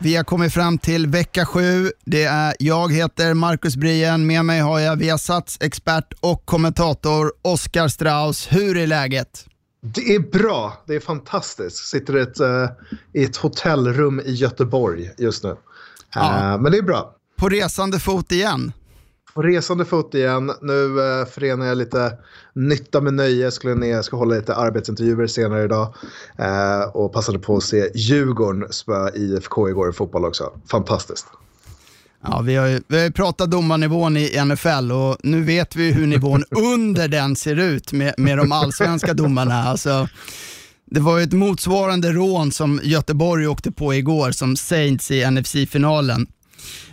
Vi 0.00 0.16
har 0.16 0.24
kommit 0.24 0.52
fram 0.52 0.78
till 0.78 1.06
vecka 1.06 1.46
sju. 1.46 1.92
Det 2.04 2.24
är, 2.24 2.54
jag 2.58 2.92
heter 2.92 3.34
Marcus 3.34 3.76
Brien, 3.76 4.26
med 4.26 4.44
mig 4.44 4.60
har 4.60 4.78
jag 4.78 4.96
Viasats 4.96 5.58
expert 5.60 6.12
och 6.20 6.46
kommentator 6.46 7.32
Oskar 7.42 7.88
Strauss. 7.88 8.48
Hur 8.52 8.76
är 8.76 8.86
läget? 8.86 9.46
Det 9.80 10.14
är 10.14 10.20
bra, 10.20 10.84
det 10.86 10.94
är 10.94 11.00
fantastiskt. 11.00 11.76
Sitter 11.76 12.16
i 12.16 12.20
ett, 12.20 12.40
uh, 12.40 12.68
i 13.12 13.24
ett 13.24 13.36
hotellrum 13.36 14.20
i 14.20 14.32
Göteborg 14.32 15.10
just 15.18 15.44
nu. 15.44 15.56
Ja. 16.14 16.54
Uh, 16.54 16.62
men 16.62 16.72
det 16.72 16.78
är 16.78 16.82
bra. 16.82 17.14
På 17.36 17.48
resande 17.48 17.98
fot 17.98 18.32
igen. 18.32 18.72
På 19.38 19.42
resande 19.42 19.84
fot 19.84 20.14
igen. 20.14 20.52
Nu 20.62 20.72
uh, 20.72 21.26
förenar 21.26 21.66
jag 21.66 21.78
lite 21.78 22.12
nytta 22.52 23.00
med 23.00 23.14
nöje. 23.14 23.50
Skulle 23.50 23.74
ner, 23.74 23.90
jag 23.90 24.04
ska 24.04 24.16
hålla 24.16 24.34
lite 24.34 24.54
arbetsintervjuer 24.54 25.26
senare 25.26 25.64
idag. 25.64 25.94
Uh, 26.40 26.96
och 26.96 27.12
passade 27.12 27.38
på 27.38 27.56
att 27.56 27.62
se 27.62 27.90
Djurgården 27.94 28.72
spöa 28.72 29.10
IFK 29.14 29.68
igår 29.68 29.90
i 29.90 29.92
fotboll 29.92 30.24
också. 30.24 30.52
Fantastiskt. 30.70 31.26
Ja, 32.22 32.40
vi 32.40 32.56
har 32.56 32.66
ju 32.66 32.80
vi 32.88 32.96
har 32.96 33.04
ju 33.04 33.12
pratat 33.12 33.50
domarnivån 33.50 34.16
i 34.16 34.44
NFL 34.44 34.92
och 34.92 35.16
nu 35.22 35.42
vet 35.42 35.76
vi 35.76 35.92
hur 35.92 36.06
nivån 36.06 36.44
under 36.50 37.08
den 37.08 37.36
ser 37.36 37.56
ut 37.56 37.92
med, 37.92 38.14
med 38.18 38.38
de 38.38 38.52
allsvenska 38.52 39.14
domarna. 39.14 39.54
Alltså, 39.54 40.08
det 40.86 41.00
var 41.00 41.18
ju 41.18 41.24
ett 41.24 41.32
motsvarande 41.32 42.12
rån 42.12 42.52
som 42.52 42.80
Göteborg 42.82 43.48
åkte 43.48 43.72
på 43.72 43.94
igår 43.94 44.30
som 44.30 44.56
Saints 44.56 45.10
i 45.10 45.30
NFC-finalen. 45.30 46.26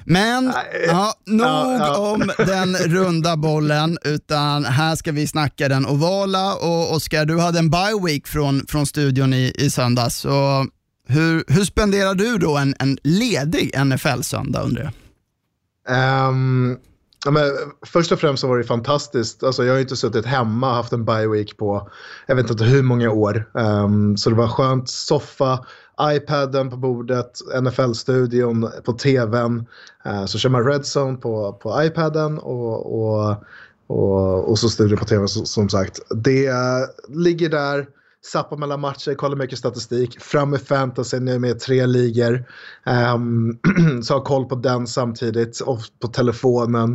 Men 0.05 0.53
ja, 0.87 1.13
nog 1.25 1.47
ja, 1.47 1.77
ja. 1.77 1.97
om 1.97 2.31
den 2.37 2.75
runda 2.75 3.37
bollen, 3.37 3.97
utan 4.03 4.65
här 4.65 4.95
ska 4.95 5.11
vi 5.11 5.27
snacka 5.27 5.69
den 5.69 5.85
ovala. 5.85 6.55
Och 6.55 6.93
Oskar, 6.95 7.25
du 7.25 7.39
hade 7.39 7.59
en 7.59 7.69
bye 7.69 8.01
week 8.05 8.27
från, 8.27 8.65
från 8.67 8.85
studion 8.85 9.33
i, 9.33 9.53
i 9.55 9.69
söndags. 9.69 10.15
Så 10.15 10.65
hur, 11.07 11.43
hur 11.47 11.63
spenderar 11.63 12.15
du 12.15 12.37
då 12.37 12.57
en, 12.57 12.75
en 12.79 12.97
ledig 13.03 13.71
NFL-söndag 13.85 14.61
undrar 14.61 14.83
jag? 14.83 14.93
Ehm, 15.89 16.77
ja, 17.25 17.31
men, 17.31 17.43
först 17.85 18.11
och 18.11 18.19
främst 18.19 18.41
så 18.41 18.47
var 18.47 18.57
det 18.57 18.63
fantastiskt. 18.63 19.43
Alltså, 19.43 19.65
jag 19.65 19.73
har 19.73 19.79
inte 19.79 19.95
suttit 19.95 20.25
hemma 20.25 20.69
och 20.69 20.75
haft 20.75 20.93
en 20.93 21.05
bye 21.05 21.27
week 21.27 21.57
på 21.57 21.89
jag 22.27 22.35
vet 22.35 22.49
inte 22.49 22.63
hur 22.63 22.83
många 22.83 23.11
år. 23.11 23.49
Ehm, 23.59 24.17
så 24.17 24.29
det 24.29 24.35
var 24.35 24.47
skönt. 24.47 24.89
Soffa, 24.89 25.65
iPaden 26.01 26.69
på 26.69 26.77
bordet, 26.77 27.39
NFL-studion 27.61 28.69
på 28.83 28.93
tvn. 28.93 29.65
Eh, 30.05 30.25
så 30.25 30.37
kör 30.37 30.49
man 30.49 30.63
Redzone 30.63 31.17
på, 31.17 31.53
på 31.53 31.83
iPaden 31.83 32.39
och, 32.39 33.01
och, 33.01 33.35
och, 33.87 34.49
och 34.49 34.59
så 34.59 34.69
studion 34.69 34.97
på 34.97 35.05
tvn 35.05 35.27
så, 35.27 35.45
som 35.45 35.69
sagt. 35.69 35.99
Det 36.09 36.47
eh, 36.47 36.85
ligger 37.09 37.49
där 37.49 37.87
zappar 38.25 38.57
mellan 38.57 38.79
matcher, 38.79 39.13
kollar 39.13 39.37
mycket 39.37 39.59
statistik, 39.59 40.19
fram 40.19 40.49
med 40.49 40.61
fantasy, 40.61 41.19
nu 41.19 41.33
är 41.33 41.39
med 41.39 41.55
i 41.55 41.59
tre 41.59 41.85
ligor. 41.85 42.45
Um, 43.15 43.59
så 44.03 44.13
har 44.13 44.21
koll 44.21 44.45
på 44.45 44.55
den 44.55 44.87
samtidigt, 44.87 45.59
och 45.59 45.79
på 45.99 46.07
telefonen. 46.07 46.93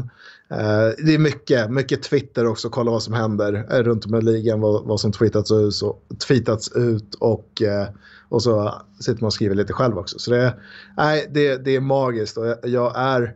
Uh, 0.52 1.04
det 1.04 1.14
är 1.14 1.18
mycket, 1.18 1.70
mycket 1.70 2.02
Twitter 2.02 2.46
också, 2.46 2.68
kolla 2.70 2.90
vad 2.90 3.02
som 3.02 3.14
händer 3.14 3.82
runt 3.82 4.06
om 4.06 4.14
i 4.14 4.22
ligan, 4.22 4.60
vad, 4.60 4.84
vad 4.84 5.00
som 5.00 5.12
tweetats 5.12 5.50
ut, 5.50 5.82
och, 5.82 6.02
tweetats 6.28 6.72
ut 6.72 7.14
och, 7.14 7.62
uh, 7.62 7.88
och 8.30 8.42
så 8.42 8.82
sitter 9.00 9.20
man 9.20 9.26
och 9.26 9.32
skriver 9.32 9.54
lite 9.54 9.72
själv 9.72 9.98
också. 9.98 10.18
Så 10.18 10.30
det, 10.30 10.54
nej, 10.96 11.30
det, 11.30 11.56
det 11.56 11.76
är 11.76 11.80
magiskt 11.80 12.36
och 12.36 12.46
jag, 12.62 12.92
är 12.96 13.34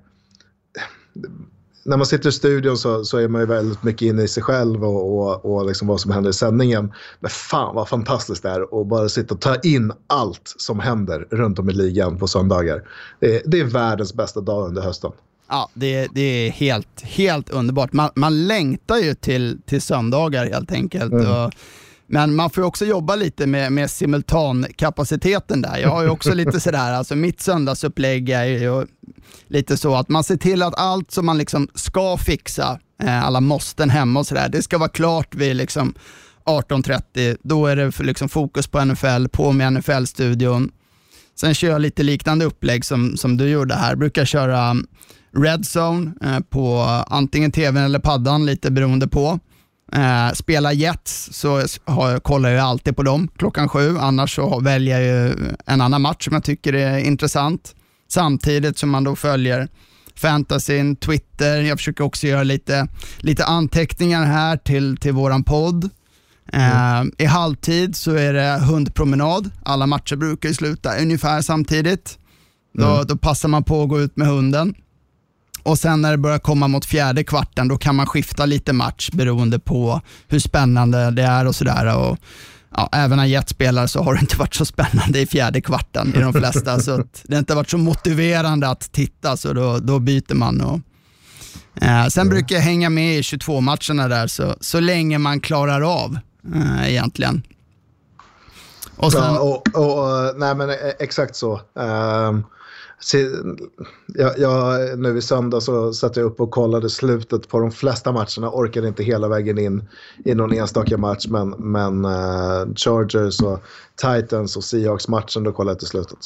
när 1.85 1.97
man 1.97 2.07
sitter 2.07 2.29
i 2.29 2.33
studion 2.33 2.79
så, 2.79 3.05
så 3.05 3.19
är 3.19 3.29
man 3.29 3.41
ju 3.41 3.47
väldigt 3.47 3.83
mycket 3.83 4.03
inne 4.03 4.23
i 4.23 4.29
sig 4.29 4.43
själv 4.43 4.85
och, 4.85 5.19
och, 5.19 5.45
och 5.45 5.67
liksom 5.67 5.89
vad 5.89 6.01
som 6.01 6.11
händer 6.11 6.31
i 6.31 6.33
sändningen. 6.33 6.93
Men 7.21 7.31
fan 7.31 7.75
vad 7.75 7.89
fantastiskt 7.89 8.43
det 8.43 8.49
är 8.49 8.81
att 8.81 8.87
bara 8.87 9.09
sitta 9.09 9.35
och 9.35 9.41
ta 9.41 9.57
in 9.57 9.93
allt 10.07 10.55
som 10.59 10.81
händer 10.81 11.27
runt 11.31 11.59
om 11.59 11.71
i 11.71 11.73
ligan 11.73 12.19
på 12.19 12.27
söndagar. 12.27 12.83
Det 13.21 13.37
är, 13.37 13.43
det 13.45 13.61
är 13.61 13.65
världens 13.65 14.15
bästa 14.15 14.41
dag 14.41 14.69
under 14.69 14.83
hösten. 14.83 15.13
Ja, 15.49 15.71
det, 15.75 16.09
det 16.15 16.21
är 16.21 16.51
helt, 16.51 17.03
helt 17.03 17.51
underbart. 17.51 17.93
Man, 17.93 18.11
man 18.15 18.47
längtar 18.47 18.97
ju 18.97 19.15
till, 19.15 19.59
till 19.67 19.83
söndagar 19.83 20.47
helt 20.47 20.73
enkelt. 20.73 21.13
Mm. 21.13 21.27
Och, 21.31 21.53
men 22.07 22.35
man 22.35 22.51
får 22.51 22.63
också 22.63 22.85
jobba 22.85 23.17
lite 23.17 23.47
med, 23.47 23.73
med 23.73 23.91
simultankapaciteten 23.91 25.63
där. 25.63 25.79
Jag 25.79 25.89
har 25.89 26.03
ju 26.03 26.09
också 26.09 26.35
lite 26.35 26.61
sådär, 26.61 26.93
alltså 26.93 27.17
mitt 27.17 27.41
söndagsupplägg 27.41 28.31
är 28.31 28.45
ju 28.45 28.87
lite 29.49 29.77
så 29.77 29.95
att 29.95 30.09
man 30.09 30.25
ser 30.25 30.37
till 30.37 30.63
att 30.63 30.79
allt 30.79 31.11
som 31.11 31.27
man 31.27 31.39
liksom 31.39 31.69
ska 31.75 32.17
fixa, 32.17 32.79
eh, 33.03 33.25
alla 33.25 33.41
måsten 33.41 33.91
hemma 33.91 34.21
och 34.21 34.27
sådär, 34.27 34.49
det 34.49 34.63
ska 34.63 34.79
vara 34.79 34.89
klart 34.89 35.35
vid 35.35 35.57
liksom 35.57 35.95
18.30. 36.45 37.37
Då 37.43 37.67
är 37.67 37.77
det 37.77 37.93
för 37.93 38.05
liksom 38.05 38.29
fokus 38.29 38.67
på 38.67 38.85
NFL, 38.85 39.29
på 39.29 39.53
med 39.53 39.73
NFL-studion. 39.73 40.71
Sen 41.41 41.55
kör 41.55 41.69
jag 41.69 41.81
lite 41.81 42.03
liknande 42.03 42.45
upplägg 42.45 42.85
som, 42.85 43.17
som 43.17 43.37
du 43.37 43.49
gjorde 43.49 43.75
här. 43.75 43.97
Brukar 43.97 44.25
köra 44.25 44.77
Red 45.37 45.65
Zone 45.77 46.13
eh, 46.23 46.41
på 46.41 46.81
antingen 47.09 47.53
tvn 47.53 47.85
eller 47.85 47.99
paddan, 47.99 48.47
lite 48.47 48.71
beroende 48.71 49.09
på. 49.09 49.39
Eh, 49.93 50.33
spelar 50.33 50.73
Jets 50.73 51.29
så 51.33 51.63
har, 51.85 52.19
kollar 52.19 52.51
jag 52.51 52.65
alltid 52.65 52.97
på 52.97 53.03
dem 53.03 53.29
klockan 53.37 53.69
sju, 53.69 53.99
annars 53.99 54.35
så 54.35 54.61
väljer 54.61 55.01
jag 55.01 55.35
en 55.67 55.81
annan 55.81 56.03
match 56.03 56.25
som 56.25 56.35
jag 56.35 56.45
tycker 56.45 56.73
är 56.73 56.99
intressant. 56.99 57.75
Samtidigt 58.09 58.79
som 58.79 58.91
man 58.91 59.05
då 59.05 59.17
följer 59.17 59.69
fantasyn, 60.17 60.97
Twitter, 60.97 61.61
jag 61.63 61.79
försöker 61.79 62.05
också 62.05 62.27
göra 62.27 62.43
lite, 62.43 62.89
lite 63.19 63.45
anteckningar 63.45 64.25
här 64.25 64.57
till, 64.57 64.97
till 64.97 65.13
våran 65.13 65.45
podd. 65.45 65.91
Eh, 66.53 67.03
I 67.19 67.25
halvtid 67.25 67.97
så 67.97 68.15
är 68.15 68.33
det 68.33 68.59
hundpromenad, 68.65 69.51
alla 69.65 69.87
matcher 69.87 70.17
brukar 70.17 70.49
ju 70.49 70.55
sluta 70.55 70.97
ungefär 70.97 71.41
samtidigt. 71.41 72.19
Då, 72.79 73.03
då 73.09 73.17
passar 73.17 73.49
man 73.49 73.65
på 73.65 73.83
att 73.83 73.89
gå 73.89 74.01
ut 74.01 74.17
med 74.17 74.29
hunden. 74.29 74.75
Och 75.65 75.79
sen 75.79 76.01
när 76.03 76.11
det 76.11 76.19
börjar 76.19 76.39
komma 76.39 76.69
mot 76.69 76.85
fjärde 76.85 77.25
kvarten, 77.25 77.69
då 77.69 77.79
kan 77.79 77.95
man 77.95 78.07
skifta 78.07 78.47
lite 78.47 78.73
match 78.73 79.11
beroende 79.11 79.59
på 79.59 80.01
hur 80.29 80.39
spännande 80.39 81.11
det 81.11 81.23
är 81.23 81.47
och 81.47 81.55
sådär. 81.55 81.97
Och, 81.97 82.19
ja, 82.77 82.89
även 82.93 83.19
när 83.19 83.25
Jet 83.25 83.49
spelar 83.49 83.87
så 83.87 84.03
har 84.03 84.15
det 84.15 84.21
inte 84.21 84.37
varit 84.39 84.55
så 84.55 84.65
spännande 84.65 85.21
i 85.21 85.27
fjärde 85.27 85.61
kvarten 85.61 86.15
i 86.17 86.21
de 86.21 86.33
flesta. 86.33 86.81
så 86.81 87.01
att 87.01 87.23
det 87.25 87.35
har 87.35 87.39
inte 87.39 87.55
varit 87.55 87.71
så 87.71 87.79
motiverande 87.79 88.69
att 88.69 88.93
titta, 88.93 89.37
så 89.37 89.53
då, 89.53 89.79
då 89.79 89.99
byter 89.99 90.35
man. 90.35 90.61
Och, 90.61 90.81
eh, 91.83 92.07
sen 92.07 92.29
brukar 92.29 92.57
jag 92.57 92.63
hänga 92.63 92.91
med 92.91 93.19
i 93.19 93.21
22-matcherna 93.21 94.09
där, 94.09 94.27
så, 94.27 94.57
så 94.61 94.81
länge 94.81 95.19
man 95.19 95.41
klarar 95.41 95.81
av 95.81 96.19
eh, 96.55 96.89
egentligen. 96.91 97.43
Och 98.97 99.13
sen, 99.13 99.23
Ja, 99.23 99.39
och, 99.39 99.69
och, 99.75 99.99
och, 99.99 100.37
nej 100.37 100.55
men 100.55 100.71
eh, 100.71 100.77
exakt 100.99 101.37
så. 101.37 101.61
Um, 101.75 102.45
jag, 104.07 104.39
jag, 104.39 104.99
nu 104.99 105.19
i 105.19 105.23
söndag 105.23 105.61
så 105.61 105.93
satt 105.93 106.17
jag 106.17 106.27
upp 106.27 106.41
och 106.41 106.51
kollade 106.51 106.91
slutet 106.91 107.49
på 107.49 107.61
de 107.61 107.71
flesta 107.71 108.13
matcherna. 108.13 108.51
Orkade 108.51 108.89
inte 108.89 109.05
hela 109.05 109.29
vägen 109.29 109.59
in 109.59 109.89
i 110.25 110.35
någon 110.35 110.53
enstaka 110.53 110.99
match. 110.99 111.27
Men, 111.29 111.51
men 111.51 112.05
uh, 112.05 112.75
Chargers 112.75 113.41
och 113.41 113.63
Titans 113.97 114.57
och 114.57 114.65
Seahawks-matchen, 114.65 115.45
då 115.45 115.53
kollade 115.53 115.73
jag 115.73 115.79
till 115.79 115.89
slutet. 115.89 116.19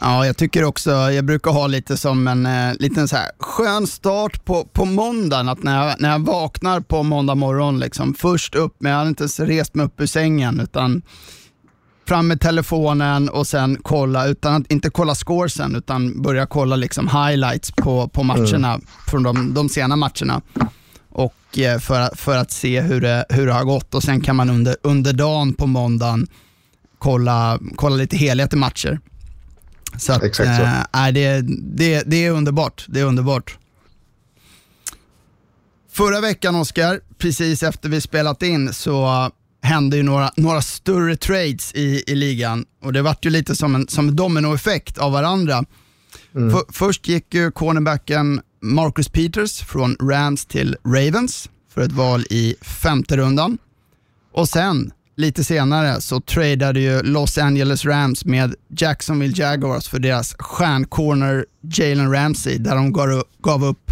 Ja, 0.00 0.26
jag 0.26 0.36
tycker 0.36 0.64
också, 0.64 0.90
jag 0.90 1.24
brukar 1.24 1.50
ha 1.50 1.66
lite 1.66 1.96
som 1.96 2.28
en 2.28 2.46
eh, 2.46 2.74
liten 2.78 3.08
så 3.08 3.16
här 3.16 3.30
skön 3.38 3.86
start 3.86 4.44
på, 4.44 4.64
på 4.64 4.84
måndagen. 4.84 5.48
Att 5.48 5.62
när 5.62 5.86
jag, 5.86 6.00
när 6.00 6.10
jag 6.10 6.18
vaknar 6.18 6.80
på 6.80 7.02
måndag 7.02 7.34
morgon, 7.34 7.78
liksom, 7.78 8.14
först 8.14 8.54
upp, 8.54 8.74
men 8.78 8.92
jag 8.92 8.98
har 8.98 9.06
inte 9.06 9.22
ens 9.22 9.40
rest 9.40 9.74
mig 9.74 9.86
upp 9.86 10.00
ur 10.00 10.06
sängen, 10.06 10.60
utan 10.60 11.02
fram 12.10 12.28
med 12.28 12.40
telefonen 12.40 13.28
och 13.28 13.46
sen 13.46 13.78
kolla, 13.82 14.26
utan 14.26 14.54
att 14.62 14.72
inte 14.72 14.90
kolla 14.90 15.14
scoresen, 15.14 15.76
utan 15.76 16.22
börja 16.22 16.46
kolla 16.46 16.76
liksom 16.76 17.08
highlights 17.08 17.70
på, 17.70 18.08
på 18.08 18.22
matcherna, 18.22 18.80
från 19.06 19.22
de, 19.22 19.54
de 19.54 19.68
sena 19.68 19.96
matcherna. 19.96 20.42
Och 21.08 21.58
eh, 21.58 21.78
för, 21.78 22.16
för 22.16 22.36
att 22.36 22.50
se 22.50 22.80
hur 22.80 23.00
det, 23.00 23.24
hur 23.28 23.46
det 23.46 23.52
har 23.52 23.64
gått 23.64 23.94
och 23.94 24.02
sen 24.02 24.20
kan 24.20 24.36
man 24.36 24.50
under, 24.50 24.76
under 24.82 25.12
dagen 25.12 25.54
på 25.54 25.66
måndagen 25.66 26.26
kolla, 26.98 27.58
kolla 27.76 27.96
lite 27.96 28.16
helhet 28.16 28.52
i 28.52 28.56
matcher. 28.56 29.00
Så 29.98 30.12
att, 30.12 30.22
Exakt 30.22 30.56
så. 30.56 30.98
eh, 30.98 31.12
det, 31.12 31.40
det, 31.76 32.02
det 32.06 32.26
är 32.26 32.30
underbart. 32.30 32.84
Det 32.88 33.00
är 33.00 33.04
underbart. 33.04 33.58
Förra 35.92 36.20
veckan 36.20 36.54
Oskar, 36.54 37.00
precis 37.18 37.62
efter 37.62 37.88
vi 37.88 38.00
spelat 38.00 38.42
in 38.42 38.72
så 38.72 39.30
hände 39.62 39.96
ju 39.96 40.02
några, 40.02 40.30
några 40.36 40.62
större 40.62 41.16
trades 41.16 41.74
i, 41.74 42.04
i 42.06 42.14
ligan 42.14 42.64
och 42.82 42.92
det 42.92 43.02
vart 43.02 43.24
ju 43.24 43.30
lite 43.30 43.56
som 43.56 43.74
en, 43.74 43.88
som 43.88 44.08
en 44.08 44.16
dominoeffekt 44.16 44.98
av 44.98 45.12
varandra. 45.12 45.64
För, 46.32 46.72
först 46.72 47.08
gick 47.08 47.34
ju 47.34 47.50
cornerbacken 47.50 48.40
Marcus 48.62 49.08
Peters 49.08 49.60
från 49.60 49.96
Rams 50.00 50.46
till 50.46 50.76
Ravens 50.84 51.50
för 51.74 51.80
ett 51.82 51.92
val 51.92 52.24
i 52.30 52.54
femte 52.62 53.16
rundan. 53.16 53.58
Och 54.32 54.48
sen, 54.48 54.92
lite 55.16 55.44
senare, 55.44 56.00
så 56.00 56.20
tradade 56.20 56.80
ju 56.80 57.02
Los 57.02 57.38
Angeles 57.38 57.84
Rams 57.84 58.24
med 58.24 58.54
Jacksonville 58.68 59.34
Jaguars 59.36 59.88
för 59.88 59.98
deras 59.98 60.34
stjärncorner 60.38 61.46
Jalen 61.60 62.12
Ramsey, 62.12 62.58
där 62.58 62.74
de 62.74 62.92
gav 63.42 63.64
upp 63.64 63.90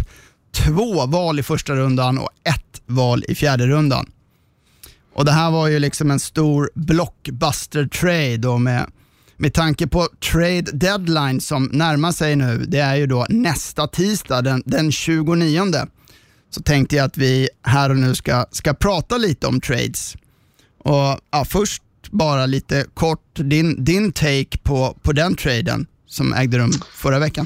två 0.51 1.05
val 1.05 1.39
i 1.39 1.43
första 1.43 1.75
rundan 1.75 2.17
och 2.17 2.29
ett 2.43 2.81
val 2.85 3.23
i 3.27 3.35
fjärde 3.35 3.67
rundan. 3.67 4.11
Och 5.13 5.25
Det 5.25 5.31
här 5.31 5.51
var 5.51 5.67
ju 5.67 5.79
liksom 5.79 6.11
en 6.11 6.19
stor 6.19 6.69
blockbuster-trade 6.75 8.47
och 8.47 8.61
med, 8.61 8.91
med 9.37 9.53
tanke 9.53 9.87
på 9.87 10.07
trade 10.31 10.71
deadline 10.73 11.41
som 11.41 11.69
närmar 11.73 12.11
sig 12.11 12.35
nu, 12.35 12.65
det 12.67 12.79
är 12.79 12.95
ju 12.95 13.07
då 13.07 13.25
nästa 13.29 13.87
tisdag 13.87 14.41
den, 14.41 14.63
den 14.65 14.91
29 14.91 15.71
så 16.49 16.61
tänkte 16.61 16.95
jag 16.95 17.05
att 17.05 17.17
vi 17.17 17.49
här 17.63 17.89
och 17.89 17.97
nu 17.97 18.15
ska, 18.15 18.45
ska 18.51 18.73
prata 18.73 19.17
lite 19.17 19.47
om 19.47 19.61
trades. 19.61 20.15
Och 20.83 21.19
ja, 21.31 21.45
Först 21.45 21.83
bara 22.11 22.45
lite 22.45 22.85
kort, 22.93 23.35
din, 23.35 23.83
din 23.83 24.11
take 24.11 24.57
på, 24.63 24.97
på 25.01 25.11
den 25.11 25.35
traden 25.35 25.87
som 26.09 26.33
ägde 26.33 26.57
rum 26.57 26.71
förra 26.91 27.19
veckan. 27.19 27.45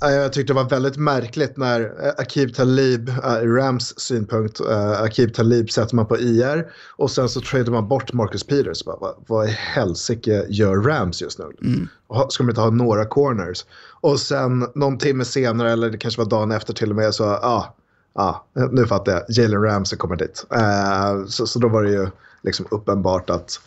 Ja, 0.00 0.10
jag, 0.10 0.32
tyckte 0.32 0.52
det 0.52 0.56
var 0.56 0.68
väldigt 0.68 0.96
märkligt 0.96 1.56
när 1.56 1.80
eh, 1.80 2.12
Akib 2.18 2.54
Talib, 2.54 3.08
äh, 3.08 3.14
Rams 3.32 4.00
synpunkt, 4.00 4.60
Akib 5.00 5.34
Talib 5.34 5.70
sätter 5.70 5.96
man 5.96 6.06
på 6.06 6.18
IR 6.18 6.66
och 6.96 7.10
sen 7.10 7.28
så 7.28 7.40
tradar 7.40 7.72
man 7.72 7.88
bort 7.88 8.12
Marcus 8.12 8.44
Peters. 8.44 8.84
Bara, 8.84 8.96
vad, 9.00 9.14
vad 9.26 9.48
i 9.48 9.50
helsike 9.50 10.46
gör 10.48 10.76
Rams 10.76 11.22
just 11.22 11.38
nu? 11.38 11.44
Mm. 11.62 11.88
Ska 12.28 12.42
de 12.42 12.50
inte 12.50 12.60
ha 12.60 12.70
några 12.70 13.04
corners? 13.04 13.64
Och 14.00 14.20
sen 14.20 14.66
någon 14.74 14.98
timme 14.98 15.24
senare, 15.24 15.72
eller 15.72 15.90
det 15.90 15.98
kanske 15.98 16.20
var 16.20 16.30
dagen 16.30 16.52
efter 16.52 16.72
till 16.72 16.90
och 16.90 16.96
med, 16.96 17.14
så 17.14 17.22
ja, 17.22 17.74
ah, 18.14 18.22
ah, 18.22 18.44
nu 18.70 18.86
fattar 18.86 19.12
jag, 19.12 19.22
Jalen 19.28 19.62
Ramsey 19.62 19.98
kommer 19.98 20.16
dit. 20.16 20.46
Uh, 20.52 21.26
så, 21.26 21.46
så 21.46 21.58
då 21.58 21.68
var 21.68 21.82
det 21.82 21.90
ju 21.90 22.08
liksom 22.44 22.66
uppenbart 22.70 23.30
att, 23.30 23.60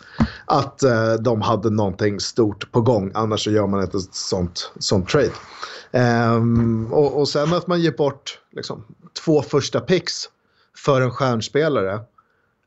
att 0.46 0.84
eh, 0.84 1.14
de 1.14 1.42
hade 1.42 1.70
någonting 1.70 2.20
stort 2.20 2.72
på 2.72 2.82
gång. 2.82 3.12
Annars 3.14 3.44
så 3.44 3.52
gör 3.52 3.68
man 3.68 3.82
inte 3.82 3.98
ett 3.98 4.16
sånt, 4.16 4.72
sånt 4.80 5.10
trade. 5.10 5.32
Ehm, 5.92 6.94
och, 6.94 7.20
och 7.20 7.30
sen 7.30 7.54
att 7.54 7.68
man 7.68 7.82
ger 7.82 7.92
bort 7.92 8.40
liksom, 8.52 8.84
två 9.26 9.42
första 9.42 9.80
picks 9.80 10.14
för 10.76 11.02
en 11.02 11.12
stjärnspelare. 11.12 11.94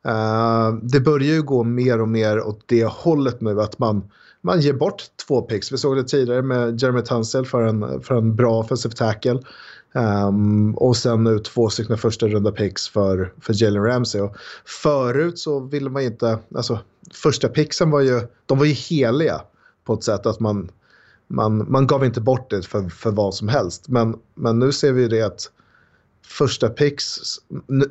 Eh, 0.07 0.73
det 0.83 1.01
börjar 1.01 1.35
ju 1.35 1.43
gå 1.43 1.65
mer 1.65 2.01
och 2.01 2.09
mer 2.09 2.41
åt 2.41 2.61
det 2.67 2.85
hållet 2.85 3.41
nu 3.41 3.61
att 3.61 3.79
man, 3.79 4.11
man 4.41 4.61
ger 4.61 4.73
bort 4.73 5.03
två 5.27 5.43
picks. 5.43 5.73
Vi 5.73 5.79
såg 5.79 5.97
det 5.97 6.05
tidigare 6.05 6.43
med 6.43 6.83
Jeremy 6.83 7.03
Tunsil 7.03 7.47
för 7.47 7.63
en, 7.63 8.03
för 8.03 8.15
en 8.15 8.37
bra 8.37 8.59
offensive 8.59 8.95
tackle. 8.95 9.41
Um, 9.95 10.75
och 10.75 10.97
sen 10.97 11.25
nu 11.25 11.39
två 11.39 11.71
stycken 11.71 11.99
första 11.99 12.29
runda 12.29 12.53
picks 12.53 12.89
för, 12.89 13.33
för 13.41 13.63
Jalen 13.63 13.85
Ramsey. 13.85 14.21
Och 14.21 14.37
förut 14.65 15.39
så 15.39 15.61
ville 15.61 15.91
man 15.91 16.03
inte, 16.03 16.39
alltså 16.55 16.79
första 17.13 17.49
picksen 17.49 17.91
var 17.91 18.01
ju, 18.01 18.21
de 18.47 18.59
var 18.59 18.65
ju 18.65 18.73
heliga 18.73 19.41
på 19.85 19.95
ett 19.95 20.05
sätt 20.05 20.27
att 20.27 20.41
man, 20.41 20.71
man, 21.29 21.73
man 21.73 21.87
gav 21.87 22.05
inte 22.05 22.21
bort 22.21 22.51
det 22.51 22.63
för, 22.63 22.89
för 22.89 23.11
vad 23.11 23.35
som 23.35 23.49
helst. 23.49 23.89
Men, 23.89 24.17
men 24.35 24.59
nu 24.59 24.73
ser 24.73 24.93
vi 24.93 25.03
ju 25.03 25.09
det 25.09 25.23
att 25.23 25.51
första 26.27 26.69
picks, 26.69 27.19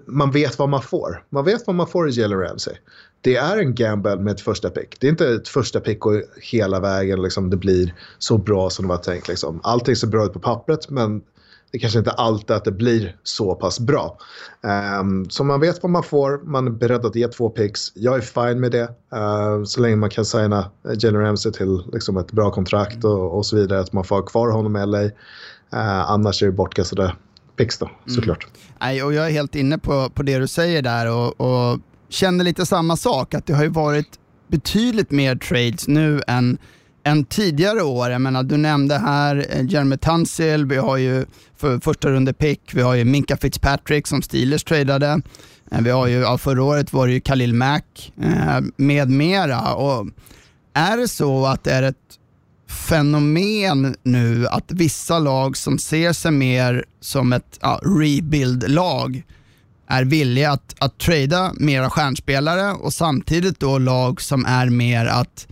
man 0.05 0.31
vet 0.31 0.59
vad 0.59 0.69
man 0.69 0.81
får. 0.81 1.25
Man 1.29 1.45
vet 1.45 1.67
vad 1.67 1.75
man 1.75 1.87
får 1.87 2.09
i 2.09 2.11
Jalen 2.11 2.39
Ramsey. 2.39 2.73
Det 3.21 3.35
är 3.35 3.57
en 3.57 3.75
gamble 3.75 4.15
med 4.15 4.33
ett 4.33 4.41
första 4.41 4.69
pick. 4.69 4.99
Det 4.99 5.07
är 5.07 5.11
inte 5.11 5.29
ett 5.29 5.47
första 5.47 5.79
pick 5.79 6.05
och 6.05 6.21
hela 6.41 6.79
vägen 6.79 7.21
liksom, 7.21 7.49
det 7.49 7.57
blir 7.57 7.95
så 8.17 8.37
bra 8.37 8.69
som 8.69 8.85
det 8.85 8.89
var 8.89 8.97
tänkt. 8.97 9.27
Liksom. 9.27 9.59
Allting 9.63 9.95
ser 9.95 10.07
bra 10.07 10.25
ut 10.25 10.33
på 10.33 10.39
pappret 10.39 10.89
men 10.89 11.21
det 11.71 11.79
kanske 11.79 11.99
inte 11.99 12.11
alltid 12.11 12.55
att 12.55 12.65
det 12.65 12.71
blir 12.71 13.15
så 13.23 13.55
pass 13.55 13.79
bra. 13.79 14.17
Um, 15.01 15.29
så 15.29 15.43
man 15.43 15.59
vet 15.59 15.83
vad 15.83 15.89
man 15.91 16.03
får, 16.03 16.41
man 16.43 16.67
är 16.67 16.71
beredd 16.71 17.05
att 17.05 17.15
ge 17.15 17.27
två 17.27 17.49
picks. 17.49 17.91
Jag 17.95 18.17
är 18.17 18.21
fine 18.21 18.59
med 18.59 18.71
det. 18.71 18.89
Uh, 19.15 19.63
så 19.63 19.81
länge 19.81 19.95
man 19.95 20.09
kan 20.09 20.25
signa 20.25 20.71
Jalen 20.99 21.21
Ramsey 21.21 21.51
till 21.51 21.83
liksom, 21.93 22.17
ett 22.17 22.31
bra 22.31 22.51
kontrakt 22.51 23.03
och, 23.03 23.37
och, 23.37 23.45
så 23.45 23.55
vidare. 23.55 23.79
Att 23.79 23.93
man 23.93 24.03
får 24.03 24.15
ha 24.15 24.23
kvar 24.23 24.51
honom 24.51 24.75
i 24.75 24.85
LA. 24.85 25.03
Uh, 25.03 25.11
annars 26.11 26.41
är 26.41 26.45
det 26.45 26.51
bortkastade 26.51 27.15
picks 27.55 27.77
då, 27.77 27.85
mm. 27.85 28.15
såklart. 28.15 28.43
Mm. 28.43 28.53
Nej, 28.79 29.03
och 29.03 29.13
jag 29.13 29.25
är 29.25 29.31
helt 29.31 29.55
inne 29.55 29.77
på, 29.77 30.09
på 30.09 30.23
det 30.23 30.39
du 30.39 30.47
säger 30.47 30.81
där 30.81 31.11
och, 31.11 31.41
och 31.41 31.79
känner 32.09 32.43
lite 32.43 32.65
samma 32.65 32.97
sak. 32.97 33.33
Att 33.33 33.45
det 33.45 33.53
har 33.53 33.63
ju 33.63 33.69
varit 33.69 34.19
betydligt 34.47 35.11
mer 35.11 35.35
trades 35.35 35.87
nu 35.87 36.21
än 36.27 36.57
än 37.03 37.25
tidigare 37.25 37.83
år. 37.83 38.09
Jag 38.09 38.21
menar, 38.21 38.43
du 38.43 38.57
nämnde 38.57 38.97
här 38.97 39.45
eh, 39.49 39.65
Jeremy 39.65 39.97
Tunsil, 39.97 40.65
vi 40.65 40.77
har 40.77 40.97
ju 40.97 41.25
för 41.57 41.79
första 41.79 42.09
runde 42.09 42.33
pick, 42.33 42.61
vi 42.73 42.81
har 42.81 42.95
ju 42.95 43.05
Minka 43.05 43.37
Fitzpatrick 43.37 44.07
som 44.07 44.21
Steelers 44.21 44.63
tradade. 44.63 45.21
Eh, 45.71 45.81
vi 45.81 45.89
har 45.89 46.07
ju, 46.07 46.19
ja, 46.19 46.37
förra 46.37 46.63
året 46.63 46.93
var 46.93 47.07
det 47.07 47.13
ju 47.13 47.21
Khalil 47.21 47.53
Mack 47.53 48.13
eh, 48.21 48.59
med 48.77 49.09
mera. 49.09 49.73
Och 49.73 50.07
är 50.73 50.97
det 50.97 51.07
så 51.07 51.45
att 51.45 51.63
det 51.63 51.71
är 51.71 51.83
ett 51.83 51.95
fenomen 52.69 53.95
nu 54.03 54.47
att 54.47 54.71
vissa 54.71 55.19
lag 55.19 55.57
som 55.57 55.77
ser 55.77 56.13
sig 56.13 56.31
mer 56.31 56.85
som 57.01 57.33
ett 57.33 57.59
ja, 57.61 57.79
rebuild-lag 57.83 59.23
är 59.87 60.03
villiga 60.03 60.51
att, 60.51 60.75
att 60.79 60.97
trada 60.97 61.53
mera 61.55 61.89
stjärnspelare 61.89 62.71
och 62.71 62.93
samtidigt 62.93 63.59
då 63.59 63.77
lag 63.77 64.21
som 64.21 64.45
är 64.45 64.69
mer 64.69 65.05
att 65.05 65.47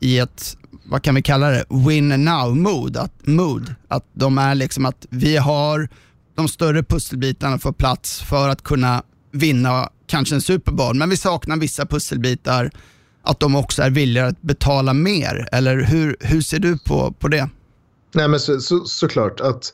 i 0.00 0.18
ett 0.18 0.57
vad 0.88 1.02
kan 1.02 1.14
vi 1.14 1.22
kalla 1.22 1.50
det, 1.50 1.64
win 1.68 2.12
now-mood. 2.12 2.96
Att, 2.96 3.26
mood, 3.26 3.74
att 3.88 4.04
de 4.12 4.38
är 4.38 4.54
liksom 4.54 4.86
att 4.86 5.06
vi 5.10 5.36
har 5.36 5.88
de 6.34 6.48
större 6.48 6.82
pusselbitarna 6.82 7.58
på 7.58 7.72
plats 7.72 8.22
för 8.22 8.48
att 8.48 8.62
kunna 8.62 9.02
vinna 9.32 9.88
kanske 10.06 10.34
en 10.34 10.40
Super 10.40 10.72
Bowl, 10.72 10.94
men 10.94 11.10
vi 11.10 11.16
saknar 11.16 11.56
vissa 11.56 11.86
pusselbitar, 11.86 12.70
att 13.22 13.40
de 13.40 13.56
också 13.56 13.82
är 13.82 13.90
villiga 13.90 14.26
att 14.26 14.42
betala 14.42 14.92
mer. 14.92 15.48
Eller 15.52 15.76
hur, 15.76 16.16
hur 16.20 16.40
ser 16.40 16.58
du 16.58 16.78
på, 16.78 17.12
på 17.12 17.28
det? 17.28 17.48
Nej 18.14 18.28
men 18.28 18.40
så, 18.40 18.60
så, 18.60 18.84
såklart 18.84 19.40
att 19.40 19.72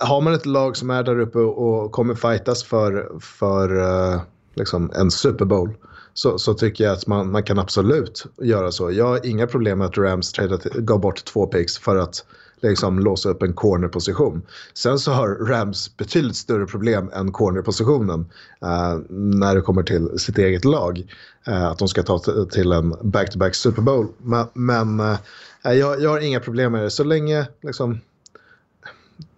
har 0.00 0.20
man 0.20 0.34
ett 0.34 0.46
lag 0.46 0.76
som 0.76 0.90
är 0.90 1.02
där 1.02 1.20
uppe 1.20 1.38
och 1.38 1.92
kommer 1.92 2.14
fightas 2.14 2.64
för, 2.64 3.20
för 3.20 3.76
uh, 3.76 4.20
liksom 4.54 4.92
en 4.94 5.10
Super 5.10 5.44
Bowl 5.44 5.74
så, 6.14 6.38
så 6.38 6.54
tycker 6.54 6.84
jag 6.84 6.92
att 6.92 7.06
man, 7.06 7.30
man 7.30 7.42
kan 7.42 7.58
absolut 7.58 8.26
göra 8.42 8.72
så. 8.72 8.90
Jag 8.90 9.06
har 9.06 9.26
inga 9.26 9.46
problem 9.46 9.78
med 9.78 9.86
att 9.86 9.98
Rams 9.98 10.32
tradat, 10.32 10.64
gav 10.64 11.00
bort 11.00 11.24
två 11.24 11.46
picks 11.46 11.78
för 11.78 11.96
att 11.96 12.24
liksom 12.62 12.98
låsa 12.98 13.28
upp 13.28 13.42
en 13.42 13.52
cornerposition. 13.52 14.42
Sen 14.74 14.98
så 14.98 15.12
har 15.12 15.28
Rams 15.28 15.96
betydligt 15.96 16.36
större 16.36 16.66
problem 16.66 17.10
än 17.14 17.32
cornerpositionen 17.32 18.26
eh, 18.62 18.98
när 19.08 19.54
det 19.54 19.60
kommer 19.60 19.82
till 19.82 20.18
sitt 20.18 20.38
eget 20.38 20.64
lag. 20.64 21.06
Eh, 21.46 21.64
att 21.64 21.78
de 21.78 21.88
ska 21.88 22.02
ta 22.02 22.18
till 22.50 22.72
en 22.72 22.94
back-to-back 23.02 23.54
Super 23.54 23.82
Bowl. 23.82 24.08
Men, 24.18 24.46
men 24.52 25.00
eh, 25.00 25.72
jag, 25.72 26.02
jag 26.02 26.10
har 26.10 26.20
inga 26.20 26.40
problem 26.40 26.72
med 26.72 26.82
det. 26.82 26.90
Så 26.90 27.04
länge 27.04 27.46
liksom, 27.62 28.00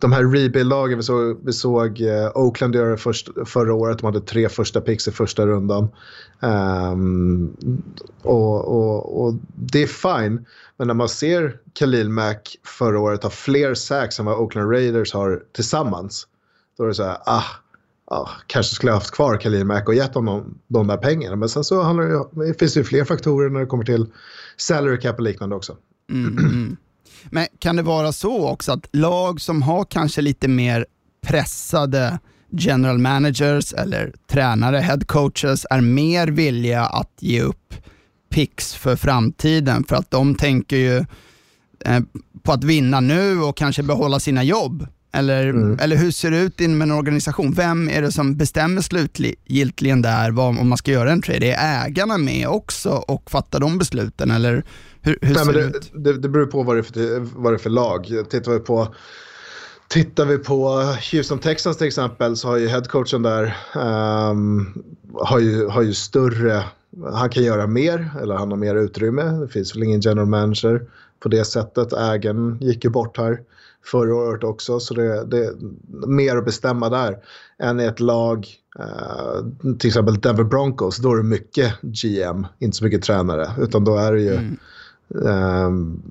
de 0.05 0.13
här 0.13 0.25
rebuild-lagen, 0.25 0.99
vi 0.99 1.03
såg, 1.03 1.41
vi 1.45 1.53
såg 1.53 2.01
eh, 2.01 2.31
Oakland 2.35 2.75
göra 2.75 2.97
först, 2.97 3.29
förra 3.47 3.75
året, 3.75 3.99
de 3.99 4.05
hade 4.05 4.21
tre 4.21 4.49
första 4.49 4.81
picks 4.81 5.09
i 5.09 5.13
första 5.13 5.47
rundan. 5.47 5.89
Um, 6.41 7.57
och, 8.23 8.65
och, 8.65 9.25
och, 9.25 9.35
det 9.55 9.83
är 9.83 9.87
fine, 9.87 10.47
men 10.77 10.87
när 10.87 10.95
man 10.95 11.09
ser 11.09 11.57
Khalil 11.79 12.09
Mack 12.09 12.57
förra 12.65 13.01
året 13.01 13.23
ha 13.23 13.31
fler 13.31 13.75
sacks 13.75 14.19
än 14.19 14.27
vad 14.27 14.39
Oakland 14.39 14.71
Raiders 14.71 15.15
har 15.15 15.43
tillsammans, 15.53 16.27
då 16.77 16.85
är 16.85 16.89
det 16.89 16.95
så 16.95 17.05
här, 17.05 17.19
ah, 17.27 17.45
ah 18.05 18.29
kanske 18.47 18.75
skulle 18.75 18.91
jag 18.93 18.97
haft 18.97 19.15
kvar 19.15 19.37
Khalil 19.37 19.65
Mack 19.65 19.89
och 19.89 19.95
gett 19.95 20.15
honom 20.15 20.59
de 20.67 20.87
där 20.87 20.97
pengarna. 20.97 21.37
Men 21.37 21.49
sen 21.49 21.65
så 21.65 21.83
handlar 21.83 22.05
det, 22.05 22.47
det 22.47 22.59
finns 22.59 22.77
ju 22.77 22.85
fler 22.85 23.05
faktorer 23.05 23.51
när 23.51 23.61
det 23.61 23.67
kommer 23.67 23.85
till 23.85 24.07
salary 24.57 25.01
cap 25.01 25.17
och 25.17 25.23
liknande 25.23 25.57
också. 25.57 25.77
Mm, 26.11 26.39
mm. 26.39 26.77
Men 27.31 27.47
kan 27.59 27.77
det 27.77 27.83
vara 27.83 28.13
så 28.13 28.49
också 28.49 28.73
att 28.73 28.89
lag 28.93 29.41
som 29.41 29.63
har 29.63 29.85
kanske 29.85 30.23
lite 30.23 30.49
mer 30.49 30.87
pressade 31.27 32.19
general 32.51 32.99
managers 32.99 33.73
eller 33.73 34.13
tränare, 34.31 34.77
head 34.77 35.01
coaches, 35.07 35.67
är 35.71 35.81
mer 35.81 36.29
villiga 36.29 36.85
att 36.85 37.13
ge 37.21 37.41
upp 37.43 37.75
picks 38.31 38.75
för 38.75 38.97
framtiden 38.97 39.85
för 39.85 39.97
att 39.97 40.11
de 40.11 40.35
tänker 40.35 40.77
ju 40.77 40.99
eh, 41.85 42.01
på 42.43 42.53
att 42.53 42.65
vinna 42.65 43.01
nu 43.01 43.41
och 43.41 43.57
kanske 43.57 43.83
behålla 43.83 44.21
sina 44.21 44.43
jobb. 44.43 44.87
Eller, 45.15 45.49
mm. 45.49 45.79
eller 45.81 45.97
hur 45.97 46.11
ser 46.11 46.31
det 46.31 46.39
ut 46.39 46.61
inom 46.61 46.83
en 46.83 46.91
organisation? 46.91 47.53
Vem 47.53 47.89
är 47.89 48.03
det 48.03 48.13
som 48.13 48.37
bestämmer 48.37 48.83
slutgiltigen 48.83 50.03
där 50.03 50.31
vad, 50.31 50.59
om 50.59 50.69
man 50.69 50.79
ska 50.79 50.91
göra 50.91 51.13
en 51.13 51.23
trade? 51.23 51.53
Är 51.53 51.87
ägarna 51.87 52.19
med 52.19 52.49
också 52.49 52.91
och 52.91 53.31
fattar 53.31 53.61
de 53.61 53.79
besluten? 53.79 54.31
Eller 54.31 54.65
hur, 55.01 55.19
hur 55.21 55.35
Nej, 55.35 55.45
ser 55.45 55.53
det, 55.53 55.61
det 55.61 55.77
ut? 55.77 55.91
Det, 55.95 56.13
det 56.13 56.29
beror 56.29 56.47
på 56.47 56.63
vad 56.63 56.77
det 56.77 56.81
är 56.81 56.83
för, 56.83 57.21
vad 57.21 57.53
det 57.53 57.57
är 57.57 57.59
för 57.59 57.71
lag. 57.71 58.07
Tittar 58.31 58.53
vi 58.53 58.59
på 58.59 58.95
Tittar 59.89 60.25
vi 60.25 60.39
på 60.39 60.69
Houston 61.13 61.39
Texans 61.39 61.77
till 61.77 61.87
exempel 61.87 62.37
så 62.37 62.49
har 62.49 62.57
ju 62.57 62.69
headcoachen 62.69 63.23
där 63.23 63.57
um, 63.77 64.83
har, 65.15 65.39
ju, 65.39 65.69
har 65.69 65.83
ju 65.83 65.95
större, 65.95 66.65
han 67.13 67.31
kan 67.31 67.43
göra 67.43 67.67
mer 67.67 68.11
eller 68.23 68.35
han 68.35 68.51
har 68.51 68.59
mer 68.59 68.75
utrymme. 68.75 69.23
Det 69.23 69.49
finns 69.49 69.77
väl 69.77 69.83
ingen 69.83 70.01
general 70.01 70.27
manager 70.27 70.83
på 71.21 71.29
det 71.29 71.45
sättet. 71.45 71.93
Ägaren 71.93 72.59
gick 72.61 72.85
ju 72.85 72.91
bort 72.91 73.19
här 73.19 73.39
förra 73.85 74.15
året 74.15 74.45
också. 74.45 74.81
Så 74.81 74.95
det, 74.95 75.25
det 75.25 75.45
är 75.45 75.55
mer 76.07 76.37
att 76.37 76.45
bestämma 76.45 76.89
där 76.89 77.19
än 77.59 77.81
i 77.81 77.85
ett 77.85 78.01
lag, 78.01 78.47
uh, 78.79 79.75
till 79.79 79.89
exempel 79.89 80.21
Denver 80.21 80.45
Broncos, 80.45 80.97
då 80.97 81.13
är 81.13 81.17
det 81.17 81.23
mycket 81.23 81.75
GM, 81.81 82.47
inte 82.59 82.77
så 82.77 82.85
mycket 82.85 83.03
tränare. 83.03 83.51
Utan 83.59 83.85
då 83.85 83.97
är 83.97 84.13
det 84.13 84.21
ju, 84.21 84.35
mm. 84.35 84.57
um, 85.67 86.03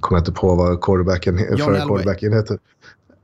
kommer 0.00 0.18
jag 0.18 0.20
inte 0.20 0.40
på 0.40 0.54
vad 0.54 0.80
quarterbacken, 0.80 1.38
förra 1.38 1.86
quarterbacken 1.86 2.32
heter. 2.32 2.58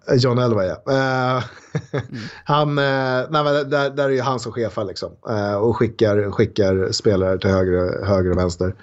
Eh, 0.09 0.17
John 0.17 0.39
Elway, 0.39 0.67
ja. 0.67 0.93
Uh, 0.93 1.45
mm. 1.93 2.05
han, 2.45 2.69
uh, 2.69 3.31
nej, 3.31 3.65
där, 3.65 3.91
där 3.91 4.05
är 4.05 4.09
ju 4.09 4.21
han 4.21 4.41
som 4.41 4.53
chefar 4.53 4.85
liksom. 4.85 5.13
Uh, 5.31 5.55
och 5.55 5.77
skickar, 5.77 6.31
skickar 6.31 6.89
spelare 6.93 7.39
till 7.39 7.51
höger, 7.51 8.05
höger 8.05 8.31
och 8.31 8.39
vänster. 8.39 8.75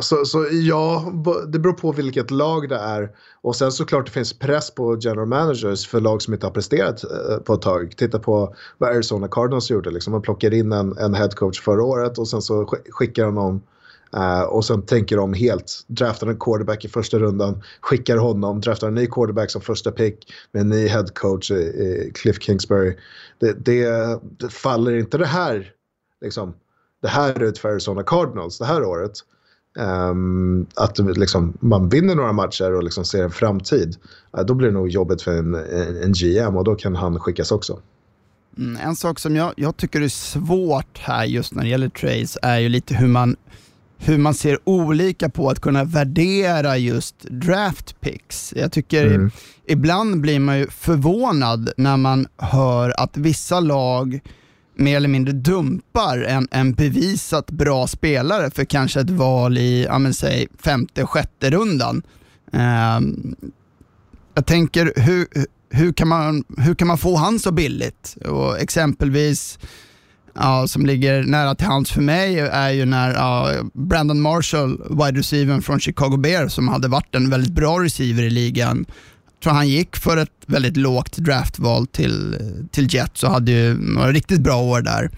så, 0.00 0.24
så 0.24 0.46
ja, 0.52 1.12
det 1.48 1.58
beror 1.58 1.72
på 1.72 1.92
vilket 1.92 2.30
lag 2.30 2.68
det 2.68 2.78
är. 2.78 3.10
Och 3.44 3.56
sen 3.56 3.72
såklart 3.72 4.06
det 4.06 4.12
finns 4.12 4.38
press 4.38 4.70
på 4.70 4.98
general 5.00 5.26
managers 5.26 5.86
för 5.86 6.00
lag 6.00 6.22
som 6.22 6.34
inte 6.34 6.46
har 6.46 6.50
presterat 6.50 7.04
eh, 7.04 7.36
på 7.36 7.54
ett 7.54 7.62
tag. 7.62 7.94
Titta 7.96 8.18
på 8.18 8.54
vad 8.78 8.90
Arizona 8.90 9.28
Cardinals 9.28 9.70
gjorde. 9.70 9.90
Liksom. 9.90 10.10
Man 10.10 10.22
plockade 10.22 10.56
in 10.56 10.72
en, 10.72 10.98
en 10.98 11.14
headcoach 11.14 11.60
förra 11.60 11.82
året 11.82 12.18
och 12.18 12.28
sen 12.28 12.42
så 12.42 12.66
skickar 12.90 13.24
han 13.24 13.34
någon 13.34 13.62
Uh, 14.16 14.42
och 14.42 14.64
sen 14.64 14.82
tänker 14.82 15.16
de 15.16 15.32
helt, 15.32 15.84
draftar 15.86 16.26
en 16.26 16.38
quarterback 16.38 16.84
i 16.84 16.88
första 16.88 17.18
rundan, 17.18 17.62
skickar 17.80 18.16
honom, 18.16 18.60
draftar 18.60 18.88
en 18.88 18.94
ny 18.94 19.06
quarterback 19.06 19.50
som 19.50 19.60
första 19.60 19.90
pick 19.90 20.32
med 20.52 20.60
en 20.60 20.68
ny 20.68 20.86
head 20.86 21.06
coach 21.14 21.50
i, 21.50 21.54
i 21.54 22.12
Cliff 22.14 22.36
Kingsbury. 22.40 22.96
Det, 23.38 23.52
det, 23.52 23.86
det, 24.38 24.48
faller 24.48 24.96
inte 24.96 25.18
det 25.18 25.26
här, 25.26 25.72
liksom, 26.20 26.54
det 27.02 27.08
här 27.08 27.42
ut 27.42 27.58
för 27.58 27.68
Arizona 27.68 28.02
Cardinals 28.02 28.58
det 28.58 28.64
här 28.64 28.84
året. 28.84 29.12
Um, 29.78 30.66
att 30.74 30.98
liksom, 30.98 31.52
man 31.60 31.88
vinner 31.88 32.14
några 32.14 32.32
matcher 32.32 32.74
och 32.74 32.82
liksom 32.84 33.04
ser 33.04 33.24
en 33.24 33.30
framtid. 33.30 33.96
Då 34.46 34.54
blir 34.54 34.68
det 34.68 34.74
nog 34.74 34.88
jobbet 34.88 35.22
för 35.22 35.38
en, 35.38 35.54
en, 35.54 36.02
en 36.02 36.12
GM 36.12 36.56
och 36.56 36.64
då 36.64 36.74
kan 36.74 36.96
han 36.96 37.20
skickas 37.20 37.52
också. 37.52 37.80
Mm, 38.58 38.80
en 38.80 38.96
sak 38.96 39.18
som 39.18 39.36
jag, 39.36 39.52
jag 39.56 39.76
tycker 39.76 40.00
är 40.00 40.08
svårt 40.08 40.98
här 40.98 41.24
just 41.24 41.54
när 41.54 41.62
det 41.62 41.68
gäller 41.68 41.88
trades 41.88 42.38
är 42.42 42.58
ju 42.58 42.68
lite 42.68 42.94
hur 42.94 43.08
man 43.08 43.36
hur 43.98 44.18
man 44.18 44.34
ser 44.34 44.58
olika 44.64 45.28
på 45.28 45.50
att 45.50 45.60
kunna 45.60 45.84
värdera 45.84 46.76
just 46.76 47.20
draft 47.20 48.00
picks. 48.00 48.54
Jag 48.56 48.72
tycker 48.72 49.06
mm. 49.06 49.30
ibland 49.66 50.20
blir 50.20 50.40
man 50.40 50.58
ju 50.58 50.66
förvånad 50.70 51.70
när 51.76 51.96
man 51.96 52.26
hör 52.36 53.00
att 53.00 53.16
vissa 53.16 53.60
lag 53.60 54.20
mer 54.74 54.96
eller 54.96 55.08
mindre 55.08 55.32
dumpar 55.32 56.18
en, 56.18 56.48
en 56.50 56.72
bevisat 56.72 57.50
bra 57.50 57.86
spelare 57.86 58.50
för 58.50 58.64
kanske 58.64 59.00
ett 59.00 59.10
val 59.10 59.58
i, 59.58 59.84
ja 59.84 59.98
men 59.98 60.14
säg, 60.14 60.48
femte, 60.64 61.06
sjätte 61.06 61.50
rundan. 61.50 62.02
Eh, 62.52 63.00
jag 64.34 64.46
tänker, 64.46 64.92
hur, 64.96 65.26
hur, 65.70 65.92
kan 65.92 66.08
man, 66.08 66.44
hur 66.58 66.74
kan 66.74 66.88
man 66.88 66.98
få 66.98 67.16
han 67.16 67.38
så 67.38 67.52
billigt? 67.52 68.16
Och 68.24 68.58
exempelvis 68.58 69.58
ja, 70.34 70.66
som 70.68 70.86
ligger 70.86 71.22
nära 71.22 71.54
till 71.54 71.66
hands 71.66 71.90
för 71.90 72.00
mig 72.00 72.38
är 72.38 72.70
ju 72.70 72.84
när 72.84 73.14
ja, 73.14 73.52
Brandon 73.72 74.20
Marshall, 74.20 74.82
wide 74.90 75.18
receiver 75.18 75.60
från 75.60 75.80
Chicago 75.80 76.16
Bears, 76.16 76.52
som 76.52 76.68
hade 76.68 76.88
varit 76.88 77.14
en 77.14 77.30
väldigt 77.30 77.52
bra 77.52 77.82
receiver 77.82 78.22
i 78.22 78.30
ligan, 78.30 78.86
tror 79.44 79.54
han 79.54 79.68
gick 79.68 79.96
för 79.96 80.16
ett 80.16 80.30
väldigt 80.46 80.76
lågt 80.76 81.16
draftval 81.16 81.86
till, 81.86 82.36
till 82.70 82.94
Jets 82.94 83.24
och 83.24 83.30
hade 83.30 83.52
ju 83.52 83.74
några 83.78 84.12
riktigt 84.12 84.40
bra 84.40 84.62
år 84.62 84.80
där. 84.80 85.10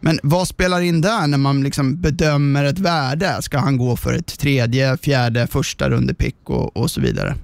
Men 0.00 0.18
vad 0.22 0.48
spelar 0.48 0.80
in 0.80 1.00
där 1.00 1.26
när 1.26 1.38
man 1.38 1.62
liksom 1.62 2.00
bedömer 2.00 2.64
ett 2.64 2.78
värde? 2.78 3.38
Ska 3.42 3.58
han 3.58 3.76
gå 3.76 3.96
för 3.96 4.12
ett 4.12 4.38
tredje, 4.38 4.96
fjärde, 4.96 5.46
första 5.46 5.90
rundepick 5.90 6.36
och, 6.44 6.76
och 6.76 6.90
så 6.90 7.00
vidare? 7.00 7.36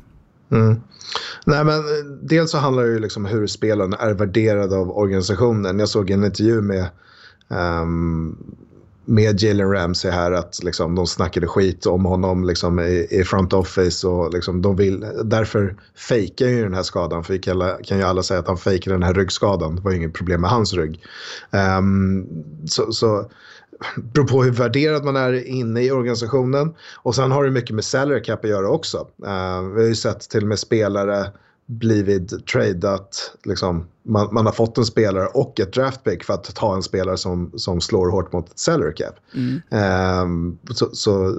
Mm. 0.52 0.80
Nej, 1.46 1.64
men 1.64 1.78
eh, 1.78 2.04
dels 2.22 2.50
så 2.50 2.58
handlar 2.58 2.82
det 2.82 2.88
ju 2.88 2.98
liksom 2.98 3.24
hur 3.24 3.46
spelaren 3.46 3.92
är 3.92 4.14
värderad 4.14 4.72
av 4.72 4.90
organisationen. 4.96 5.78
Jag 5.78 5.88
såg 5.88 6.10
en 6.10 6.24
intervju 6.24 6.60
med 6.60 6.86
um, 7.48 8.38
med 9.08 9.42
Jalen 9.42 9.72
Ramsey 9.72 10.10
här 10.10 10.32
att 10.32 10.62
liksom, 10.62 10.94
de 10.94 11.06
snackade 11.06 11.46
skit 11.46 11.86
om 11.86 12.04
honom 12.04 12.44
liksom, 12.44 12.80
i, 12.80 13.06
i 13.10 13.24
front 13.24 13.52
office 13.52 14.06
och 14.06 14.32
liksom, 14.32 14.62
de 14.62 14.76
vill, 14.76 15.06
därför 15.24 15.76
fejkar 16.08 16.46
ju 16.46 16.62
den 16.62 16.74
här 16.74 16.82
skadan. 16.82 17.24
För 17.24 17.32
vi 17.32 17.38
kan, 17.38 17.62
kan 17.84 17.98
ju 17.98 18.04
alla 18.04 18.22
säga 18.22 18.40
att 18.40 18.48
han 18.48 18.56
fejkade 18.56 18.94
den 18.94 19.02
här 19.02 19.14
ryggskadan. 19.14 19.76
Det 19.76 19.82
var 19.82 19.90
ju 19.90 19.96
inget 19.96 20.14
problem 20.14 20.40
med 20.40 20.50
hans 20.50 20.74
rygg. 20.74 21.02
Um, 21.78 22.26
så, 22.66 22.92
så 22.92 23.30
beror 23.96 24.26
på 24.26 24.42
hur 24.42 24.52
värderad 24.52 25.04
man 25.04 25.16
är 25.16 25.46
inne 25.46 25.82
i 25.82 25.90
organisationen. 25.90 26.74
Och 26.96 27.14
sen 27.14 27.30
har 27.30 27.44
det 27.44 27.50
mycket 27.50 27.74
med 27.74 27.84
salary 27.84 28.22
cap 28.22 28.44
att 28.44 28.50
göra 28.50 28.68
också. 28.68 28.98
Uh, 28.98 29.68
vi 29.74 29.80
har 29.80 29.88
ju 29.88 29.94
sett 29.94 30.20
till 30.20 30.42
och 30.42 30.48
med 30.48 30.58
spelare 30.58 31.32
blivit 31.66 32.46
tradat, 32.46 33.36
liksom, 33.44 33.86
man, 34.02 34.34
man, 34.34 34.46
har 34.46 34.52
fått 34.52 34.78
en 34.78 34.84
spelare 34.84 35.26
och 35.26 35.60
ett 35.60 35.72
draftpick 35.72 36.24
för 36.24 36.34
att 36.34 36.54
ta 36.54 36.74
en 36.74 36.82
spelare 36.82 37.16
som, 37.16 37.52
som 37.56 37.80
slår 37.80 38.10
hårt 38.10 38.32
mot 38.32 38.50
ett 38.50 38.58
salary 38.58 38.94
cap. 38.94 39.14
Mm. 39.34 40.22
Um, 40.22 40.58
så, 40.70 40.88
så, 40.92 41.38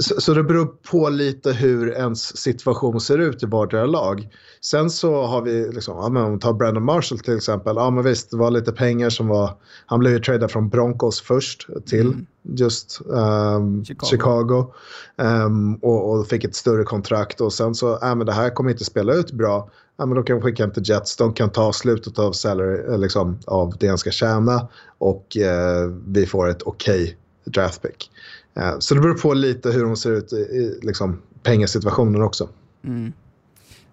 så, 0.00 0.20
så, 0.20 0.34
det 0.34 0.42
beror 0.42 0.66
på 0.66 1.08
lite 1.08 1.52
hur 1.52 1.92
ens 1.92 2.36
situation 2.36 3.00
ser 3.00 3.18
ut 3.18 3.42
i 3.42 3.46
vardera 3.46 3.86
lag. 3.86 4.28
Sen 4.60 4.90
så 4.90 5.22
har 5.22 5.42
vi, 5.42 5.72
liksom, 5.72 5.96
ja, 5.96 6.08
men 6.08 6.22
om 6.22 6.32
vi 6.32 6.38
tar 6.38 6.52
Brandon 6.52 6.84
Marshall 6.84 7.18
till 7.18 7.36
exempel, 7.36 7.76
ja 7.76 7.90
men 7.90 8.04
visst 8.04 8.30
det 8.30 8.36
var 8.36 8.50
lite 8.50 8.72
pengar 8.72 9.10
som 9.10 9.28
var, 9.28 9.50
han 9.86 10.00
blev 10.00 10.12
ju 10.12 10.18
tradad 10.18 10.50
från 10.50 10.68
Broncos 10.68 11.20
först 11.20 11.68
till 11.86 12.06
mm. 12.06 12.26
Just 12.42 13.00
um, 13.06 13.84
Chicago, 13.84 14.06
Chicago 14.10 14.72
um, 15.16 15.74
och, 15.74 16.10
och, 16.10 16.26
fick 16.28 16.44
ett 16.44 16.54
större 16.54 16.84
kontrakt 16.84 17.40
och 17.40 17.52
sen 17.52 17.74
så, 17.74 17.98
ja 18.00 18.14
men 18.14 18.26
det 18.26 18.32
här 18.32 18.50
kommer 18.50 18.70
inte 18.70 18.84
spela 18.84 19.14
ut 19.14 19.32
bra 19.32 19.68
ja, 19.96 20.06
men 20.06 20.16
då 20.16 20.22
kan 20.22 20.40
skicka 20.40 20.62
hem 20.62 20.72
till 20.72 20.88
Jets. 20.88 21.16
De 21.16 21.32
kan 21.32 21.50
ta 21.50 21.72
slutet 21.72 22.18
av, 22.18 22.32
salary, 22.32 22.92
eh, 22.92 22.98
liksom, 22.98 23.38
av 23.46 23.74
det 23.80 23.88
han 23.88 23.98
ska 23.98 24.10
tjäna 24.10 24.68
och 24.98 25.36
eh, 25.36 25.90
vi 26.06 26.26
får 26.26 26.48
ett 26.48 26.62
okej 26.62 27.02
okay 27.02 27.14
draftpick. 27.44 28.10
Eh, 28.54 28.78
så 28.78 28.94
det 28.94 29.00
beror 29.00 29.14
på 29.14 29.34
lite 29.34 29.70
hur 29.70 29.84
de 29.84 29.96
ser 29.96 30.12
ut 30.12 30.32
i, 30.32 30.36
i 30.36 30.78
liksom, 30.82 31.22
pengasituationen 31.42 32.22
också. 32.22 32.48
Mm. 32.84 33.12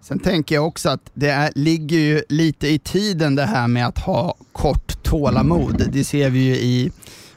Sen 0.00 0.18
tänker 0.18 0.54
jag 0.54 0.66
också 0.66 0.88
att 0.88 1.10
det 1.14 1.28
är, 1.28 1.52
ligger 1.54 1.98
ju 1.98 2.22
lite 2.28 2.68
i 2.68 2.78
tiden 2.78 3.34
det 3.34 3.44
här 3.44 3.68
med 3.68 3.86
att 3.86 3.98
ha 3.98 4.34
kort 4.52 5.02
tålamod. 5.02 5.88
Det 5.92 6.04
ser 6.04 6.30
vi 6.30 6.38
ju 6.38 6.54
i, 6.54 6.92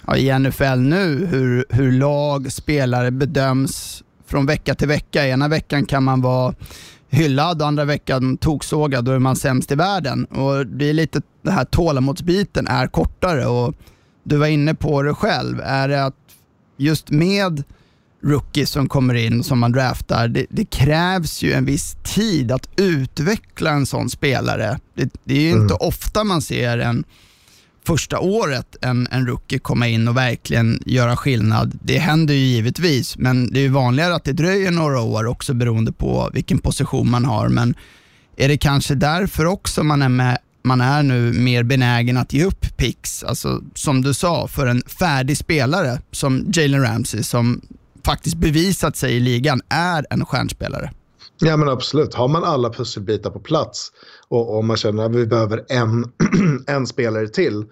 ja, 0.08 0.18
i 0.18 0.40
NFL 0.40 0.78
nu, 0.80 1.26
hur, 1.26 1.66
hur 1.70 1.92
lag, 1.92 2.52
spelare 2.52 3.12
bedöms 3.12 4.04
från 4.26 4.46
vecka 4.46 4.76
till 4.76 4.88
vecka. 4.88 5.28
Ena 5.28 5.48
veckan 5.48 5.86
kan 5.86 6.04
man 6.04 6.22
vara 6.22 6.54
hyllad 7.10 7.62
och 7.62 7.68
andra 7.68 7.86
veckan 7.86 8.38
toksågad, 8.38 9.06
då 9.06 9.12
är 9.12 9.20
man 9.20 9.36
sämst 9.36 9.72
i 9.72 9.76
världen. 9.76 10.26
Och 10.26 10.68
det 10.68 10.90
är 10.90 10.94
lite 10.94 11.22
den 11.42 11.54
här 11.54 11.66
tålamodsbiten 11.66 12.68
är 12.68 12.88
kortare 12.88 13.46
och 13.46 13.76
du 14.24 14.38
var 14.38 14.48
inne 14.48 14.76
på 14.76 15.02
det 15.02 15.14
själv. 15.14 15.62
Är 15.62 15.88
det 15.88 16.06
att 16.06 16.16
just 16.78 17.10
med 17.10 17.64
rookies 18.24 18.70
som 18.70 18.90
kommer 18.90 19.14
in 19.14 19.44
som 19.44 19.60
man 19.60 19.72
draftar, 19.72 20.28
det, 20.28 20.46
det, 20.50 20.66
krävs 20.66 21.42
ju 21.42 21.54
en 21.54 21.66
viss 21.66 21.96
tid 22.04 22.52
att 22.52 22.70
utveckla 22.76 23.72
en 23.72 23.86
sån 23.86 24.10
spelare. 24.10 24.80
Det, 24.94 25.10
det 25.24 25.34
är 25.34 25.42
ju 25.42 25.52
mm. 25.52 25.62
inte 25.62 25.74
ofta 25.74 26.24
man 26.24 26.42
ser 26.42 26.78
en 26.78 27.04
första 27.86 28.20
året 28.20 28.76
en, 28.82 29.08
en 29.12 29.28
rookie 29.28 29.60
komma 29.60 29.88
in 29.88 30.08
och 30.08 30.18
verkligen 30.18 30.84
göra 30.86 31.18
skillnad. 31.18 31.80
Det 31.84 31.98
händer 31.98 32.34
ju 32.34 32.40
givetvis, 32.40 33.18
men 33.18 33.54
det 33.54 33.60
är 33.60 33.70
vanligare 33.70 34.16
att 34.16 34.24
det 34.24 34.34
dröjer 34.34 34.72
några 34.72 35.02
år 35.02 35.26
också 35.26 35.54
beroende 35.54 35.92
på 35.92 36.30
vilken 36.34 36.60
position 36.60 37.10
man 37.10 37.26
har. 37.26 37.50
Men 37.50 37.76
är 38.38 38.48
det 38.48 38.58
kanske 38.58 38.96
därför 38.96 39.46
också 39.46 39.84
man 39.84 40.02
är, 40.02 40.10
med, 40.10 40.38
man 40.64 40.82
är 40.82 41.04
nu 41.04 41.34
mer 41.34 41.64
benägen 41.64 42.18
att 42.18 42.34
ge 42.34 42.44
upp 42.44 42.78
picks? 42.78 43.24
Alltså 43.24 43.62
som 43.76 44.02
du 44.02 44.14
sa, 44.14 44.48
för 44.48 44.68
en 44.68 44.84
färdig 44.88 45.38
spelare 45.38 46.02
som 46.12 46.52
Jalen 46.54 46.82
Ramsey 46.82 47.24
som 47.24 47.62
faktiskt 48.06 48.36
bevisat 48.36 48.98
sig 48.98 49.16
i 49.16 49.20
ligan 49.20 49.62
är 49.70 50.06
en 50.10 50.26
stjärnspelare. 50.26 50.92
Ja 51.40 51.58
men 51.58 51.70
absolut, 51.70 52.14
har 52.14 52.28
man 52.28 52.44
alla 52.44 52.70
pusselbitar 52.70 53.30
på 53.30 53.40
plats 53.40 53.92
och, 54.28 54.58
och 54.58 54.66
man 54.66 54.78
känner 54.78 55.06
att 55.06 55.16
vi 55.16 55.26
behöver 55.26 55.66
en, 55.70 56.12
en 56.68 56.88
spelare 56.88 57.28
till. 57.28 57.66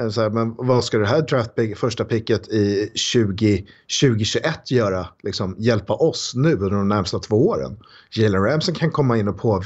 Eh, 0.00 0.08
så 0.08 0.20
här, 0.20 0.30
men 0.30 0.54
vad 0.58 0.84
ska 0.84 0.98
det 0.98 1.06
här 1.06 1.22
draftpick, 1.22 1.76
första 1.76 2.04
picket 2.04 2.48
i 2.48 2.90
20, 2.94 3.66
2021 4.02 4.70
göra? 4.70 5.06
Liksom, 5.22 5.56
hjälpa 5.58 5.94
oss 5.94 6.32
nu 6.34 6.52
under 6.52 6.70
de 6.70 6.88
närmsta 6.88 7.18
två 7.18 7.48
åren. 7.48 7.76
Jalen 8.10 8.42
Ramsey 8.42 8.74
kan 8.74 8.90
komma 8.90 9.18
in 9.18 9.28
och 9.28 9.38
på, 9.38 9.62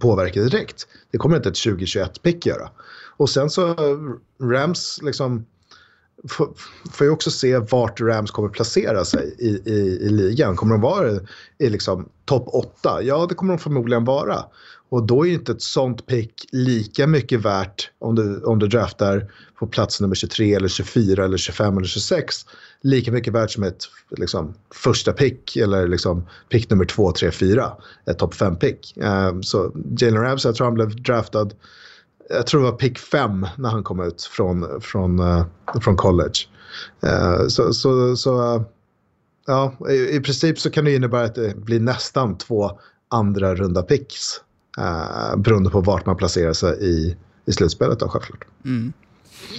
påverka 0.00 0.42
direkt. 0.42 0.86
Det 1.12 1.18
kommer 1.18 1.36
inte 1.36 1.48
ett 1.48 1.54
2021-pick 1.54 2.46
göra. 2.46 2.70
Och 3.16 3.30
sen 3.30 3.50
så 3.50 3.68
eh, 3.68 3.98
Rams 4.42 5.00
liksom 5.02 5.46
får, 6.28 6.48
får 6.92 7.06
ju 7.06 7.10
också 7.10 7.30
se 7.30 7.58
vart 7.58 8.00
Rams 8.00 8.30
kommer 8.30 8.48
placera 8.48 9.04
sig 9.04 9.34
i, 9.38 9.70
i, 9.70 9.98
i 10.02 10.08
ligan. 10.08 10.56
Kommer 10.56 10.74
de 10.74 10.80
vara 10.80 11.10
i 11.58 11.68
liksom 11.68 12.08
topp 12.24 12.44
8? 12.46 13.02
Ja, 13.02 13.26
det 13.28 13.34
kommer 13.34 13.52
de 13.52 13.58
förmodligen 13.58 14.04
vara. 14.04 14.44
Och 14.88 15.06
då 15.06 15.26
är 15.26 15.32
inte 15.32 15.52
ett 15.52 15.62
sånt 15.62 16.06
pick 16.06 16.48
lika 16.52 17.06
mycket 17.06 17.40
värt 17.40 17.90
om 17.98 18.14
du, 18.14 18.42
om 18.42 18.58
du 18.58 18.66
draftar 18.66 19.30
på 19.58 19.66
plats 19.66 20.00
nummer 20.00 20.14
23 20.14 20.54
eller 20.54 20.68
24 20.68 21.24
eller 21.24 21.36
25 21.36 21.76
eller 21.76 21.86
26. 21.86 22.36
Lika 22.80 23.12
mycket 23.12 23.32
värt 23.32 23.50
som 23.50 23.62
ett 23.62 23.84
liksom, 24.10 24.54
första 24.74 25.12
pick 25.12 25.56
eller 25.56 25.88
liksom, 25.88 26.26
pick 26.48 26.70
nummer 26.70 26.84
2, 26.84 27.12
3, 27.12 27.30
4. 27.30 27.72
Ett 28.06 28.18
topp 28.18 28.34
5 28.34 28.56
pick. 28.56 28.96
Um, 28.96 29.42
så 29.42 29.72
Jalen 29.98 30.22
Ramsey, 30.22 30.48
jag 30.48 30.56
tror 30.56 30.64
han 30.64 30.74
blev 30.74 31.02
draftad 31.02 31.50
jag 32.28 32.46
tror 32.46 32.64
det 32.64 32.70
var 32.70 32.78
pick 32.78 32.98
5 32.98 33.46
när 33.56 33.68
han 33.68 33.82
kom 33.82 34.00
ut 34.00 34.22
från, 34.22 34.80
från, 34.80 35.20
uh, 35.20 35.44
från 35.82 35.96
college. 35.96 36.38
Uh, 37.06 37.48
så, 37.48 37.72
så, 37.72 38.16
så 38.16 38.56
uh, 38.56 38.62
ja, 39.46 39.74
i, 39.90 40.16
i, 40.16 40.20
princip 40.20 40.58
så 40.58 40.70
kan 40.70 40.84
det 40.84 40.94
innebära 40.94 41.24
att 41.24 41.34
det 41.34 41.56
blir 41.56 41.80
nästan 41.80 42.38
två 42.38 42.70
andra 43.08 43.54
runda 43.54 43.82
picks. 43.82 44.40
Uh, 44.78 45.36
beroende 45.36 45.70
på 45.70 45.80
vart 45.80 46.06
man 46.06 46.16
placerar 46.16 46.52
sig 46.52 46.78
i, 46.80 47.16
i 47.46 47.52
slutspelet 47.52 48.00
då 48.00 48.08
självklart. 48.08 48.44
Mm. 48.64 48.92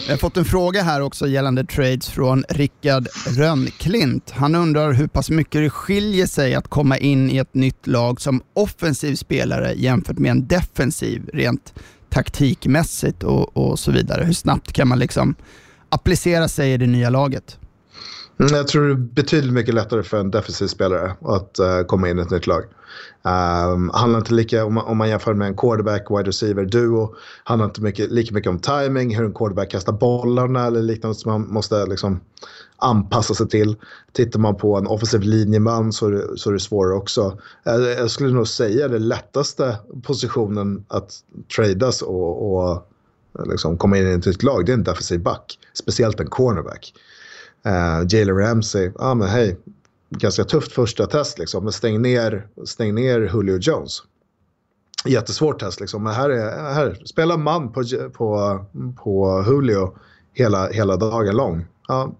Jag 0.05 0.13
har 0.13 0.17
fått 0.17 0.37
en 0.37 0.45
fråga 0.45 0.81
här 0.81 1.01
också 1.01 1.27
gällande 1.27 1.65
trades 1.65 2.09
från 2.09 2.43
Rickard 2.49 3.07
Rönnklint. 3.27 4.31
Han 4.31 4.55
undrar 4.55 4.93
hur 4.93 5.07
pass 5.07 5.29
mycket 5.29 5.61
det 5.61 5.69
skiljer 5.69 6.25
sig 6.25 6.55
att 6.55 6.67
komma 6.67 6.97
in 6.97 7.29
i 7.29 7.37
ett 7.37 7.53
nytt 7.53 7.87
lag 7.87 8.21
som 8.21 8.41
offensiv 8.53 9.15
spelare 9.15 9.73
jämfört 9.73 10.17
med 10.17 10.31
en 10.31 10.47
defensiv, 10.47 11.29
rent 11.33 11.73
taktikmässigt 12.15 13.23
och, 13.23 13.57
och 13.57 13.79
så 13.79 13.91
vidare. 13.91 14.23
Hur 14.23 14.33
snabbt 14.33 14.73
kan 14.73 14.87
man 14.87 14.99
liksom 14.99 15.35
applicera 15.89 16.47
sig 16.47 16.73
i 16.73 16.77
det 16.77 16.87
nya 16.87 17.09
laget? 17.09 17.57
Mm, 18.39 18.55
jag 18.55 18.67
tror 18.67 18.87
det 18.87 18.93
är 18.93 18.95
betydligt 18.95 19.53
mycket 19.53 19.73
lättare 19.73 20.03
för 20.03 20.19
en 20.19 20.31
defensiv 20.31 20.67
spelare 20.67 21.13
att 21.21 21.59
uh, 21.59 21.87
komma 21.87 22.09
in 22.09 22.19
i 22.19 22.21
ett 22.21 22.29
nytt 22.29 22.47
lag. 22.47 22.63
Um, 23.23 23.91
handlar 23.93 24.19
inte 24.19 24.33
lika, 24.33 24.65
om 24.65 24.73
man, 24.73 24.85
om 24.85 24.97
man 24.97 25.09
jämför 25.09 25.33
med 25.33 25.47
en 25.47 25.57
quarterback, 25.57 26.11
wide 26.11 26.29
receiver, 26.29 26.65
duo, 26.65 27.15
handlar 27.43 27.65
inte 27.65 27.81
mycket, 27.81 28.11
lika 28.11 28.33
mycket 28.33 28.49
om 28.49 28.59
timing, 28.59 29.15
hur 29.17 29.25
en 29.25 29.33
quarterback 29.33 29.71
kastar 29.71 29.93
bollarna 29.93 30.65
eller 30.65 30.81
liknande 30.81 31.15
som 31.15 31.31
man 31.31 31.53
måste 31.53 31.85
liksom 31.85 32.19
anpassa 32.77 33.33
sig 33.33 33.49
till. 33.49 33.75
Tittar 34.11 34.39
man 34.39 34.55
på 34.55 34.77
en 34.77 34.87
offensiv 34.87 35.21
linjeman 35.21 35.93
så 35.93 36.07
är 36.07 36.11
det, 36.11 36.37
så 36.37 36.49
är 36.49 36.53
det 36.53 36.59
svårare 36.59 36.93
också. 36.93 37.39
Eh, 37.65 37.75
jag, 37.75 38.11
skulle 38.11 38.33
nog 38.33 38.47
säga 38.47 38.87
det 38.87 38.99
lättaste 38.99 39.77
positionen 40.03 40.85
att 40.87 41.13
tradas 41.55 42.01
och, 42.01 42.55
och 42.55 42.71
eh, 43.39 43.45
liksom 43.45 43.77
komma 43.77 43.97
in 43.97 44.07
i 44.07 44.29
ett 44.29 44.43
lag, 44.43 44.65
det 44.65 44.71
är 44.71 44.73
en 44.73 44.83
defensiv 44.83 45.23
back. 45.23 45.59
Speciellt 45.73 46.19
en 46.19 46.27
cornerback. 46.27 46.93
Uh, 47.67 48.07
Jalen 48.09 48.37
Ramsey, 48.37 48.85
ja 48.85 48.91
ah, 48.95 49.15
men 49.15 49.27
hej, 49.27 49.57
ganska 50.09 50.43
tufft 50.43 50.71
första 50.71 51.05
test 51.05 51.39
liksom. 51.39 51.63
Men 51.63 51.73
stäng 51.73 52.01
ner, 52.01 52.47
stäng 52.65 52.95
ner 52.95 53.19
Julio 53.33 53.57
Jones. 53.61 54.03
Jättesvårt 55.05 55.59
test 55.59 55.79
liksom. 55.79 56.03
Men 56.03 56.13
här 56.13 56.29
är, 56.29 56.73
här, 56.73 57.01
spela 57.05 57.37
man 57.37 57.71
på, 57.71 57.83
på, 58.13 58.59
på 59.03 59.45
Julio 59.47 59.97
hela, 60.33 60.67
hela 60.67 60.97
dagen 60.97 61.35
lång. 61.35 61.65
Ja, 61.87 62.15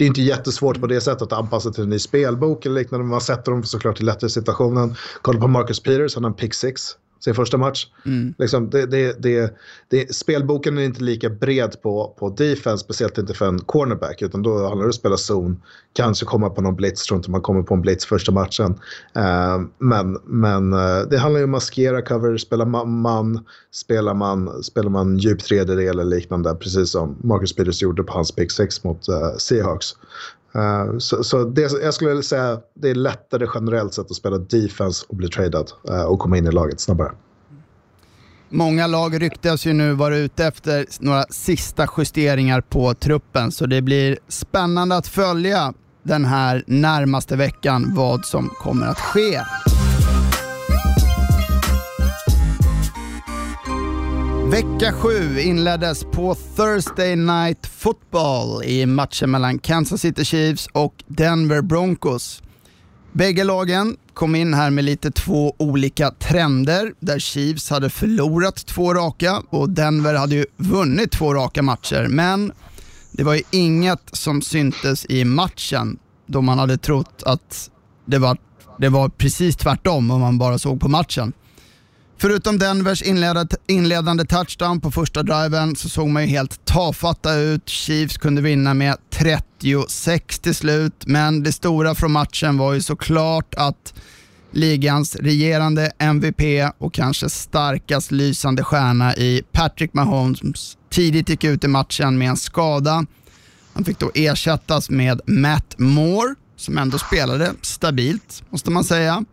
det 0.00 0.04
är 0.04 0.06
inte 0.06 0.22
jättesvårt 0.22 0.80
på 0.80 0.86
det 0.86 1.00
sättet 1.00 1.22
att 1.22 1.32
anpassa 1.32 1.70
till 1.70 1.82
en 1.82 1.90
ny 1.90 1.98
spelbok 1.98 2.66
eller 2.66 2.80
liknande. 2.80 3.06
Man 3.06 3.20
sätter 3.20 3.52
dem 3.52 3.62
såklart 3.62 4.00
i 4.00 4.04
lättare 4.04 4.30
situationen. 4.30 4.94
Kolla 5.22 5.40
på 5.40 5.48
Marcus 5.48 5.82
Peters, 5.82 6.14
han 6.14 6.24
har 6.24 6.30
en 6.30 6.36
pick 6.36 6.54
six 6.54 6.96
sin 7.20 7.34
första 7.34 7.56
match. 7.56 7.86
Mm. 8.06 8.34
Liksom, 8.38 8.70
det, 8.70 8.86
det, 8.86 9.22
det, 9.22 9.58
det, 9.88 10.14
spelboken 10.14 10.78
är 10.78 10.82
inte 10.82 11.02
lika 11.02 11.30
bred 11.30 11.82
på, 11.82 12.16
på 12.18 12.28
defense, 12.28 12.84
speciellt 12.84 13.18
inte 13.18 13.34
för 13.34 13.48
en 13.48 13.58
cornerback, 13.58 14.22
utan 14.22 14.42
då 14.42 14.50
handlar 14.50 14.76
det 14.76 14.82
om 14.82 14.88
att 14.88 14.94
spela 14.94 15.16
zon. 15.16 15.62
Kanske 15.92 16.26
komma 16.26 16.50
på 16.50 16.62
någon 16.62 16.76
blitz, 16.76 17.04
tror 17.04 17.16
inte 17.16 17.30
man 17.30 17.40
kommer 17.40 17.62
på 17.62 17.74
en 17.74 17.80
blitz 17.80 18.04
första 18.04 18.32
matchen. 18.32 18.74
Uh, 19.16 19.66
men 19.78 20.18
men 20.24 20.72
uh, 20.72 21.08
det 21.10 21.18
handlar 21.18 21.38
ju 21.38 21.44
om 21.44 21.50
att 21.50 21.60
maskera 21.60 22.02
cover, 22.02 22.36
spela 22.36 22.64
man, 22.64 23.00
man 23.00 23.44
spelar 23.70 24.14
man, 24.14 24.62
spelar 24.62 24.90
man 24.90 25.18
djup 25.18 25.38
tredjedel 25.38 25.88
eller 25.88 26.04
liknande, 26.04 26.54
precis 26.54 26.90
som 26.90 27.16
Marcus 27.24 27.52
Peters 27.52 27.82
gjorde 27.82 28.02
på 28.02 28.12
hans 28.12 28.32
pick 28.32 28.52
6 28.52 28.84
mot 28.84 29.08
uh, 29.08 29.36
Seahawks. 29.38 29.94
Uh, 30.56 30.98
så, 30.98 31.24
så 31.24 31.44
det, 31.44 31.72
jag 31.82 31.94
skulle 31.94 32.22
säga 32.22 32.52
att 32.52 32.72
det 32.74 32.90
är 32.90 32.94
lättare 32.94 33.46
generellt 33.54 33.94
sett 33.94 34.10
att 34.10 34.16
spela 34.16 34.38
defense 34.38 35.06
och 35.08 35.16
bli 35.16 35.28
tradad 35.28 35.72
uh, 35.90 36.02
och 36.02 36.18
komma 36.18 36.38
in 36.38 36.46
i 36.46 36.50
laget 36.50 36.80
snabbare. 36.80 37.12
Många 38.48 38.86
lag 38.86 39.22
ryktas 39.22 39.66
ju 39.66 39.72
nu 39.72 39.92
vara 39.92 40.16
ute 40.16 40.44
efter 40.46 40.86
några 41.00 41.24
sista 41.30 41.86
justeringar 41.98 42.60
på 42.60 42.94
truppen, 42.94 43.52
så 43.52 43.66
det 43.66 43.82
blir 43.82 44.18
spännande 44.28 44.96
att 44.96 45.06
följa 45.06 45.72
den 46.02 46.24
här 46.24 46.64
närmaste 46.66 47.36
veckan 47.36 47.94
vad 47.94 48.24
som 48.24 48.48
kommer 48.48 48.86
att 48.86 49.00
ske. 49.00 49.40
Vecka 54.50 54.92
7 54.92 55.40
inleddes 55.40 56.04
på 56.04 56.36
Thursday 56.56 57.16
Night 57.16 57.66
Football 57.66 58.64
i 58.64 58.86
matchen 58.86 59.30
mellan 59.30 59.58
Kansas 59.58 60.00
City 60.00 60.24
Chiefs 60.24 60.66
och 60.72 61.04
Denver 61.06 61.62
Broncos. 61.62 62.42
Bägge 63.12 63.44
lagen 63.44 63.96
kom 64.14 64.34
in 64.34 64.54
här 64.54 64.70
med 64.70 64.84
lite 64.84 65.10
två 65.10 65.54
olika 65.58 66.10
trender 66.10 66.92
där 67.00 67.18
Chiefs 67.18 67.70
hade 67.70 67.90
förlorat 67.90 68.66
två 68.66 68.94
raka 68.94 69.42
och 69.50 69.70
Denver 69.70 70.14
hade 70.14 70.34
ju 70.34 70.46
vunnit 70.56 71.12
två 71.12 71.34
raka 71.34 71.62
matcher. 71.62 72.06
Men 72.08 72.52
det 73.12 73.22
var 73.22 73.34
ju 73.34 73.42
inget 73.50 74.02
som 74.12 74.42
syntes 74.42 75.06
i 75.08 75.24
matchen 75.24 75.98
då 76.26 76.40
man 76.40 76.58
hade 76.58 76.78
trott 76.78 77.22
att 77.26 77.70
det 78.04 78.18
var, 78.18 78.38
det 78.78 78.88
var 78.88 79.08
precis 79.08 79.56
tvärtom 79.56 80.10
om 80.10 80.20
man 80.20 80.38
bara 80.38 80.58
såg 80.58 80.80
på 80.80 80.88
matchen. 80.88 81.32
Förutom 82.20 82.58
Denvers 82.58 83.02
inledande 83.66 84.24
touchdown 84.24 84.80
på 84.80 84.90
första 84.90 85.22
driven 85.22 85.76
så 85.76 85.88
såg 85.88 86.08
man 86.08 86.22
ju 86.22 86.28
helt 86.28 86.64
tafatta 86.64 87.34
ut. 87.34 87.68
Chiefs 87.68 88.18
kunde 88.18 88.42
vinna 88.42 88.74
med 88.74 88.96
36 89.10 90.38
till 90.38 90.54
slut, 90.54 91.06
men 91.06 91.42
det 91.42 91.52
stora 91.52 91.94
från 91.94 92.12
matchen 92.12 92.58
var 92.58 92.72
ju 92.72 92.80
såklart 92.80 93.54
att 93.54 93.94
ligans 94.50 95.16
regerande 95.16 95.92
MVP 95.98 96.72
och 96.78 96.94
kanske 96.94 97.30
starkast 97.30 98.10
lysande 98.10 98.64
stjärna 98.64 99.16
i 99.16 99.42
Patrick 99.52 99.94
Mahomes 99.94 100.76
tidigt 100.90 101.28
gick 101.28 101.44
ut 101.44 101.64
i 101.64 101.68
matchen 101.68 102.18
med 102.18 102.28
en 102.28 102.36
skada. 102.36 103.06
Han 103.74 103.84
fick 103.84 103.98
då 103.98 104.10
ersättas 104.14 104.90
med 104.90 105.20
Matt 105.26 105.74
Moore 105.78 106.34
som 106.56 106.78
ändå 106.78 106.98
spelade 106.98 107.52
stabilt, 107.62 108.42
måste 108.50 108.70
man 108.70 108.84
säga. 108.84 109.24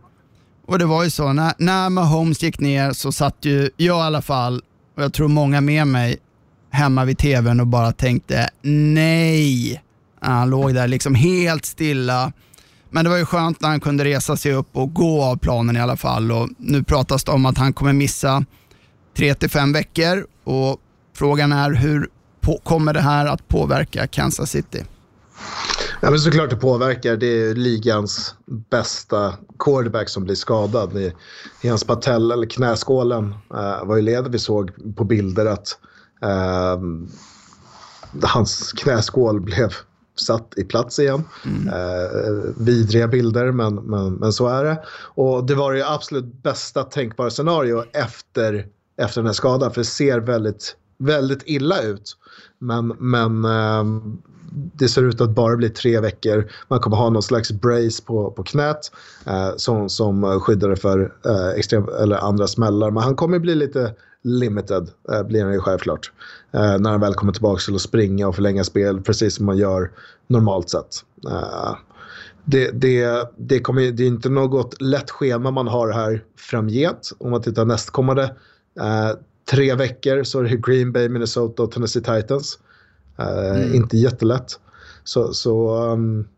Och 0.68 0.78
det 0.78 0.84
var 0.84 1.04
ju 1.04 1.10
så, 1.10 1.32
när, 1.32 1.52
när 1.58 1.90
Mahomes 1.90 2.42
gick 2.42 2.60
ner 2.60 2.92
så 2.92 3.12
satt 3.12 3.36
ju 3.40 3.70
jag 3.76 3.98
i 3.98 4.02
alla 4.02 4.22
fall, 4.22 4.62
och 4.96 5.02
jag 5.02 5.12
tror 5.12 5.28
många 5.28 5.60
med 5.60 5.86
mig, 5.86 6.16
hemma 6.70 7.04
vid 7.04 7.18
tvn 7.18 7.60
och 7.60 7.66
bara 7.66 7.92
tänkte 7.92 8.50
nej. 8.62 9.82
Han 10.20 10.50
låg 10.50 10.74
där 10.74 10.88
liksom 10.88 11.14
helt 11.14 11.64
stilla. 11.64 12.32
Men 12.90 13.04
det 13.04 13.10
var 13.10 13.16
ju 13.16 13.24
skönt 13.24 13.60
när 13.60 13.68
han 13.68 13.80
kunde 13.80 14.04
resa 14.04 14.36
sig 14.36 14.52
upp 14.52 14.76
och 14.76 14.94
gå 14.94 15.22
av 15.22 15.36
planen 15.36 15.76
i 15.76 15.80
alla 15.80 15.96
fall. 15.96 16.32
Och 16.32 16.48
nu 16.58 16.82
pratas 16.82 17.24
det 17.24 17.32
om 17.32 17.46
att 17.46 17.58
han 17.58 17.72
kommer 17.72 17.92
missa 17.92 18.44
3-5 19.16 19.74
veckor 19.74 20.26
och 20.44 20.80
frågan 21.14 21.52
är 21.52 21.70
hur 21.70 22.08
på, 22.40 22.60
kommer 22.64 22.94
det 22.94 23.00
här 23.00 23.26
att 23.26 23.48
påverka 23.48 24.06
Kansas 24.06 24.50
City? 24.50 24.84
Ja, 26.00 26.10
men 26.10 26.18
såklart 26.18 26.50
det 26.50 26.56
påverkar. 26.56 27.16
Det 27.16 27.26
är 27.26 27.54
ligans 27.54 28.34
bästa 28.70 29.34
quarterback 29.58 30.08
som 30.08 30.24
blir 30.24 30.34
skadad. 30.34 30.96
I, 30.96 31.12
i 31.62 31.68
hans 31.68 31.84
patell 31.84 32.30
eller 32.30 32.46
knäskålen 32.46 33.24
uh, 33.54 33.84
var 33.84 33.96
ju 33.96 34.02
led. 34.02 34.28
Vi 34.28 34.38
såg 34.38 34.96
på 34.96 35.04
bilder 35.04 35.46
att 35.46 35.78
uh, 36.24 36.82
hans 38.22 38.72
knäskål 38.72 39.40
blev 39.40 39.72
satt 40.16 40.52
i 40.56 40.64
plats 40.64 40.98
igen. 40.98 41.24
Mm. 41.44 41.68
Uh, 41.68 42.52
vidriga 42.56 43.08
bilder, 43.08 43.52
men, 43.52 43.74
men, 43.74 44.14
men 44.14 44.32
så 44.32 44.48
är 44.48 44.64
det. 44.64 44.82
Och 45.14 45.46
det 45.46 45.54
var 45.54 45.72
det 45.72 45.90
absolut 45.90 46.42
bästa 46.42 46.82
tänkbara 46.82 47.30
scenario 47.30 47.84
efter, 47.92 48.66
efter 48.98 49.20
den 49.20 49.26
här 49.26 49.32
skadan. 49.32 49.72
För 49.72 49.80
det 49.80 49.84
ser 49.84 50.20
väldigt, 50.20 50.76
väldigt 50.98 51.42
illa 51.44 51.82
ut. 51.82 52.16
Men, 52.58 52.88
men 52.98 53.44
ehm, 53.44 54.18
det 54.52 54.88
ser 54.88 55.02
ut 55.02 55.20
att 55.20 55.30
bara 55.30 55.56
bli 55.56 55.70
tre 55.70 56.00
veckor. 56.00 56.50
Man 56.68 56.80
kommer 56.80 56.96
ha 56.96 57.10
någon 57.10 57.22
slags 57.22 57.52
brace 57.52 58.02
på, 58.02 58.30
på 58.30 58.42
knät 58.42 58.92
eh, 59.26 59.50
som, 59.56 59.88
som 59.88 60.40
skyddar 60.40 60.74
för 60.74 61.12
eh, 61.26 61.48
extrem, 61.48 61.88
eller 62.00 62.16
andra 62.16 62.46
smällar. 62.46 62.90
Men 62.90 63.02
han 63.02 63.16
kommer 63.16 63.38
bli 63.38 63.54
lite 63.54 63.94
limited, 64.22 64.90
eh, 65.12 65.22
blir 65.22 65.44
han 65.44 65.52
ju 65.52 65.60
självklart. 65.60 66.12
Eh, 66.52 66.78
när 66.78 66.90
han 66.90 67.00
väl 67.00 67.14
kommer 67.14 67.32
tillbaka 67.32 67.60
till 67.60 67.74
att 67.74 67.80
springa 67.80 68.28
och 68.28 68.34
förlänga 68.34 68.64
spel, 68.64 69.00
precis 69.00 69.34
som 69.34 69.46
man 69.46 69.56
gör 69.56 69.90
normalt 70.26 70.70
sett. 70.70 71.04
Eh, 71.30 71.76
det, 72.44 72.70
det, 72.70 73.28
det, 73.36 73.60
kommer, 73.60 73.90
det 73.92 74.02
är 74.02 74.06
inte 74.06 74.28
något 74.28 74.82
lätt 74.82 75.10
schema 75.10 75.50
man 75.50 75.68
har 75.68 75.92
här 75.92 76.24
framgent. 76.36 77.10
Om 77.18 77.30
man 77.30 77.42
tittar 77.42 77.64
nästkommande 77.64 78.22
eh, 78.80 79.10
tre 79.50 79.74
veckor 79.74 80.24
så 80.24 80.40
är 80.40 80.44
det 80.44 80.56
Green 80.56 80.92
Bay, 80.92 81.08
Minnesota 81.08 81.62
och 81.62 81.70
Tennessee 81.70 82.02
Titans. 82.02 82.58
Eh, 83.18 83.56
mm. 83.56 83.74
Inte 83.74 83.96
jättelätt. 83.96 84.58
Så, 85.04 85.34
så 85.34 85.84
um, 85.92 86.28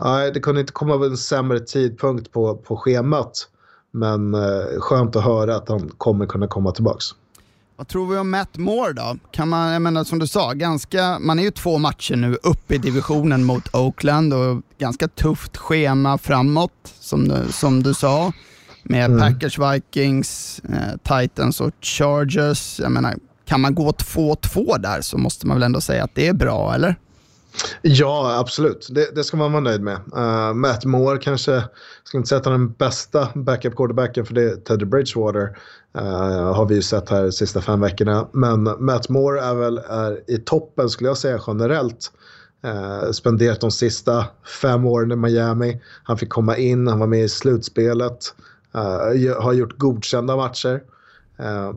nej, 0.00 0.32
det 0.32 0.40
kunde 0.40 0.60
inte 0.60 0.72
komma 0.72 1.06
en 1.06 1.16
sämre 1.16 1.60
tidpunkt 1.60 2.32
på, 2.32 2.56
på 2.56 2.76
schemat. 2.76 3.48
men 3.90 4.34
eh, 4.34 4.80
skönt 4.80 5.16
att 5.16 5.24
höra 5.24 5.56
att 5.56 5.68
han 5.68 5.88
kommer 5.88 6.26
kunna 6.26 6.46
komma 6.46 6.72
tillbaks. 6.72 7.06
Vad 7.76 7.88
tror 7.88 8.12
vi 8.12 8.18
om 8.18 8.30
Matt 8.30 8.56
Moore 8.58 8.92
då? 8.92 9.16
Kan 9.30 9.48
man, 9.48 9.72
jag 9.72 9.82
menar 9.82 10.04
som 10.04 10.18
du 10.18 10.26
sa, 10.26 10.52
ganska, 10.52 11.18
man 11.18 11.38
är 11.38 11.42
ju 11.42 11.50
två 11.50 11.78
matcher 11.78 12.16
nu 12.16 12.38
uppe 12.42 12.74
i 12.74 12.78
divisionen 12.78 13.44
mot 13.44 13.74
Oakland 13.74 14.34
och 14.34 14.62
ganska 14.78 15.08
tufft 15.08 15.56
schema 15.56 16.18
framåt 16.18 16.94
som 17.00 17.28
du, 17.28 17.52
som 17.52 17.82
du 17.82 17.94
sa. 17.94 18.32
Med 18.82 19.04
mm. 19.04 19.20
Packers, 19.20 19.58
Vikings, 19.58 20.60
eh, 20.68 21.20
Titans 21.20 21.60
och 21.60 21.72
Chargers. 21.80 22.80
Jag 22.80 22.92
menar, 22.92 23.14
kan 23.44 23.60
man 23.60 23.74
gå 23.74 23.90
2-2 23.90 24.78
där 24.78 25.00
så 25.00 25.18
måste 25.18 25.46
man 25.46 25.56
väl 25.56 25.62
ändå 25.62 25.80
säga 25.80 26.04
att 26.04 26.14
det 26.14 26.28
är 26.28 26.32
bra, 26.32 26.74
eller? 26.74 26.96
Ja, 27.82 28.36
absolut. 28.38 28.88
Det, 28.90 29.14
det 29.14 29.24
ska 29.24 29.36
man 29.36 29.52
vara 29.52 29.62
nöjd 29.62 29.80
med. 29.80 30.00
Uh, 30.16 30.54
Matt 30.54 30.84
Moore 30.84 31.18
kanske, 31.18 31.52
jag 31.52 31.64
ska 32.04 32.18
inte 32.18 32.28
säga 32.28 32.38
att 32.38 32.44
han 32.44 32.54
är 32.54 32.58
den 32.58 32.72
bästa 32.72 33.28
backup 33.34 33.76
quarterbacken 33.76 34.26
för 34.26 34.34
det 34.34 34.42
är 34.42 34.56
Teddy 34.56 34.84
Bridgewater. 34.84 35.58
Uh, 35.98 36.52
har 36.52 36.66
vi 36.66 36.74
ju 36.74 36.82
sett 36.82 37.08
här 37.10 37.22
de 37.22 37.32
sista 37.32 37.60
fem 37.60 37.80
veckorna. 37.80 38.28
Men 38.32 38.62
Matt 38.62 39.08
Moore 39.08 39.40
är 39.40 39.54
väl 39.54 39.78
är 39.78 40.30
i 40.30 40.38
toppen 40.38 40.88
skulle 40.88 41.10
jag 41.10 41.18
säga 41.18 41.40
generellt. 41.46 42.12
Uh, 42.64 43.10
spenderat 43.12 43.60
de 43.60 43.70
sista 43.70 44.24
fem 44.62 44.86
åren 44.86 45.12
i 45.12 45.16
Miami. 45.16 45.80
Han 46.02 46.18
fick 46.18 46.28
komma 46.28 46.56
in, 46.56 46.86
han 46.86 46.98
var 46.98 47.06
med 47.06 47.24
i 47.24 47.28
slutspelet. 47.28 48.34
Uh, 48.74 49.42
har 49.42 49.52
gjort 49.52 49.78
godkända 49.78 50.36
matcher. 50.36 50.82
Uh, 51.40 51.72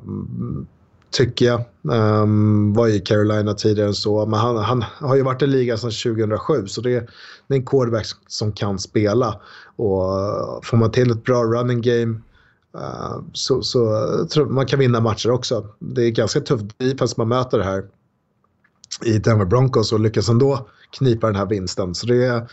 tycker 1.18 1.46
jag. 1.46 1.64
Um, 1.82 2.74
var 2.74 2.88
i 2.88 3.00
Carolina 3.00 3.54
tidigare 3.54 3.88
än 3.88 3.94
så. 3.94 4.26
Men 4.26 4.40
han, 4.40 4.58
han 4.58 4.82
har 4.82 5.16
ju 5.16 5.22
varit 5.22 5.42
i 5.42 5.48
ligan 5.48 5.78
sedan 5.78 6.16
2007 6.16 6.68
så 6.68 6.82
det 6.82 6.96
är, 6.96 7.10
det 7.48 7.54
är 7.54 7.58
en 7.58 7.66
quarterback 7.66 8.06
som 8.28 8.52
kan 8.52 8.80
spela. 8.80 9.42
Och 9.76 10.66
får 10.66 10.78
man 10.78 10.92
till 10.92 11.12
ett 11.12 11.24
bra 11.24 11.44
running 11.44 11.82
game 11.82 12.22
uh, 12.76 13.22
så, 13.34 13.62
så 13.62 13.80
tror 14.32 14.46
man 14.46 14.66
kan 14.66 14.80
vinna 14.80 15.00
matcher 15.00 15.32
också. 15.32 15.68
Det 15.80 16.02
är 16.02 16.12
ganska 16.12 16.40
tufft 16.42 16.80
defense 16.80 17.16
man 17.18 17.28
möter 17.28 17.60
här 17.60 17.84
i 19.06 19.18
Denver 19.18 19.46
Broncos 19.46 19.94
och 19.94 20.00
lyckas 20.00 20.30
ändå 20.30 20.68
knipa 20.98 21.28
den 21.28 21.36
här 21.36 21.46
vinsten. 21.46 21.96
Så 21.96 22.08
det 22.08 22.26
är 22.26 22.48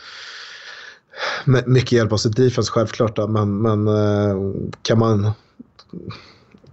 mycket 1.66 1.92
hjälp 1.92 2.12
av 2.12 2.16
sitt 2.16 2.36
defense 2.36 2.72
självklart 2.72 3.16
då, 3.16 3.26
men, 3.26 3.62
men 3.62 3.88
uh, 3.88 4.54
kan 4.82 4.98
man 4.98 5.32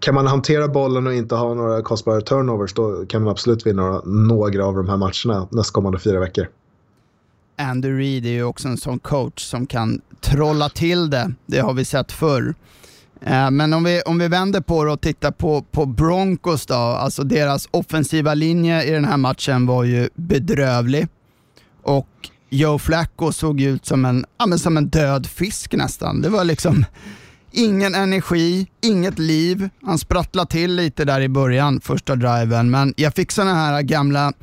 kan 0.01 0.15
man 0.15 0.27
hantera 0.27 0.67
bollen 0.67 1.07
och 1.07 1.13
inte 1.13 1.35
ha 1.35 1.53
några 1.53 1.81
kostbara 1.81 2.21
turnovers 2.21 2.73
då 2.73 3.05
kan 3.05 3.23
man 3.23 3.31
absolut 3.31 3.65
vinna 3.65 4.01
några, 4.05 4.65
av 4.65 4.75
de 4.75 4.89
här 4.89 4.97
matcherna 4.97 5.47
nästkommande 5.51 5.99
fyra 5.99 6.19
veckor. 6.19 6.47
Andy 7.57 7.89
Reid 7.89 8.25
är 8.25 8.29
ju 8.29 8.43
också 8.43 8.67
en 8.67 8.77
sån 8.77 8.99
coach 8.99 9.43
som 9.43 9.67
kan 9.67 10.01
trolla 10.21 10.69
till 10.69 11.09
det. 11.09 11.33
Det 11.45 11.59
har 11.59 11.73
vi 11.73 11.85
sett 11.85 12.11
förr. 12.11 12.53
Eh, 13.21 13.51
men 13.51 13.73
om 13.73 13.83
vi, 13.83 14.01
om 14.01 14.19
vi 14.19 14.27
vänder 14.27 14.61
på 14.61 14.83
det 14.83 14.91
och 14.91 15.01
tittar 15.01 15.31
på, 15.31 15.61
på 15.71 15.85
Broncos 15.85 16.65
då, 16.65 16.75
alltså 16.75 17.23
deras 17.23 17.67
offensiva 17.71 18.33
linje 18.33 18.83
i 18.83 18.91
den 18.91 19.05
här 19.05 19.17
matchen 19.17 19.65
var 19.65 19.83
ju 19.83 20.09
bedrövlig. 20.15 21.07
Och 21.83 22.07
Joe 22.49 22.79
Flacco 22.79 23.31
såg 23.31 23.61
ut 23.61 23.85
som 23.85 24.05
en, 24.05 24.25
ja, 24.37 24.57
som 24.57 24.77
en 24.77 24.87
död 24.87 25.27
fisk 25.27 25.73
nästan. 25.73 26.21
Det 26.21 26.29
var 26.29 26.43
liksom 26.43 26.85
Ingen 27.51 27.95
energi, 27.95 28.67
inget 28.81 29.19
liv. 29.19 29.69
Han 29.85 29.97
sprattlade 29.97 30.51
till 30.51 30.75
lite 30.75 31.05
där 31.05 31.21
i 31.21 31.29
början, 31.29 31.81
första 31.81 32.15
driven, 32.15 32.71
men 32.71 32.93
jag 32.97 33.15
fick 33.15 33.31
såna 33.31 33.55
här 33.55 33.81
gamla 33.81 34.33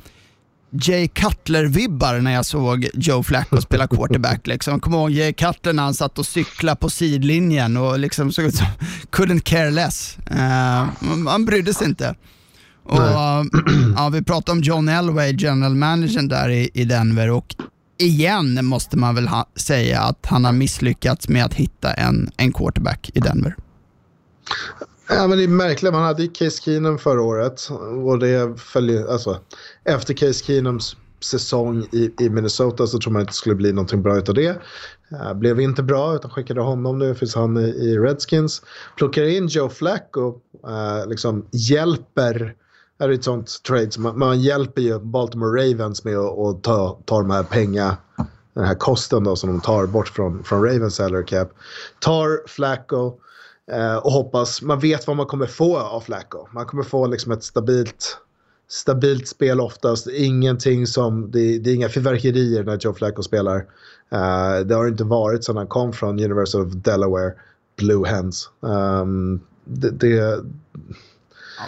Jay 0.71 1.07
Cutler-vibbar 1.07 2.21
när 2.21 2.31
jag 2.31 2.45
såg 2.45 2.89
Joe 2.93 3.23
Flacco 3.23 3.61
spela 3.61 3.87
quarterback. 3.87 4.47
Liksom. 4.47 4.79
Kom 4.79 4.93
ihåg 4.93 5.11
Jay 5.11 5.33
Cutler 5.33 5.73
när 5.73 5.83
han 5.83 5.93
satt 5.93 6.19
och 6.19 6.25
cyklade 6.25 6.75
på 6.75 6.89
sidlinjen 6.89 7.77
och 7.77 7.99
liksom 7.99 8.31
såg 8.31 8.45
ut 8.45 8.55
som 8.55 8.67
couldn't 9.11 9.41
care 9.41 9.71
less. 9.71 10.17
Uh, 10.31 11.27
han 11.27 11.45
brydde 11.45 11.73
sig 11.73 11.87
inte. 11.87 12.15
Och, 12.83 13.01
ja, 13.95 14.09
vi 14.13 14.23
pratade 14.23 14.51
om 14.51 14.61
John 14.61 14.89
Elway, 14.89 15.35
general 15.37 15.75
managern 15.75 16.27
där 16.27 16.49
i, 16.49 16.69
i 16.73 16.83
Denver 16.83 17.29
och 17.29 17.55
igen 17.99 18.65
måste 18.65 18.97
man 18.97 19.15
väl 19.15 19.27
ha, 19.27 19.49
säga 19.55 20.01
att 20.01 20.25
han 20.25 20.45
har 20.45 20.51
misslyckats 20.51 21.29
med 21.29 21.45
att 21.45 21.53
hitta 21.53 21.93
en, 21.93 22.31
en 22.37 22.53
quarterback 22.53 23.11
i 23.13 23.19
Denver. 23.19 23.55
Ja, 25.09 25.27
men 25.27 25.37
det 25.37 25.43
är 25.43 25.47
märkligt, 25.47 25.93
man 25.93 26.03
hade 26.03 26.23
ju 26.23 26.29
Case 26.29 26.61
Keenum 26.61 26.97
förra 26.97 27.21
året 27.21 27.69
och 28.05 28.19
det 28.19 28.59
följer, 28.59 29.11
alltså, 29.11 29.39
efter 29.83 30.13
Case 30.13 30.45
Keenums 30.45 30.95
säsong 31.19 31.87
i, 31.91 32.11
i 32.19 32.29
Minnesota 32.29 32.87
så 32.87 32.99
tror 32.99 33.13
man 33.13 33.21
inte 33.21 33.31
det 33.31 33.35
skulle 33.35 33.55
bli 33.55 33.73
någonting 33.73 34.01
bra 34.01 34.17
utav 34.17 34.35
det. 34.35 34.61
Uh, 35.11 35.33
blev 35.33 35.59
inte 35.59 35.83
bra 35.83 36.15
utan 36.15 36.31
skickade 36.31 36.61
honom, 36.61 36.99
nu 36.99 37.15
finns 37.15 37.35
han 37.35 37.57
i, 37.57 37.69
i 37.69 37.97
Redskins. 37.97 38.61
Plockar 38.97 39.23
in 39.23 39.47
Joe 39.47 39.69
Flacco, 39.69 40.27
uh, 40.67 41.07
liksom 41.07 41.45
hjälper 41.51 42.55
är 42.99 43.09
ett 43.09 43.23
sånt 43.23 43.63
trade. 43.63 43.89
Man, 43.97 44.19
man 44.19 44.39
hjälper 44.39 44.81
ju 44.81 44.99
Baltimore 44.99 45.61
Ravens 45.61 46.03
med 46.03 46.17
att, 46.17 46.63
ta, 46.63 46.99
ta 47.05 47.19
de 47.19 47.31
här 47.31 47.43
pengarna, 47.43 47.97
den 48.53 48.65
här 48.65 48.75
kosten 48.75 49.23
då 49.23 49.35
som 49.35 49.49
de 49.49 49.61
tar 49.61 49.85
bort 49.85 50.07
från, 50.07 50.43
från 50.43 50.63
Ravens 50.63 50.95
salary 50.95 51.25
cap. 51.25 51.49
Tar 51.99 52.47
Flacco 52.47 53.13
eh, 53.71 53.95
och 53.95 54.11
hoppas, 54.11 54.61
man 54.61 54.79
vet 54.79 55.07
vad 55.07 55.15
man 55.15 55.25
kommer 55.25 55.45
få 55.45 55.77
av 55.77 56.01
Flacco. 56.01 56.47
Man 56.51 56.65
kommer 56.65 56.83
få 56.83 57.07
liksom 57.07 57.31
ett 57.31 57.43
stabilt, 57.43 58.17
stabilt 58.67 59.27
spel 59.27 59.61
oftast. 59.61 60.07
Ingenting 60.07 60.87
som, 60.87 61.31
det, 61.31 61.59
det 61.59 61.69
är 61.69 61.75
inga 61.75 61.89
fyrverkerier 61.89 62.63
när 62.63 62.77
Joe 62.81 62.93
Flacco 62.93 63.23
spelar. 63.23 63.57
Eh, 64.11 64.59
det 64.65 64.75
har 64.75 64.87
inte 64.87 65.03
varit 65.03 65.43
sedan 65.43 65.57
han 65.57 65.67
kom 65.67 65.93
från 65.93 66.19
University 66.19 66.57
of 66.57 66.73
Delaware, 66.73 67.33
Blue 67.77 68.07
Hens. 68.07 68.49
Um, 68.59 69.41
det, 69.65 69.89
det 69.89 70.43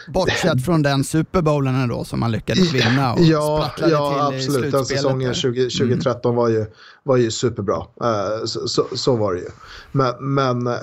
bortsett 0.07 0.65
från 0.65 0.81
den 0.81 1.03
Superbowlen 1.03 1.89
då 1.89 2.03
som 2.03 2.19
man 2.19 2.31
lyckades 2.31 2.73
vinna 2.73 3.13
och 3.13 3.19
Ja, 3.19 3.71
ja 3.77 4.31
absolut. 4.33 4.71
Den 4.71 4.85
säsongen 4.85 5.33
20, 5.33 5.69
2013 5.69 6.29
mm. 6.29 6.35
var, 6.35 6.49
ju, 6.49 6.65
var 7.03 7.17
ju 7.17 7.31
superbra. 7.31 7.77
Uh, 7.77 8.45
så, 8.45 8.67
så, 8.67 8.87
så, 8.95 9.15
var 9.15 9.33
det 9.33 9.39
ju. 9.39 9.49
Men, 9.91 10.33
men 10.33 10.67
uh, 10.67 10.73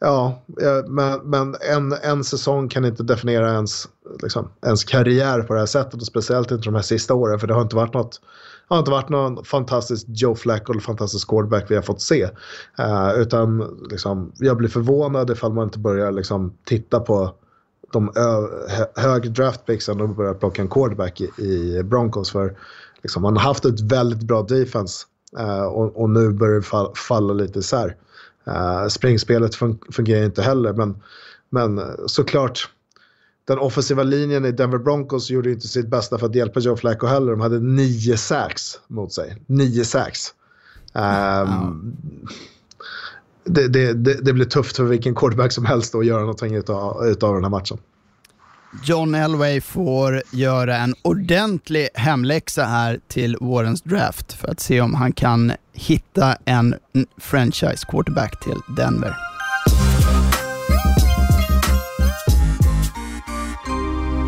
ja, 0.00 0.42
men, 0.88 1.20
men 1.24 1.56
en, 1.60 1.92
en 1.92 2.24
säsong 2.24 2.68
kan 2.68 2.84
inte 2.84 3.02
definiera 3.02 3.52
ens, 3.52 3.88
liksom, 4.22 4.48
ens 4.66 4.84
karriär 4.84 5.40
på 5.40 5.54
det 5.54 5.58
här 5.58 5.66
sättet. 5.66 5.94
Och 5.94 6.06
speciellt 6.06 6.50
inte 6.50 6.64
de 6.64 6.74
här 6.74 6.82
sista 6.82 7.14
åren. 7.14 7.40
För 7.40 7.46
det 7.46 7.54
har 7.54 7.62
inte 7.62 7.76
varit 7.76 7.94
något 7.94 8.20
har 8.68 8.78
inte 8.78 8.90
varit 8.90 9.08
någon 9.08 9.44
fantastisk 9.44 10.06
Joe 10.08 10.34
Flacco 10.34 10.72
eller 10.72 10.80
fantastisk 10.80 11.28
quarterback 11.28 11.70
vi 11.70 11.74
har 11.74 11.82
fått 11.82 12.00
se. 12.00 12.24
Uh, 12.80 13.12
utan 13.16 13.76
liksom, 13.90 14.32
jag 14.34 14.56
blir 14.56 14.68
förvånad 14.68 15.30
ifall 15.30 15.52
man 15.52 15.64
inte 15.64 15.78
börjar 15.78 16.12
liksom, 16.12 16.54
titta 16.64 17.00
på 17.00 17.34
de 17.94 18.12
högre 18.96 19.28
draftpicksen 19.28 20.00
och 20.00 20.08
börjar 20.08 20.34
plocka 20.34 20.62
en 20.62 20.68
quarterback 20.68 21.20
i, 21.20 21.42
i 21.42 21.82
Broncos. 21.84 22.30
För 22.30 22.56
liksom, 23.02 23.22
man 23.22 23.36
har 23.36 23.42
haft 23.42 23.64
ett 23.64 23.80
väldigt 23.80 24.22
bra 24.22 24.42
defense 24.42 25.06
uh, 25.38 25.64
och, 25.64 25.96
och, 25.96 26.10
nu 26.10 26.30
börjar 26.30 26.54
det 26.54 26.62
fall, 26.62 26.94
falla 26.94 27.32
lite 27.32 27.58
isär. 27.58 27.96
Uh, 28.48 28.88
springspelet 28.88 29.54
fun 29.54 29.78
fungerar 29.92 30.24
inte 30.24 30.42
heller 30.42 30.72
men, 30.72 31.02
men 31.50 31.80
såklart 32.06 32.68
den 33.44 33.58
offensiva 33.58 34.02
linjen 34.02 34.44
i 34.44 34.52
Denver 34.52 34.78
Broncos 34.78 35.30
gjorde 35.30 35.50
inte 35.50 35.68
sitt 35.68 35.88
bästa 35.88 36.18
för 36.18 36.26
att 36.26 36.34
hjälpa 36.34 36.60
Joe 36.60 36.76
Flacco 36.76 37.06
heller. 37.06 37.30
De 37.30 37.40
hade 37.40 37.60
nio 37.60 38.16
sacks 38.16 38.80
mot 38.86 39.12
sig. 39.12 39.36
Nio 39.46 39.84
sacks. 39.84 40.34
Ehm, 40.94 41.48
um, 41.48 41.96
wow 41.96 42.53
det, 43.44 43.68
det, 43.68 44.14
det, 44.24 44.32
blir 44.32 44.44
tufft 44.44 44.76
för 44.76 44.84
vilken 44.84 45.14
quarterback 45.14 45.52
som 45.52 45.64
helst 45.64 45.94
att 45.94 46.06
göra 46.06 46.20
någonting 46.20 46.54
utav, 46.54 47.06
utav 47.06 47.34
den 47.34 47.44
här 47.44 47.50
matchen. 47.50 47.78
John 48.84 49.14
Elway 49.14 49.60
får 49.60 50.22
göra 50.30 50.76
en 50.76 50.94
ordentlig 51.02 51.88
hemläxa 51.94 52.64
här 52.64 53.00
till 53.08 53.36
vårens 53.40 53.82
draft 53.82 54.32
för 54.32 54.48
att 54.48 54.60
se 54.60 54.80
om 54.80 54.94
han 54.94 55.12
kan 55.12 55.52
hitta 55.72 56.36
en 56.44 56.74
franchise 57.18 57.86
quarterback 57.88 58.44
till 58.44 58.60
Denver. 58.76 59.16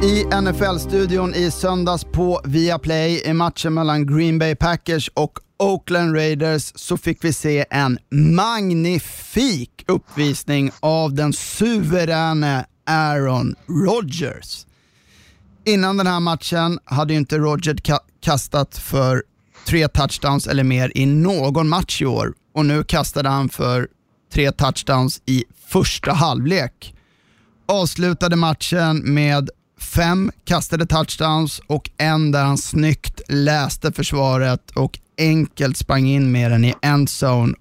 I 0.03 0.25
NFL-studion 0.43 1.35
i 1.35 1.51
söndags 1.51 2.05
på 2.05 2.41
Viaplay 2.45 3.23
i 3.25 3.33
matchen 3.33 3.75
mellan 3.75 4.07
Green 4.07 4.39
Bay 4.39 4.55
Packers 4.55 5.11
och 5.15 5.39
Oakland 5.59 6.15
Raiders 6.15 6.73
så 6.75 6.97
fick 6.97 7.25
vi 7.25 7.33
se 7.33 7.65
en 7.71 7.99
magnifik 8.11 9.85
uppvisning 9.89 10.71
av 10.81 11.15
den 11.15 11.33
suveräne 11.33 12.67
Aaron 12.87 13.55
Rodgers. 13.67 14.67
Innan 15.65 15.97
den 15.97 16.07
här 16.07 16.21
matchen 16.21 16.79
hade 16.85 17.13
ju 17.13 17.19
inte 17.19 17.39
Rodgers 17.39 17.83
ka 17.83 17.99
kastat 18.21 18.79
för 18.79 19.23
tre 19.67 19.89
touchdowns 19.89 20.47
eller 20.47 20.65
mer 20.65 20.93
i 20.95 21.07
någon 21.07 21.69
match 21.69 22.03
i 22.03 22.07
år 22.07 22.35
och 22.55 22.67
nu 22.67 22.85
kastade 22.85 23.29
han 23.29 23.49
för 23.49 23.89
tre 24.33 24.53
touchdowns 24.53 25.23
i 25.27 25.45
första 25.69 26.13
halvlek. 26.13 26.95
Avslutade 27.69 28.37
matchen 28.37 29.15
med 29.15 29.51
fem 29.81 30.33
kastade 30.45 30.87
touchdowns 30.87 31.61
och 31.67 31.91
en 31.97 32.33
där 32.33 32.45
han 32.45 32.59
snyggt 32.59 33.21
läste 33.29 33.93
försvaret 33.93 34.71
och 34.71 34.99
enkelt 35.19 35.77
sprang 35.77 36.07
in 36.07 36.33
med 36.33 36.51
den 36.51 36.65
i 36.65 36.75
endzone 36.83 37.55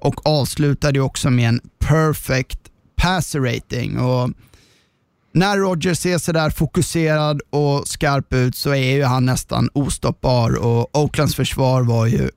och 0.00 0.26
avslutade 0.26 1.00
också 1.00 1.30
med 1.30 1.48
en 1.48 1.60
perfect 1.78 2.60
passer 2.96 3.40
rating. 3.40 3.98
Och 3.98 4.30
när 5.32 5.56
Rodgers 5.56 5.98
ser 5.98 6.18
sådär 6.18 6.50
fokuserad 6.50 7.40
och 7.50 7.88
skarp 7.88 8.32
ut 8.34 8.56
så 8.56 8.70
är 8.70 8.96
ju 8.96 9.04
han 9.04 9.26
nästan 9.26 9.68
ostoppbar 9.72 10.56
och 10.56 10.98
Oaklands 10.98 11.34
försvar 11.34 11.82
var 11.82 12.06
ju 12.06 12.30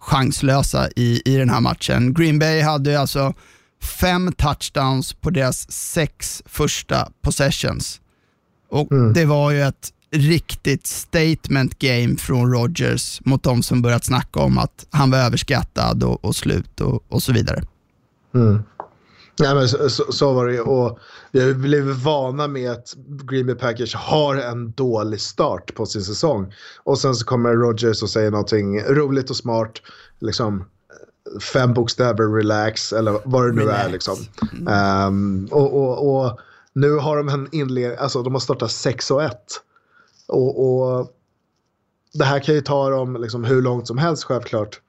chanslösa 0.00 0.88
i, 0.96 1.22
i 1.24 1.36
den 1.36 1.50
här 1.50 1.60
matchen. 1.60 2.14
Green 2.14 2.38
Bay 2.38 2.60
hade 2.60 3.00
alltså 3.00 3.34
fem 4.00 4.32
touchdowns 4.32 5.12
på 5.12 5.30
deras 5.30 5.72
sex 5.72 6.42
första 6.46 7.08
possessions. 7.22 8.00
Och 8.70 8.92
mm. 8.92 9.12
Det 9.12 9.24
var 9.24 9.50
ju 9.50 9.62
ett 9.62 9.92
riktigt 10.10 10.86
statement 10.86 11.78
game 11.78 12.16
från 12.16 12.52
Rodgers 12.52 13.20
mot 13.24 13.42
de 13.42 13.62
som 13.62 13.82
börjat 13.82 14.04
snacka 14.04 14.40
om 14.40 14.58
att 14.58 14.86
han 14.90 15.10
var 15.10 15.18
överskattad 15.18 16.02
och, 16.02 16.24
och 16.24 16.36
slut 16.36 16.80
och, 16.80 17.04
och 17.08 17.22
så 17.22 17.32
vidare. 17.32 17.62
Mm. 18.34 18.62
Nej, 19.40 19.54
men 19.54 19.68
så, 19.68 19.90
så, 19.90 20.12
så, 20.12 20.32
var 20.32 20.46
det 20.46 20.60
och 20.60 20.98
vi 21.32 21.40
har 21.40 21.54
blivit 21.54 21.96
vana 21.96 22.48
med 22.48 22.70
att 22.70 22.94
Green 23.30 23.46
Bay 23.46 23.54
Packers 23.54 23.94
har 23.94 24.36
en 24.36 24.72
dålig 24.72 25.20
start 25.20 25.74
på 25.74 25.86
sin 25.86 26.02
säsong. 26.02 26.54
Och 26.84 26.98
sen 26.98 27.14
så 27.14 27.24
kommer 27.24 27.50
Rodgers 27.50 28.02
och 28.02 28.10
säger 28.10 28.30
någonting 28.30 28.82
roligt 28.82 29.30
och 29.30 29.36
smart. 29.36 29.72
Liksom, 30.20 30.64
fem 31.52 31.74
bokstäver, 31.74 32.36
relax, 32.36 32.92
eller 32.92 33.20
vad 33.24 33.46
det 33.46 33.52
nu 33.52 33.62
relax. 33.62 33.86
är. 33.86 33.90
Liksom. 33.90 34.16
Um, 35.08 35.48
och, 35.50 35.74
och, 35.74 36.24
och, 36.24 36.38
nu 36.72 36.90
har 36.96 37.16
de 37.16 37.28
en 37.28 37.48
inledning, 37.52 37.98
alltså 37.98 38.22
de 38.22 38.32
har 38.32 38.40
startat 38.40 38.70
6 38.70 39.10
och 39.10 39.22
1. 39.22 39.32
Och, 40.28 40.68
och, 40.68 41.14
det 42.12 42.24
här 42.24 42.40
kan 42.40 42.54
ju 42.54 42.60
ta 42.60 42.90
dem 42.90 43.22
liksom 43.22 43.44
hur 43.44 43.62
långt 43.62 43.86
som 43.86 43.98
helst 43.98 44.24
självklart. 44.24 44.80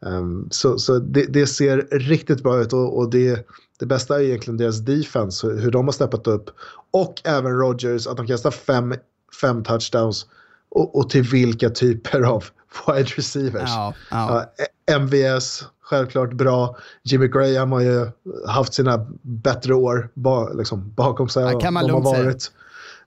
Um, 0.00 0.48
så 0.50 0.78
så 0.78 0.98
det, 0.98 1.26
det, 1.26 1.46
ser 1.46 1.88
riktigt 1.90 2.42
bra 2.42 2.60
ut 2.60 2.72
och, 2.72 2.98
och 2.98 3.10
det, 3.10 3.46
det 3.78 3.86
bästa 3.86 4.16
är 4.16 4.24
egentligen 4.24 4.56
deras 4.56 4.78
defense, 4.78 5.46
hur 5.46 5.70
de 5.70 5.84
har 5.84 5.92
steppat 5.92 6.26
upp. 6.26 6.50
Och 6.90 7.20
även 7.24 7.52
Rodgers, 7.52 8.06
att 8.06 8.16
de 8.16 8.26
kastar 8.26 8.50
fem, 8.50 8.94
fem 9.40 9.64
touchdowns. 9.64 10.26
Och, 10.68 10.96
och 10.96 11.10
till 11.10 11.22
vilka 11.22 11.70
typer 11.70 12.20
av 12.20 12.44
wide 12.86 13.08
receivers. 13.16 13.70
Ja, 13.70 13.94
ja. 14.10 14.46
Uh, 14.88 14.96
MVS, 14.96 15.64
självklart 15.80 16.32
bra. 16.32 16.76
Jimmy 17.02 17.28
Graham 17.28 17.72
har 17.72 17.80
ju 17.80 18.06
haft 18.46 18.74
sina 18.74 19.06
bättre 19.22 19.74
år 19.74 20.08
ba, 20.14 20.52
liksom, 20.52 20.92
bakom 20.94 21.28
sig. 21.28 21.42
Ja, 21.42 21.60
kan 21.60 21.74
man 21.74 21.86
de 21.86 21.92
har 21.92 22.00
varit. 22.00 22.50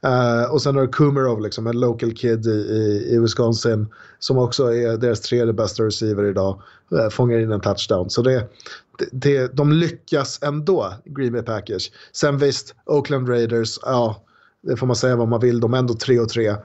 Uh, 0.06 0.52
och 0.52 0.62
sen 0.62 0.76
har 0.76 0.82
du 0.82 0.88
Kumerov, 0.88 1.42
liksom, 1.42 1.68
en 1.68 1.80
local 1.80 2.14
kid 2.14 2.46
i, 2.46 2.50
i, 2.50 3.14
i, 3.16 3.20
Wisconsin 3.20 3.88
som 4.20 4.38
också 4.38 4.74
är 4.74 4.98
deras 4.98 5.22
tredje 5.22 5.54
bästa 5.54 5.84
receiver 5.84 6.26
idag. 6.26 6.62
Uh, 6.94 7.10
fångar 7.10 7.40
in 7.40 7.52
en 7.52 7.62
touchdown. 7.62 8.10
Så 8.10 8.22
det, 8.22 8.50
det, 8.98 9.08
det, 9.12 9.58
de 9.58 9.72
lyckas 9.72 10.40
ändå, 10.44 10.94
Green 11.06 11.34
Bay 11.34 11.42
Packers. 11.42 11.92
Sen 12.12 12.38
visst, 12.38 12.76
Oakland 12.86 13.30
Raiders, 13.30 13.80
ja, 13.82 14.24
det 14.62 14.78
får 14.78 14.88
man 14.88 14.96
säga 14.96 15.16
vad 15.16 15.28
man 15.28 15.40
vill, 15.40 15.60
de 15.60 15.74
är 15.74 15.78
ändå 15.78 15.94
3 15.94 16.20
och 16.20 16.30
3. 16.30 16.56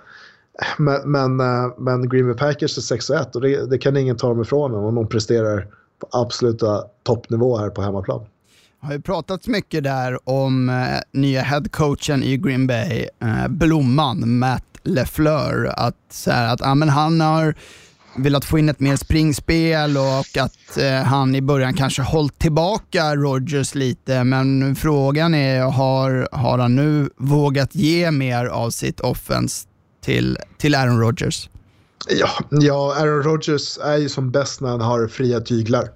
Men, 0.79 1.11
men, 1.11 1.40
uh, 1.40 1.74
men 1.79 2.09
Green 2.09 2.26
Bay 2.26 2.37
Packers 2.37 2.79
är 2.79 2.83
6 2.83 3.11
och 3.11 3.16
1 3.16 3.37
och 3.37 3.42
det, 3.42 3.70
det 3.70 3.79
kan 3.79 3.96
ingen 3.96 4.16
ta 4.16 4.29
dem 4.29 4.40
ifrån 4.40 4.72
dem 4.72 4.85
om 4.85 4.94
de 4.94 5.09
presterar 5.09 5.68
på 5.98 6.09
absoluta 6.11 6.85
toppnivå 7.03 7.57
här 7.57 7.70
på 7.70 7.83
hemmaplan 7.83 8.26
har 8.83 8.93
ju 8.93 9.01
pratats 9.01 9.47
mycket 9.47 9.85
där 9.85 10.29
om 10.29 10.69
eh, 10.69 11.21
nya 11.21 11.43
headcoachen 11.43 12.23
i 12.23 12.37
Green 12.37 12.66
Bay, 12.66 13.09
eh, 13.23 13.49
blomman 13.49 14.38
Matt 14.38 14.64
LeFleur. 14.83 15.73
Att, 15.77 15.97
så 16.11 16.31
här, 16.31 16.55
att 16.55 16.61
ja, 16.61 16.75
men 16.75 16.88
han 16.88 17.21
har 17.21 17.55
velat 18.16 18.45
få 18.45 18.59
in 18.59 18.69
ett 18.69 18.81
mer 18.81 18.97
springspel 18.97 19.97
och 19.97 20.43
att 20.43 20.79
eh, 20.79 20.93
han 20.93 21.35
i 21.35 21.43
början 21.43 21.75
kanske 21.75 22.03
hållit 22.03 22.38
tillbaka 22.38 23.16
Rogers 23.16 23.75
lite. 23.75 24.25
Men 24.25 24.77
frågan 24.77 25.35
är, 25.35 25.62
har, 25.62 26.29
har 26.33 26.59
han 26.59 26.77
nu 26.77 27.11
vågat 27.16 27.75
ge 27.75 28.11
mer 28.11 28.47
av 28.47 28.71
sitt 28.71 29.01
offens 29.01 29.66
till, 30.05 30.38
till 30.59 30.75
Aaron 30.75 31.01
Rodgers? 31.01 31.49
Ja, 32.09 32.29
ja, 32.51 32.95
Aaron 32.99 33.23
Rodgers 33.23 33.79
är 33.79 33.97
ju 33.97 34.09
som 34.09 34.31
bäst 34.31 34.61
när 34.61 34.69
han 34.69 34.81
har 34.81 35.09
fria 35.09 35.40
tyglar. 35.40 35.88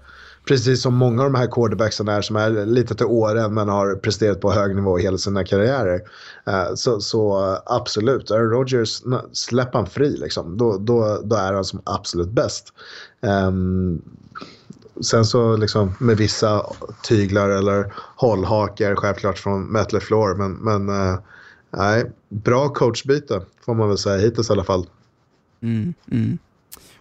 Precis 0.44 0.83
som 0.83 0.94
många 0.94 1.22
av 1.22 1.33
de 1.33 1.38
här 1.38 1.46
quarterbacksen 1.46 2.09
är 2.09 2.22
som 2.22 2.37
är 2.37 2.66
lite 2.66 2.94
till 2.94 3.07
åren 3.07 3.54
men 3.54 3.68
har 3.68 3.94
presterat 3.94 4.40
på 4.40 4.52
hög 4.52 4.76
nivå 4.76 4.96
hela 4.96 5.18
sina 5.18 5.44
karriärer. 5.44 6.00
Eh, 6.46 6.74
så, 6.74 7.00
så 7.00 7.59
absolut, 7.66 8.30
Aaron 8.30 8.50
Rodgers, 8.50 9.02
släpp 9.33 9.74
han 9.74 9.87
fri 9.87 10.16
liksom. 10.16 10.57
Då, 10.57 10.78
då, 10.78 11.20
då 11.24 11.37
är 11.37 11.52
han 11.52 11.64
som 11.64 11.80
absolut 11.85 12.28
bäst. 12.28 12.72
Um, 13.20 14.02
sen 15.00 15.24
så 15.24 15.57
liksom 15.57 15.94
med 15.98 16.16
vissa 16.16 16.66
tyglar 17.09 17.48
eller 17.48 17.92
hållhakar 18.16 18.94
självklart 18.94 19.38
från 19.38 19.64
Metal 19.64 20.00
Floor. 20.00 20.35
Men, 20.35 20.52
men 20.52 20.88
uh, 20.88 21.18
nej, 21.70 22.11
bra 22.28 22.68
coachbyte 22.68 23.42
får 23.64 23.74
man 23.74 23.88
väl 23.88 23.98
säga 23.98 24.16
hittills 24.16 24.50
i 24.50 24.52
alla 24.52 24.64
fall. 24.64 24.87
Mm, 25.62 25.94
mm. 26.11 26.38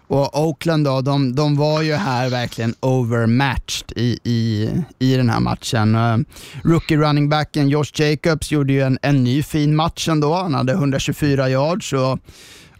Och 0.08 0.40
Oakland 0.48 0.86
då, 0.86 1.02
de, 1.02 1.36
de 1.36 1.56
var 1.56 1.82
ju 1.82 1.94
här 1.94 2.30
verkligen 2.30 2.76
overmatched 2.80 3.92
i, 3.96 4.20
i, 4.24 4.70
i 5.00 5.16
den 5.16 5.30
här 5.30 5.40
matchen. 5.40 5.96
Uh, 5.96 6.18
rookie 6.64 6.98
running 6.98 7.30
backen 7.30 7.70
Josh 7.70 7.92
Jacobs 7.94 8.52
gjorde 8.52 8.74
ju 8.74 8.82
en, 8.82 9.00
en 9.02 9.24
ny 9.24 9.44
fin 9.44 9.76
match 9.76 10.08
ändå. 10.10 10.34
Han 10.34 10.54
hade 10.54 10.74
124 10.74 11.50
yards 11.50 11.94
och 11.94 12.20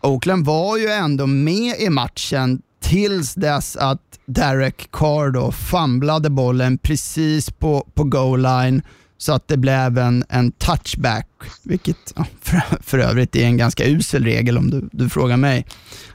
Oakland 0.02 0.46
var 0.46 0.78
ju 0.78 0.88
ändå 0.88 1.28
med 1.28 1.76
i 1.80 1.90
matchen 1.90 2.62
tills 2.82 3.34
dess 3.34 3.76
att 3.76 4.02
Derek 4.26 4.92
Carr 4.92 5.32
då 5.32 5.52
famlade 5.52 6.30
bollen 6.30 6.78
precis 6.78 7.52
på, 7.52 7.88
på 7.94 8.04
goal 8.04 8.42
line 8.42 8.82
så 9.24 9.34
att 9.34 9.48
det 9.48 9.58
blev 9.58 9.98
en, 9.98 10.24
en 10.30 10.52
touchback, 10.52 11.28
vilket 11.64 12.14
ja, 12.16 12.26
för, 12.42 12.62
för 12.82 13.00
övrigt 13.00 13.36
är 13.36 13.46
en 13.46 13.58
ganska 13.58 13.86
usel 13.88 14.24
regel 14.24 14.58
om 14.58 14.70
du, 14.70 14.90
du 14.92 15.10
frågar 15.10 15.38
mig. 15.38 15.68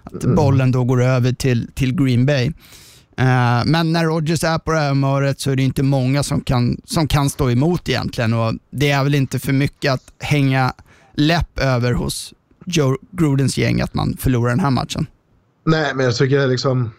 Att 0.03 0.25
mm. 0.25 0.37
bollen 0.37 0.73
då 0.73 0.85
går 0.85 1.03
över 1.03 1.33
till, 1.33 1.71
till 1.75 1.95
Green 1.95 2.27
Bay. 2.27 2.47
Uh, 2.47 3.65
men 3.65 3.93
när 3.93 4.05
Rodgers 4.05 4.45
är 4.45 4.59
på 4.59 4.73
det 4.73 4.79
här 4.79 4.89
humöret 4.89 5.41
så 5.41 5.51
är 5.51 5.57
det 5.57 5.63
inte 5.63 5.83
många 5.83 6.23
som 6.23 6.41
kan, 6.41 6.81
som 6.85 7.09
kan 7.09 7.31
stå 7.31 7.51
emot 7.51 7.89
egentligen 7.89 8.35
och 8.35 8.55
det 8.71 8.91
är 8.91 9.05
väl 9.05 9.15
inte 9.15 9.39
för 9.39 9.53
mycket 9.53 9.93
att 9.93 10.13
hänga 10.19 10.73
läpp 11.15 11.59
över 11.59 11.93
hos 11.93 12.35
Joe 12.67 12.97
Grudens 13.11 13.59
gäng 13.59 13.81
att 13.81 13.95
man 13.95 14.17
förlorar 14.17 14.51
den 14.51 14.61
här 14.61 14.71
matchen. 14.71 15.07
Nej, 15.67 15.95
men 15.95 16.05
jag 16.05 16.17
tycker 16.17 16.47
liksom 16.47 16.91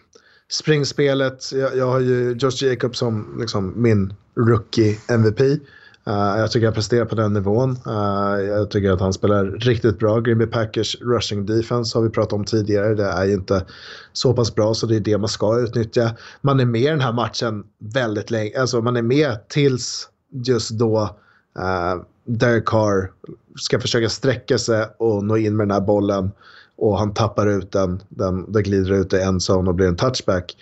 springspelet, 0.51 1.51
jag, 1.51 1.77
jag 1.77 1.87
har 1.91 1.99
ju 1.99 2.37
Josh 2.39 2.63
Jacobs 2.63 2.99
som 2.99 3.37
liksom 3.39 3.73
min 3.75 4.13
rookie 4.37 4.97
MVP. 5.07 5.39
Uh, 6.07 6.39
jag 6.39 6.51
tycker 6.51 6.67
han 6.67 6.73
presterar 6.73 7.05
på 7.05 7.15
den 7.15 7.33
nivån. 7.33 7.77
Uh, 7.87 8.41
jag 8.41 8.71
tycker 8.71 8.91
att 8.91 8.99
han 8.99 9.13
spelar 9.13 9.45
riktigt 9.45 9.99
bra. 9.99 10.19
Green 10.19 10.37
Bay 10.37 10.47
Packers 10.47 10.97
rushing 11.01 11.45
defense 11.45 11.97
har 11.97 12.03
vi 12.03 12.09
pratat 12.09 12.33
om 12.33 12.45
tidigare. 12.45 12.95
Det 12.95 13.03
är 13.03 13.25
ju 13.25 13.33
inte 13.33 13.65
så 14.13 14.33
pass 14.33 14.55
bra 14.55 14.73
så 14.73 14.85
det 14.85 14.95
är 14.95 14.99
det 14.99 15.17
man 15.17 15.29
ska 15.29 15.59
utnyttja. 15.59 16.11
Man 16.41 16.59
är 16.59 16.65
med 16.65 16.81
i 16.81 16.87
den 16.87 17.01
här 17.01 17.13
matchen 17.13 17.63
väldigt 17.79 18.31
länge. 18.31 18.59
Alltså 18.59 18.81
man 18.81 18.97
är 18.97 19.01
med 19.01 19.47
tills 19.47 20.09
just 20.45 20.69
då 20.69 21.17
uh, 21.59 22.03
Derek 22.25 22.65
Carr 22.65 23.11
ska 23.55 23.79
försöka 23.79 24.09
sträcka 24.09 24.57
sig 24.57 24.85
och 24.97 25.23
nå 25.23 25.37
in 25.37 25.57
med 25.57 25.67
den 25.67 25.73
här 25.73 25.81
bollen. 25.81 26.31
Och 26.77 26.99
han 26.99 27.13
tappar 27.13 27.47
ut 27.47 27.71
den. 27.71 28.01
Den, 28.09 28.51
den 28.51 28.63
glider 28.63 28.93
ut 28.93 29.13
i 29.13 29.21
en 29.21 29.39
zone 29.49 29.69
och 29.69 29.75
blir 29.75 29.87
en 29.87 29.95
touchback 29.95 30.55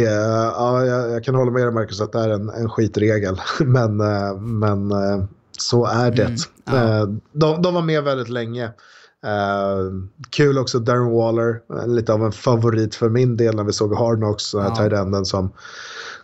det, 0.00 0.10
ja, 0.10 0.86
jag, 0.86 1.24
kan 1.24 1.34
hålla 1.34 1.50
med 1.50 1.62
dig 1.62 1.72
Marcus 1.72 2.00
att 2.00 2.12
det 2.12 2.18
är 2.18 2.28
en, 2.28 2.48
en 2.48 2.70
skitregel. 2.70 3.40
Men, 3.60 4.00
eh, 4.00 4.36
men 4.36 4.90
eh, 4.90 5.24
så 5.58 5.86
är 5.86 6.10
det. 6.10 6.24
Mm, 6.24 6.36
ja. 6.64 7.00
Eh, 7.00 7.08
de, 7.32 7.62
de, 7.62 7.74
var 7.74 7.82
med 7.82 8.04
väldigt 8.04 8.28
länge. 8.28 8.70
Uh, 9.26 10.02
kul 10.30 10.58
också 10.58 10.78
Darren 10.78 11.10
Waller, 11.10 11.60
lite 11.86 12.12
av 12.12 12.24
en 12.24 12.32
favorit 12.32 12.94
för 12.94 13.08
min 13.08 13.36
del 13.36 13.56
när 13.56 13.64
vi 13.64 13.72
såg 13.72 13.94
Hard 13.94 14.18
Knocks, 14.18 14.54
ja. 14.54 14.74
tight 14.74 15.26
som 15.26 15.52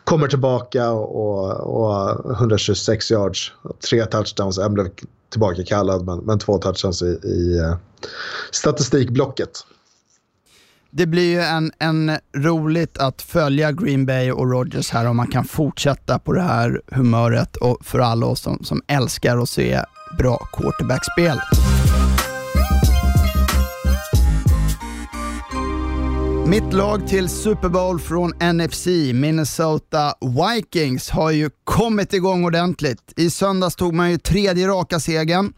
kommer 0.04 0.28
tillbaka 0.28 0.90
och, 0.90 1.60
och 1.60 2.30
126 2.30 3.10
yards, 3.10 3.52
tre 3.90 4.04
touchdowns, 4.04 4.58
en 4.58 4.74
blev 4.74 4.88
tillbaka 5.30 5.64
kallad 5.64 6.06
men, 6.06 6.18
men 6.18 6.38
två 6.38 6.58
touchdowns 6.58 7.02
i, 7.02 7.18
i 7.22 7.60
uh, 7.60 7.76
statistikblocket 8.50 9.50
det 10.96 11.06
blir 11.06 11.30
ju 11.30 11.40
en, 11.40 11.72
en 11.78 12.18
roligt 12.36 12.98
att 12.98 13.22
följa 13.22 13.72
Green 13.72 14.06
Bay 14.06 14.32
och 14.32 14.50
Rodgers 14.50 14.90
här 14.90 15.06
om 15.06 15.16
man 15.16 15.26
kan 15.26 15.44
fortsätta 15.44 16.18
på 16.18 16.32
det 16.32 16.42
här 16.42 16.80
humöret 16.86 17.56
och 17.56 17.78
för 17.86 17.98
alla 17.98 18.26
oss 18.26 18.40
som, 18.40 18.64
som 18.64 18.82
älskar 18.86 19.38
att 19.38 19.48
se 19.48 19.80
bra 20.18 20.36
quarterbackspel. 20.52 21.40
Mitt 26.46 26.72
lag 26.72 27.08
till 27.08 27.28
Super 27.28 27.68
Bowl 27.68 28.00
från 28.00 28.32
NFC, 28.54 28.86
Minnesota 29.14 30.14
Vikings, 30.20 31.10
har 31.10 31.30
ju 31.30 31.50
kommit 31.64 32.12
igång 32.12 32.44
ordentligt. 32.44 33.12
I 33.16 33.30
söndags 33.30 33.76
tog 33.76 33.94
man 33.94 34.10
ju 34.10 34.18
tredje 34.18 34.68
raka 34.68 35.00
segern 35.00 35.52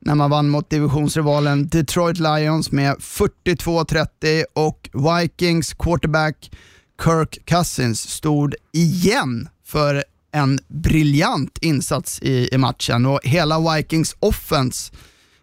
när 0.00 0.14
man 0.14 0.30
vann 0.30 0.48
mot 0.48 0.70
divisionsrivalen 0.70 1.68
Detroit 1.68 2.18
Lions 2.18 2.72
med 2.72 2.96
42-30 2.96 4.44
och 4.54 4.90
Vikings 4.92 5.74
quarterback 5.74 6.50
Kirk 7.04 7.38
Cousins 7.44 8.10
stod 8.10 8.54
igen 8.72 9.48
för 9.64 10.04
en 10.32 10.58
briljant 10.68 11.58
insats 11.60 12.22
i, 12.22 12.48
i 12.52 12.58
matchen 12.58 13.06
och 13.06 13.20
hela 13.22 13.74
Vikings 13.74 14.16
offense 14.20 14.92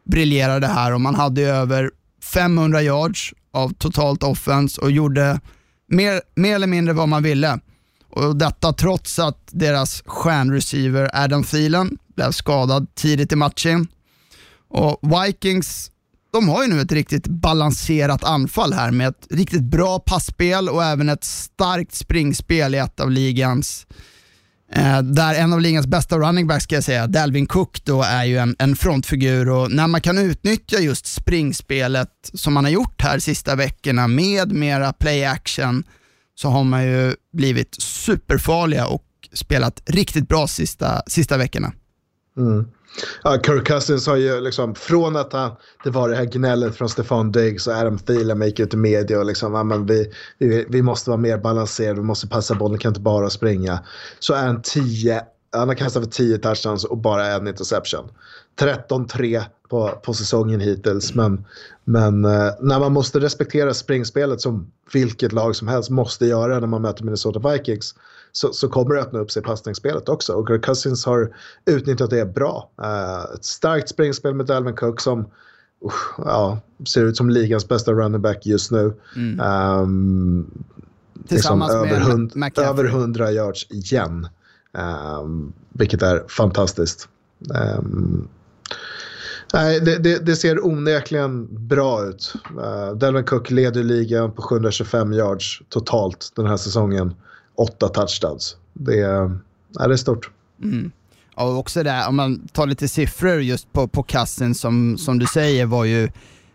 briljerade 0.06 0.68
här 0.68 0.94
och 0.94 1.02
man 1.02 1.16
hade 1.16 1.42
över 1.42 1.92
500 2.34 2.82
yards 2.82 3.34
av 3.52 3.74
totalt 3.74 4.24
offense 4.24 4.82
och 4.82 4.92
gjorde 4.92 5.40
mer, 5.88 6.22
mer 6.36 6.56
eller 6.56 6.68
mindre 6.68 6.94
vad 6.94 7.10
man 7.10 7.24
ville. 7.24 7.60
Och 8.10 8.36
Detta 8.36 8.74
trots 8.74 9.20
att 9.20 9.40
deras 9.52 10.04
stjärnreceiver 10.06 11.10
Adam 11.14 11.44
Thielen 11.44 11.98
blev 12.16 12.32
skadad 12.32 12.96
tidigt 12.96 13.32
i 13.32 13.36
matchen. 13.36 13.88
Och 14.74 15.00
Vikings 15.02 15.90
de 16.34 16.50
har 16.50 16.64
ju 16.64 16.70
nu 16.70 16.82
ett 16.82 16.92
riktigt 16.92 17.28
balanserat 17.28 18.24
anfall 18.24 18.74
här 18.74 18.92
med 18.92 19.08
ett 19.08 19.28
riktigt 19.30 19.64
bra 19.64 20.00
passspel 20.00 20.70
och 20.70 20.84
även 20.84 21.10
ett 21.10 21.24
starkt 21.24 21.94
springspel 21.94 22.76
i 22.76 22.78
ett 22.78 23.00
av 23.00 23.12
ligans 23.12 23.88
Eh, 24.76 25.02
där 25.02 25.36
en 25.36 25.54
av 25.54 25.62
ligans 25.62 25.88
bästa 25.88 26.18
running 26.18 26.48
backs 26.48 26.64
ska 26.64 26.76
jag 26.76 26.84
säga, 26.84 27.08
Dalvin 27.08 27.46
Cook, 27.46 27.86
då 27.86 28.04
är 28.04 28.24
ju 28.24 28.38
en, 28.38 28.56
en 28.60 28.76
frontfigur 28.76 29.50
och 29.50 29.72
när 29.72 29.88
man 29.88 30.02
kan 30.02 30.18
utnyttja 30.18 30.80
just 30.80 31.06
springspelet 31.06 32.10
som 32.34 32.54
man 32.54 32.64
har 32.64 32.72
gjort 32.72 33.02
här 33.02 33.20
sista 33.20 33.56
veckorna 33.56 34.08
med 34.08 34.52
mera 34.52 34.94
play 34.94 35.26
action 35.26 35.84
så 36.36 36.50
har 36.50 36.64
man 36.64 36.86
ju 36.86 37.16
blivit 37.34 37.82
superfarliga 37.82 38.88
och 38.88 39.06
spelat 39.34 39.84
riktigt 39.86 40.28
bra 40.28 40.48
sista, 40.48 41.02
sista 41.08 41.38
veckorna. 41.38 41.74
Mm. 42.38 42.66
Ja, 43.24 43.38
Kirk 43.46 43.68
Cousins 43.68 44.08
har 44.08 44.16
ju 44.16 44.42
liksom, 44.42 44.76
från 44.76 45.16
att 45.16 45.34
han, 45.34 45.52
det 45.84 45.90
var 45.90 46.10
det 46.10 46.16
här 46.16 46.26
gnället 46.26 46.76
från 46.76 46.90
Stefan 46.90 47.32
Diggs 47.32 47.68
och 47.68 47.74
Adam 47.74 47.98
Thielen 47.98 48.42
gick 48.42 48.60
ut 48.60 48.74
i 48.74 48.78
media 48.78 49.20
och 49.20 49.26
liksom, 49.26 49.54
ja, 49.54 49.64
men 49.64 49.86
vi, 49.86 50.12
vi, 50.38 50.66
vi 50.70 50.82
måste 50.82 51.10
vara 51.10 51.18
mer 51.20 51.38
balanserade, 51.38 52.00
vi 52.00 52.06
måste 52.06 52.28
passa 52.28 52.56
bollen, 52.56 52.80
kan 52.80 52.90
inte 52.90 53.02
bara 53.02 53.30
springa. 53.30 53.80
Så 54.20 54.34
är 54.34 54.46
han 54.46 54.62
10, 54.62 55.22
han 55.52 55.68
har 55.68 55.76
kastat 55.76 56.04
för 56.04 56.12
10 56.12 56.38
touchdowns 56.38 56.84
och 56.84 56.98
bara 56.98 57.28
en 57.28 57.48
interception. 57.48 58.10
13-3 58.60 59.44
på, 59.74 59.90
på 60.04 60.14
säsongen 60.14 60.60
hittills, 60.60 61.16
men, 61.16 61.46
men 61.84 62.26
eh, 62.26 62.52
när 62.60 62.80
man 62.80 62.94
måste 62.94 63.20
respektera 63.20 63.74
springspelet 63.74 64.42
som 64.42 64.72
vilket 64.94 65.32
lag 65.32 65.56
som 65.56 65.68
helst 65.68 65.90
måste 65.90 66.26
göra 66.26 66.60
när 66.60 66.68
man 66.68 66.82
möter 66.82 67.04
Minnesota 67.04 67.52
Vikings 67.52 67.96
så, 68.32 68.54
så 68.54 68.68
kommer 68.68 68.96
det 68.96 69.02
öppna 69.02 69.20
upp 69.20 69.32
sig 69.32 69.44
passningsspelet 69.44 70.10
också. 70.10 70.34
Och 70.34 70.48
Kirk 70.48 70.66
Cousins 70.66 71.06
har 71.06 71.36
utnyttjat 71.66 72.10
det 72.10 72.26
bra. 72.26 72.70
Uh, 72.82 73.36
ett 73.36 73.46
starkt 73.46 73.90
springspel 73.90 74.34
med 74.34 74.46
Dalvin 74.46 74.76
Cook 74.76 75.02
som 75.02 75.26
ja, 76.18 76.60
ser 76.88 77.06
ut 77.06 77.18
som 77.18 77.30
ligans 77.30 77.68
bästa 77.68 77.92
running 77.92 78.22
back 78.22 78.46
just 78.46 78.72
nu. 78.72 78.94
Mm. 79.16 79.40
Um, 79.40 80.64
Tillsammans 81.28 81.74
liksom 81.74 81.90
över, 81.90 82.00
hund, 82.00 82.58
över 82.58 82.86
100 82.86 83.32
yards 83.32 83.68
igen. 83.72 84.28
Um, 85.22 85.54
vilket 85.70 86.02
är 86.02 86.24
fantastiskt. 86.28 87.08
Um, 87.80 88.28
Nej, 89.54 89.80
det, 89.80 89.98
det, 89.98 90.26
det, 90.26 90.36
ser 90.36 90.66
onekligen 90.66 91.48
bra 91.68 92.06
ut. 92.06 92.34
Uh, 92.58 92.98
Delvin 92.98 93.24
Cook 93.24 93.52
leder 93.52 93.84
ligan 93.84 94.32
på 94.32 94.42
725 94.42 95.14
yards 95.14 95.62
totalt 95.70 96.32
den 96.36 96.46
här 96.46 96.58
säsongen 96.58 97.14
åtta 97.56 97.88
touchdowns. 97.88 98.56
Det 98.74 99.00
är, 99.00 99.40
det 99.70 99.94
är 99.94 99.96
stort. 99.96 100.30
Mm. 100.64 100.92
Och 101.36 101.58
också 101.58 101.84
där, 101.84 102.08
om 102.08 102.16
man 102.16 102.48
tar 102.48 102.68
lite 102.68 102.88
siffror 102.88 103.42
just 103.42 103.74
på, 103.74 103.88
på 103.88 104.04
kassen 104.04 104.56
som, 104.56 104.98
som 104.98 105.20
du 105.20 105.26
säger 105.26 105.66
var 105.66 105.86
ju 105.86 106.10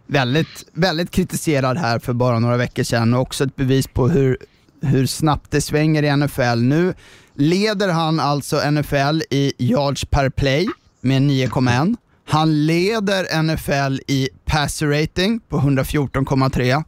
väldigt, 0.07 0.67
väldigt 0.73 1.11
kritiserad 1.11 1.79
här 1.79 1.99
för 1.99 2.13
bara 2.13 2.39
några 2.39 2.57
veckor 2.57 2.83
sedan 2.83 3.15
och 3.15 3.21
också 3.21 3.45
ett 3.45 3.57
bevis 3.57 3.87
på 3.87 4.09
hur, 4.09 4.37
hur 4.83 5.07
snabbt 5.07 5.51
det 5.51 5.61
svänger 5.61 6.03
i 6.03 6.17
NFL. 6.17 6.59
Nu 6.59 6.95
leder 7.35 7.89
han 7.89 8.21
alltså 8.21 8.71
NFL 8.71 9.23
i 9.31 9.53
yards 9.59 10.05
per 10.05 10.31
play 10.31 10.67
med 11.01 11.23
9,1. 11.23 11.97
Han 12.29 12.67
leder 12.67 13.43
NFL 13.43 14.01
i 14.07 14.29
passer 14.45 14.87
rating 14.87 15.41
på 15.41 15.59
114,3. 15.59 16.85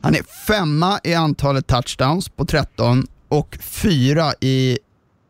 Han 0.00 0.14
är 0.14 0.22
femma 0.46 1.00
i 1.04 1.14
antalet 1.14 1.66
touchdowns 1.66 2.28
på 2.28 2.44
13 2.44 3.06
och 3.28 3.58
fyra 3.60 4.32
i 4.40 4.78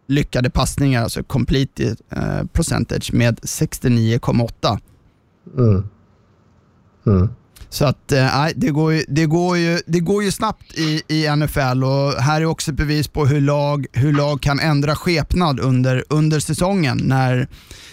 lyckade 0.06 0.50
passningar, 0.50 1.02
alltså 1.02 1.22
complete 1.22 1.96
eh, 2.10 2.44
percentage 2.52 3.12
med 3.12 3.38
69,8. 3.40 4.78
Mm. 5.58 5.88
Mm. 7.06 7.28
Så 7.68 7.84
att 7.84 8.12
eh, 8.12 8.46
det, 8.54 8.70
går 8.70 8.92
ju, 8.92 9.04
det, 9.08 9.26
går 9.26 9.56
ju, 9.56 9.80
det 9.86 10.00
går 10.00 10.24
ju 10.24 10.30
snabbt 10.30 10.74
i, 10.74 11.02
i 11.08 11.36
NFL 11.36 11.84
och 11.84 12.12
här 12.12 12.40
är 12.40 12.44
också 12.44 12.70
ett 12.70 12.76
bevis 12.76 13.08
på 13.08 13.26
hur 13.26 13.40
lag, 13.40 13.86
hur 13.92 14.12
lag 14.12 14.42
kan 14.42 14.60
ändra 14.60 14.96
skepnad 14.96 15.60
under, 15.60 16.04
under 16.08 16.40
säsongen 16.40 17.00
när, 17.02 17.48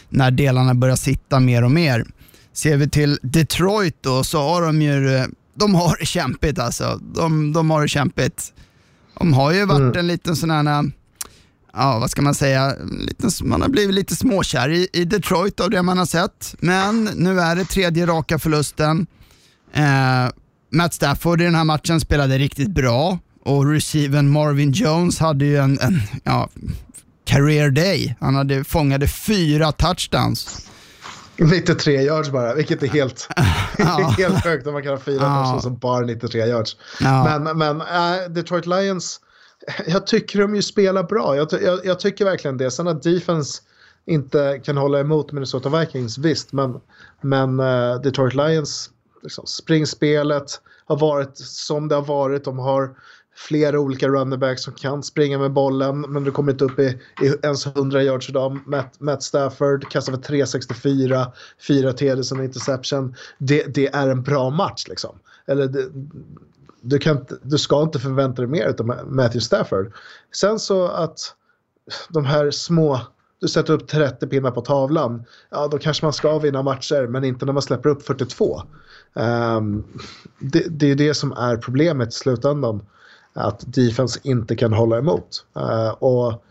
när 0.09 0.31
delarna 0.31 0.73
börjar 0.73 0.95
sitta 0.95 1.39
mer 1.39 1.63
och 1.63 1.71
mer. 1.71 2.05
Ser 2.53 2.77
vi 2.77 2.89
till 2.89 3.19
Detroit 3.21 3.97
då 4.01 4.23
så 4.23 4.41
har 4.41 4.61
de 4.61 4.81
ju 4.81 5.25
de 5.53 5.75
har 5.75 5.97
det 5.99 6.05
kämpigt 6.05 6.59
alltså. 6.59 6.99
De, 7.15 7.53
de 7.53 7.71
har 7.71 7.81
det 7.81 7.87
kämpigt. 7.87 8.53
De 9.19 9.33
har 9.33 9.51
ju 9.51 9.65
varit 9.65 9.79
mm. 9.79 9.97
en 9.97 10.07
liten 10.07 10.35
sån 10.35 10.51
här, 10.51 10.91
ja 11.73 11.99
vad 11.99 12.11
ska 12.11 12.21
man 12.21 12.35
säga, 12.35 12.75
liten, 13.07 13.29
man 13.43 13.61
har 13.61 13.69
blivit 13.69 13.95
lite 13.95 14.15
småkär 14.15 14.69
i, 14.69 14.87
i 14.93 15.05
Detroit 15.05 15.59
av 15.59 15.69
det 15.69 15.81
man 15.81 15.97
har 15.97 16.05
sett. 16.05 16.55
Men 16.59 17.03
nu 17.03 17.39
är 17.39 17.55
det 17.55 17.65
tredje 17.65 18.05
raka 18.05 18.39
förlusten. 18.39 19.07
Eh, 19.73 20.29
Matt 20.69 20.93
Stafford 20.93 21.41
i 21.41 21.43
den 21.43 21.55
här 21.55 21.63
matchen 21.63 21.99
spelade 21.99 22.37
riktigt 22.37 22.69
bra 22.69 23.19
och 23.43 23.71
receiven 23.71 24.29
Marvin 24.29 24.71
Jones 24.71 25.19
hade 25.19 25.45
ju 25.45 25.57
en, 25.57 25.79
en 25.79 26.01
ja, 26.23 26.49
career 27.25 27.69
day. 27.71 28.15
Han 28.19 28.35
hade 28.35 28.63
fångade 28.63 29.07
fyra 29.07 29.71
touchdowns. 29.71 30.67
93 31.37 32.01
yards 32.01 32.29
bara, 32.29 32.53
vilket 32.53 32.83
är 32.83 32.87
helt, 32.87 33.27
helt 34.17 34.45
högt 34.45 34.67
om 34.67 34.73
man 34.73 34.83
kan 34.83 34.91
ha 34.91 34.99
fyra 34.99 35.21
ja. 35.21 35.59
som 35.61 35.77
bara 35.77 36.05
93 36.05 36.45
yards. 36.45 36.77
Ja. 36.99 37.39
Men, 37.39 37.57
men 37.57 37.81
äh, 37.81 38.29
Detroit 38.29 38.65
Lions, 38.65 39.19
jag 39.87 40.07
tycker 40.07 40.39
de 40.39 40.55
ju 40.55 40.61
spelar 40.61 41.03
bra. 41.03 41.35
Jag, 41.35 41.47
jag, 41.61 41.85
jag, 41.85 41.99
tycker 41.99 42.25
verkligen 42.25 42.57
det. 42.57 42.71
Sen 42.71 42.87
att 42.87 43.03
defense 43.03 43.61
inte 44.05 44.61
kan 44.63 44.77
hålla 44.77 44.99
emot 44.99 45.31
Minnesota 45.31 45.79
Vikings, 45.79 46.17
visst. 46.17 46.53
Men, 46.53 46.79
men 47.21 47.59
uh, 47.59 48.01
Detroit 48.01 48.33
Lions, 48.33 48.89
liksom, 49.23 49.45
springspelet 49.45 50.61
har 50.85 50.97
varit 50.97 51.37
som 51.37 51.87
det 51.87 51.95
har 51.95 52.05
varit. 52.05 52.43
De 52.43 52.59
har 52.59 52.95
flera 53.35 53.79
olika 53.79 54.07
runnerbacks 54.07 54.63
som 54.63 54.73
kan 54.73 55.03
springa 55.03 55.37
med 55.39 55.51
bollen. 55.51 56.01
Men 56.01 56.23
det 56.23 56.31
kommer 56.31 56.51
inte 56.51 56.65
upp 56.65 56.79
i, 56.79 56.99
i 57.21 57.33
ens 57.43 57.65
100 57.65 58.03
yards 58.03 58.29
idag. 58.29 58.59
Matt, 58.65 58.99
Matt 58.99 59.23
Stafford 59.23 59.89
kastar 59.91 60.13
för 60.13 60.21
364, 60.21 61.31
4 61.67 61.93
TDs 61.93 62.31
och 62.31 62.43
interception. 62.43 63.15
Det, 63.37 63.75
det, 63.75 63.87
är 63.87 64.07
en 64.07 64.23
bra 64.23 64.49
match 64.49 64.87
liksom. 64.87 65.19
Eller 65.45 65.67
det, 65.67 65.89
du, 66.81 66.99
kan, 66.99 67.25
du 67.41 67.57
ska 67.57 67.81
inte 67.81 67.99
förvänta 67.99 68.41
dig 68.41 68.51
mer 68.51 68.75
av 68.79 68.85
Matthew 69.07 69.39
Stafford. 69.39 69.93
Sen 70.35 70.59
så 70.59 70.87
att 70.87 71.35
de 72.09 72.25
här 72.25 72.51
små 72.51 72.99
du 73.43 73.49
sätter 73.49 73.73
upp 73.73 73.87
30 73.87 74.27
pinnar 74.27 74.51
på 74.51 74.61
tavlan, 74.61 75.23
ja 75.49 75.67
då 75.67 75.77
kanske 75.77 76.05
man 76.05 76.13
ska 76.13 76.39
vinna 76.39 76.61
matcher, 76.61 77.07
men 77.07 77.23
inte 77.23 77.45
när 77.45 77.53
man 77.53 77.61
släpper 77.61 77.89
upp 77.89 78.03
42. 78.03 78.61
Um, 79.13 79.23
ehm, 79.23 79.83
det, 80.39 80.65
det, 80.69 80.91
är 80.91 80.95
det 80.95 81.13
som 81.13 81.31
är 81.31 81.57
problemet 81.57 82.09
i 82.09 82.11
slutändan 82.11 82.81
att 83.33 83.63
defense 83.73 84.19
inte 84.23 84.55
kan 84.55 84.73
hålla 84.73 84.97
emot. 84.97 85.45
Uh, 85.57 85.89
och 85.89 86.43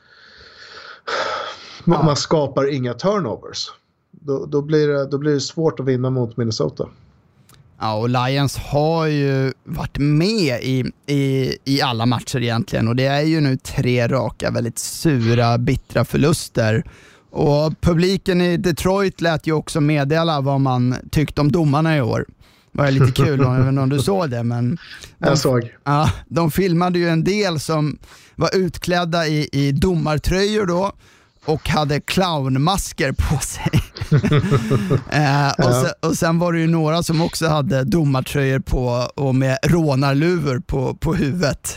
man, 1.84 2.04
man 2.04 2.16
skapar 2.16 2.74
inga 2.74 2.94
turnovers. 2.94 3.72
Då, 4.10 4.46
då, 4.46 4.62
blir 4.62 4.88
det, 4.88 5.06
då 5.06 5.18
blir 5.18 5.34
det 5.34 5.40
svårt 5.40 5.80
att 5.80 5.86
vinna 5.86 6.10
mot 6.10 6.36
Minnesota. 6.36 6.88
Ja, 7.82 7.94
och 7.94 8.08
Lions 8.08 8.56
har 8.56 9.06
ju 9.06 9.52
varit 9.64 9.98
med 9.98 10.62
i, 10.62 10.84
i, 11.06 11.56
i 11.64 11.82
alla 11.82 12.06
matcher 12.06 12.42
egentligen 12.42 12.88
och 12.88 12.96
det 12.96 13.06
är 13.06 13.20
ju 13.20 13.40
nu 13.40 13.56
tre 13.56 14.08
raka 14.08 14.50
väldigt 14.50 14.78
sura, 14.78 15.58
bittra 15.58 16.04
förluster. 16.04 16.84
Och 17.30 17.80
publiken 17.80 18.40
i 18.40 18.56
Detroit 18.56 19.20
lät 19.20 19.46
ju 19.46 19.52
också 19.52 19.80
meddela 19.80 20.40
vad 20.40 20.60
man 20.60 20.96
tyckte 21.10 21.40
om 21.40 21.52
domarna 21.52 21.96
i 21.96 22.00
år 22.00 22.26
var 22.72 22.90
lite 22.90 23.12
kul, 23.12 23.40
jag 23.40 23.58
vet 23.58 23.68
inte 23.68 23.82
om 23.82 23.88
du 23.88 23.98
såg 24.02 24.30
det. 24.30 24.42
Men 24.42 24.70
de, 25.18 25.28
jag 25.28 25.38
såg. 25.38 25.70
Ja, 25.84 26.10
de 26.28 26.50
filmade 26.50 26.98
ju 26.98 27.08
en 27.08 27.24
del 27.24 27.60
som 27.60 27.98
var 28.34 28.56
utklädda 28.56 29.26
i, 29.26 29.48
i 29.52 29.72
domartröjor 29.72 30.66
då 30.66 30.92
och 31.44 31.68
hade 31.68 32.00
clownmasker 32.00 33.12
på 33.12 33.38
sig. 33.38 33.70
eh, 35.10 35.66
och, 35.66 35.74
sen, 35.74 35.92
och, 36.00 36.14
sen, 36.14 36.38
var 36.38 36.52
det 36.52 36.60
ju 36.60 36.66
några 36.66 37.02
som 37.02 37.20
också 37.20 37.46
hade 37.46 37.84
domartröjor 37.84 38.58
på 38.58 39.08
och 39.14 39.34
med 39.34 39.58
rånarluvor 39.62 40.62
på, 40.66 40.94
på 40.94 41.14
huvudet. 41.14 41.76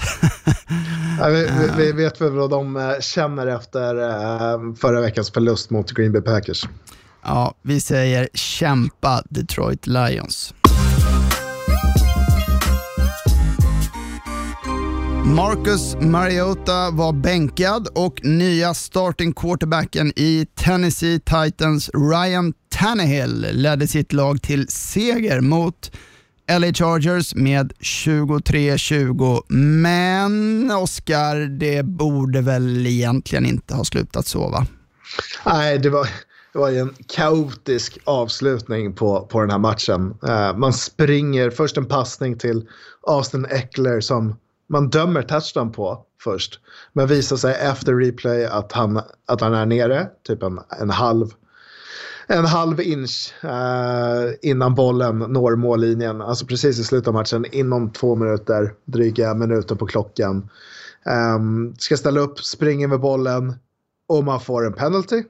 ja, 1.19 1.27
vi, 1.27 1.49
vi, 1.77 1.91
vet 1.91 2.21
väl 2.21 2.31
vad 2.31 2.49
de 2.49 2.77
eh, 2.77 2.99
känner 2.99 3.47
efter 3.47 3.95
eh, 3.95 4.73
förra 4.75 5.01
veckans 5.01 5.31
förlust 5.31 5.69
mot 5.69 5.91
Green 5.91 6.11
Bay 6.11 6.21
Packers. 6.21 6.67
Ja, 7.23 7.55
vi 7.61 7.81
säger 7.81 8.29
kämpa 8.33 9.23
Detroit 9.29 9.87
Lions. 9.87 10.53
Marcus 15.25 15.95
Mariota 16.01 16.91
var 16.91 17.13
bänkad 17.13 17.87
och 17.95 18.25
nya 18.25 18.73
starting 18.73 19.33
quarterbacken 19.33 20.13
i 20.15 20.47
Tennessee 20.55 21.19
Titans 21.19 21.89
Ryan 21.93 22.53
Tannehill 22.69 23.47
ledde 23.51 23.87
sitt 23.87 24.13
lag 24.13 24.41
till 24.41 24.67
seger 24.67 25.41
mot 25.41 25.91
LA 26.59 26.73
Chargers 26.73 27.35
med 27.35 27.73
23-20. 27.79 29.43
Men 29.81 30.71
Oscar, 30.71 31.35
det 31.59 31.83
borde 31.85 32.41
väl 32.41 32.87
egentligen 32.87 33.45
inte 33.45 33.75
ha 33.75 33.83
slutat 33.83 34.27
så 34.27 34.49
va? 34.49 34.65
Nej, 35.45 35.77
det 35.77 35.89
var, 35.89 36.07
det 36.53 36.59
var 36.59 36.69
ju 36.69 36.79
en 36.79 36.93
kaotisk 37.07 37.97
avslutning 38.03 38.93
på, 38.93 39.27
på 39.31 39.41
den 39.41 39.49
här 39.51 39.59
matchen. 39.59 40.17
Uh, 40.29 40.57
man 40.57 40.73
springer, 40.73 41.49
först 41.49 41.77
en 41.77 41.85
passning 41.85 42.37
till 42.37 42.67
Austin 43.07 43.45
Eckler 43.45 44.01
som 44.01 44.35
man 44.67 44.89
dömer 44.89 45.21
touchdown 45.21 45.71
på 45.71 46.05
först. 46.23 46.59
Men 46.93 47.07
visar 47.07 47.37
sig 47.37 47.55
efter 47.55 47.93
replay 47.93 48.45
att 48.45 48.71
han, 48.71 49.01
att 49.25 49.41
han 49.41 49.53
är 49.53 49.65
nere, 49.65 50.07
typ 50.23 50.43
en, 50.43 50.59
en 50.79 50.89
halv 50.89 51.27
en 52.27 52.45
halv 52.45 52.81
inch 52.81 53.33
uh, 53.43 54.33
innan 54.41 54.75
bollen 54.75 55.19
når 55.19 55.55
mållinjen. 55.55 56.21
Alltså 56.21 56.45
precis 56.45 56.79
i 56.79 56.83
slutet 56.83 57.07
av 57.07 57.13
matchen, 57.13 57.45
inom 57.51 57.91
två 57.91 58.15
minuter, 58.15 58.73
dryga 58.85 59.33
minuter 59.33 59.75
på 59.75 59.85
klockan. 59.85 60.49
Um, 61.35 61.75
ska 61.77 61.97
ställa 61.97 62.19
upp, 62.19 62.39
springer 62.39 62.87
med 62.87 62.99
bollen 62.99 63.53
och 64.07 64.23
man 64.23 64.39
får 64.39 64.65
en 64.65 64.73
penalty. 64.73 65.23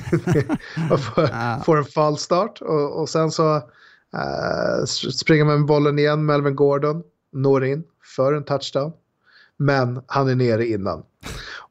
man 0.88 0.98
får, 0.98 1.64
får 1.64 1.76
en 1.76 1.84
fallstart 1.84 2.62
och, 2.62 3.00
och 3.00 3.08
sen 3.08 3.30
så 3.30 3.56
uh, 3.56 4.84
springer 5.12 5.44
man 5.44 5.58
med 5.58 5.66
bollen 5.66 5.98
igen, 5.98 6.26
Melvin 6.26 6.56
Gordon 6.56 7.02
når 7.32 7.64
in 7.64 7.84
för 8.16 8.32
en 8.32 8.44
touchdown. 8.44 8.92
Men 9.56 10.00
han 10.06 10.28
är 10.28 10.34
nere 10.34 10.66
innan. 10.66 11.02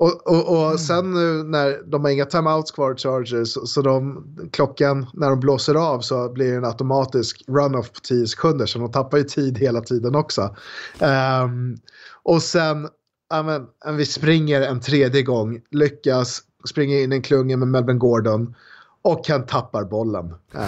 Och, 0.02 0.28
och, 0.28 0.58
och 0.58 0.66
mm. 0.66 0.78
sen 0.78 1.14
nu 1.14 1.44
när 1.44 1.92
de 1.92 2.04
har 2.04 2.12
inga 2.12 2.26
timeouts 2.26 2.72
kvar, 2.72 2.96
Chargers, 2.96 3.58
så 3.66 3.82
de, 3.82 4.26
klockan 4.52 5.08
när 5.14 5.30
de 5.30 5.40
blåser 5.40 5.76
av 5.76 6.00
så 6.00 6.30
blir 6.30 6.52
det 6.52 6.58
en 6.58 6.66
automatisk 6.66 7.44
run-off 7.48 7.92
på 7.94 8.00
10 8.00 8.28
sekunder. 8.28 8.66
Så 8.66 8.80
de 8.80 8.92
tappar 8.92 9.18
ju 9.18 9.24
tid 9.24 9.58
hela 9.58 9.82
tiden 9.82 10.16
också. 10.16 10.56
Um, 11.44 11.78
och 12.24 12.42
sen, 12.42 12.88
amen, 13.30 13.68
vi 13.98 14.06
springer 14.06 14.62
en 14.62 14.80
tredje 14.80 15.22
gång, 15.22 15.62
lyckas 15.72 16.44
springa 16.70 17.00
in 17.00 17.12
en 17.12 17.22
klunga 17.22 17.58
med 17.58 17.68
Melvin 17.68 18.00
Gordon 18.00 18.56
och 19.02 19.28
han 19.28 19.46
tappar 19.46 19.84
bollen. 19.84 20.26
Uh, 20.56 20.62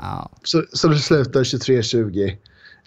oh. 0.00 0.26
så, 0.42 0.64
så 0.72 0.88
det 0.88 0.98
slutar 0.98 1.40
23-20. 1.40 2.36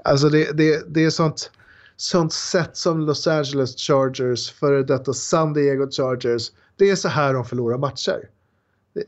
Alltså 0.04 0.30
det, 0.30 0.58
det, 0.58 0.94
det 0.94 1.06
är 1.06 1.10
sånt 1.10 1.52
sånt 1.98 2.34
sätt 2.34 2.78
som 2.78 3.00
Los 3.00 3.28
Angeles 3.28 3.78
Chargers, 3.78 4.52
före 4.52 4.84
detta 4.84 5.14
San 5.14 5.54
Diego 5.54 5.92
Chargers, 5.92 6.52
det 6.78 6.90
är 6.90 6.96
så 6.96 7.08
här 7.08 7.34
de 7.34 7.46
förlorar 7.46 7.78
matcher. 7.78 8.30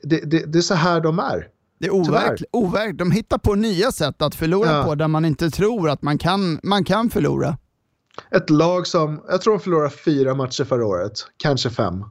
Det, 0.04 0.32
det, 0.32 0.54
det 0.54 0.58
är 0.58 0.62
så 0.62 0.74
här 0.74 1.02
de 1.02 1.20
är. 1.20 1.48
Det 1.80 1.86
är 1.86 1.92
overkligt. 1.92 2.50
overkligt. 2.52 2.98
De 2.98 3.12
hittar 3.12 3.38
på 3.38 3.56
nya 3.56 3.92
sätt 3.92 4.22
att 4.22 4.36
förlora 4.36 4.72
ja. 4.72 4.84
på 4.84 4.96
där 4.96 5.08
man 5.08 5.26
inte 5.26 5.50
tror 5.50 5.90
att 5.90 6.02
man 6.02 6.18
kan, 6.18 6.60
man 6.64 6.84
kan 6.84 7.10
förlora. 7.10 7.58
Ett 8.32 8.50
lag 8.50 8.88
som, 8.88 9.22
jag 9.30 9.42
tror 9.42 9.54
de 9.54 9.60
förlorade 9.60 9.90
fyra 9.90 10.34
matcher 10.34 10.64
förra 10.64 10.86
året, 10.86 11.12
kanske 11.38 11.70
fem. 11.70 12.02
Uh, 12.02 12.10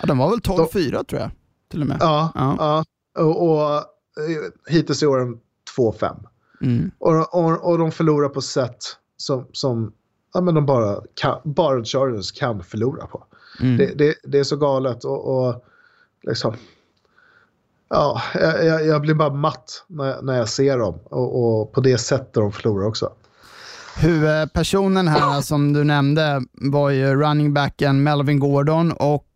ja, 0.00 0.06
de 0.06 0.18
var 0.18 0.30
väl 0.30 0.38
12-4 0.38 1.04
tror 1.04 1.20
jag, 1.20 1.30
till 1.70 1.80
och 1.80 1.86
med. 1.86 1.96
Ja, 2.00 2.32
ja. 2.34 2.56
ja. 2.58 2.84
Och, 3.22 3.50
och 3.50 3.74
eh, 3.74 4.72
hittills 4.74 5.02
i 5.02 5.06
år 5.06 5.38
2-5. 5.76 6.24
Mm. 6.62 6.90
Och, 6.98 7.34
och, 7.34 7.70
och 7.70 7.78
de 7.78 7.92
förlorar 7.92 8.28
på 8.28 8.40
sätt 8.40 8.76
som, 9.16 9.46
som 9.52 9.92
ja, 10.34 10.40
men 10.40 10.54
de 10.54 10.66
bara, 10.66 11.00
kan, 11.14 11.40
bara 11.44 11.84
Chargers 11.84 12.32
kan 12.32 12.64
förlora 12.64 13.06
på. 13.06 13.24
Mm. 13.60 13.76
Det, 13.76 13.98
det, 13.98 14.14
det, 14.24 14.38
är 14.38 14.44
så 14.44 14.56
galet 14.56 15.04
och, 15.04 15.46
och 15.46 15.64
liksom, 16.22 16.54
ja, 17.90 18.22
jag, 18.34 18.86
jag, 18.86 19.02
blir 19.02 19.14
bara 19.14 19.32
matt 19.32 19.84
när, 19.86 20.22
när 20.22 20.38
jag 20.38 20.48
ser 20.48 20.78
dem 20.78 20.98
och, 21.04 21.60
och 21.60 21.72
på 21.72 21.80
det 21.80 21.98
sättet 21.98 22.34
de 22.34 22.52
förlorar 22.52 22.86
också. 22.86 23.12
Huvudpersonen 23.96 25.08
här 25.08 25.40
som 25.40 25.72
du 25.72 25.84
nämnde 25.84 26.42
var 26.52 26.90
ju 26.90 27.14
running 27.14 27.54
backen 27.54 28.02
Melvin 28.02 28.38
Gordon 28.38 28.92
och 28.92 29.26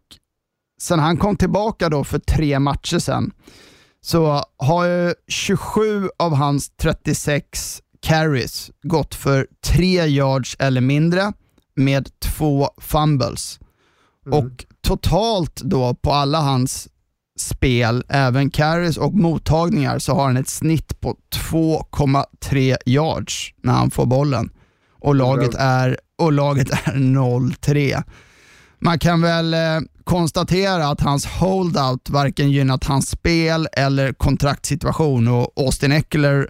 sen 0.80 0.98
han 0.98 1.16
kom 1.16 1.36
tillbaka 1.36 1.88
då 1.88 2.04
för 2.04 2.18
tre 2.18 2.58
matcher 2.58 2.98
sen 2.98 3.32
så 4.06 4.44
har 4.56 4.84
ju 4.84 5.14
27 5.28 6.08
av 6.18 6.34
hans 6.34 6.70
36 6.76 7.82
carries 8.02 8.70
gått 8.82 9.14
för 9.14 9.46
tre 9.64 10.06
yards 10.06 10.56
eller 10.58 10.80
mindre 10.80 11.32
med 11.76 12.08
två 12.20 12.70
fumbles. 12.78 13.60
Mm. 14.26 14.38
Och 14.38 14.64
totalt 14.80 15.56
då 15.56 15.94
på 15.94 16.12
alla 16.12 16.40
hans 16.40 16.88
spel, 17.38 18.04
även 18.08 18.50
carries 18.50 18.96
och 18.96 19.14
mottagningar, 19.14 19.98
så 19.98 20.14
har 20.14 20.24
han 20.24 20.36
ett 20.36 20.48
snitt 20.48 21.00
på 21.00 21.16
2,3 21.50 22.76
yards 22.86 23.54
när 23.62 23.72
han 23.72 23.90
får 23.90 24.06
bollen. 24.06 24.50
Och 24.90 25.14
laget 25.14 25.54
är, 25.54 25.98
och 26.18 26.32
laget 26.32 26.70
är 26.70 26.92
0-3. 26.92 28.02
Man 28.78 28.98
kan 28.98 29.22
väl 29.22 29.54
eh, 29.54 29.80
konstatera 30.06 30.88
att 30.88 31.00
hans 31.00 31.26
holdout 31.26 32.10
varken 32.10 32.50
gynnat 32.50 32.84
hans 32.84 33.10
spel 33.10 33.68
eller 33.72 34.12
kontraktssituation 34.12 35.28
och 35.28 35.52
Austin 35.56 35.92
Eckler 35.92 36.48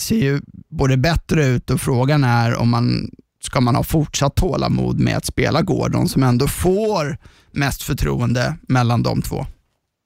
ser 0.00 0.16
ju 0.16 0.40
både 0.68 0.96
bättre 0.96 1.46
ut 1.46 1.70
och 1.70 1.80
frågan 1.80 2.24
är 2.24 2.56
om 2.56 2.68
man 2.70 3.10
ska 3.42 3.60
man 3.60 3.74
ha 3.74 3.82
fortsatt 3.82 4.36
tålamod 4.36 5.00
med 5.00 5.16
att 5.16 5.24
spela 5.24 5.62
Gordon 5.62 6.08
som 6.08 6.22
ändå 6.22 6.46
får 6.46 7.16
mest 7.52 7.82
förtroende 7.82 8.56
mellan 8.68 9.02
de 9.02 9.22
två. 9.22 9.46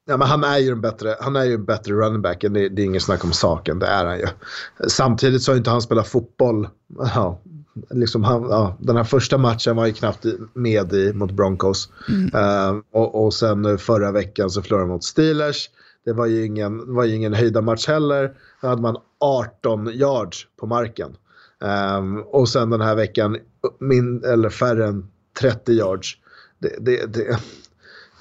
Ja, 0.06 0.16
men 0.16 0.28
han 0.28 0.44
är 0.44 0.58
ju 0.58 0.72
en 0.72 0.80
bättre, 0.80 1.16
han 1.20 1.36
är 1.36 1.44
ju 1.44 1.54
en 1.54 1.64
bättre 1.64 1.92
running 1.92 2.22
back, 2.22 2.40
det, 2.40 2.48
det 2.48 2.82
är 2.82 2.84
inget 2.84 3.02
snack 3.02 3.24
om 3.24 3.32
saken, 3.32 3.78
det 3.78 3.86
är 3.86 4.04
han 4.04 4.18
ju. 4.18 4.26
Samtidigt 4.88 5.42
så 5.42 5.52
har 5.52 5.56
inte 5.56 5.70
han 5.70 5.82
spelat 5.82 6.08
fotboll. 6.08 6.68
Ja, 6.98 7.40
liksom 7.90 8.24
han, 8.24 8.42
ja, 8.42 8.76
den 8.80 8.96
här 8.96 9.04
första 9.04 9.38
matchen 9.38 9.76
var 9.76 9.86
ju 9.86 9.92
knappt 9.92 10.24
med 10.54 10.92
i 10.92 11.12
mot 11.12 11.32
Broncos. 11.32 11.88
Mm. 12.08 12.24
Uh, 12.24 12.80
och, 12.92 13.24
och 13.24 13.34
sen 13.34 13.78
förra 13.78 14.12
veckan 14.12 14.50
så 14.50 14.62
förlorade 14.62 14.86
han 14.86 14.92
mot 14.94 15.04
Steelers. 15.04 15.70
Det 16.04 16.12
var 16.12 16.26
ju 16.26 16.46
ingen, 16.46 16.94
var 16.94 17.04
ju 17.04 17.14
ingen 17.14 17.34
höjda 17.34 17.60
match 17.60 17.86
heller. 17.86 18.32
Då 18.60 18.68
hade 18.68 18.82
man 18.82 18.96
18 19.20 19.86
yards 19.86 20.46
på 20.60 20.66
marken. 20.66 21.16
Um, 21.98 22.22
och 22.22 22.48
sen 22.48 22.70
den 22.70 22.80
här 22.80 22.94
veckan 22.94 23.38
min, 23.78 24.24
eller 24.24 24.48
färre 24.48 24.86
än 24.86 25.06
30 25.40 25.72
yards. 25.72 26.16
Det, 26.58 26.76
det, 26.80 27.14
det, 27.14 27.40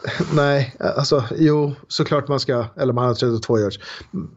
nej, 0.34 0.76
alltså 0.80 1.24
jo, 1.36 1.74
såklart 1.88 2.28
man 2.28 2.40
ska, 2.40 2.66
eller 2.76 2.94
man 2.94 3.06
har 3.06 3.14
32 3.14 3.60
yards. 3.60 3.80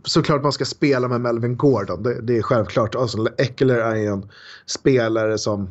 Såklart 0.05 0.43
man 0.43 0.53
ska 0.53 0.65
spela 0.65 1.09
med 1.09 1.21
Melvin 1.21 1.57
Gordon, 1.57 2.03
det, 2.03 2.21
det 2.21 2.37
är 2.39 2.43
självklart. 2.43 2.95
Alltså, 2.95 3.27
Eckler 3.39 3.77
är 3.77 4.13
en 4.13 4.31
spelare 4.67 5.39
som 5.39 5.71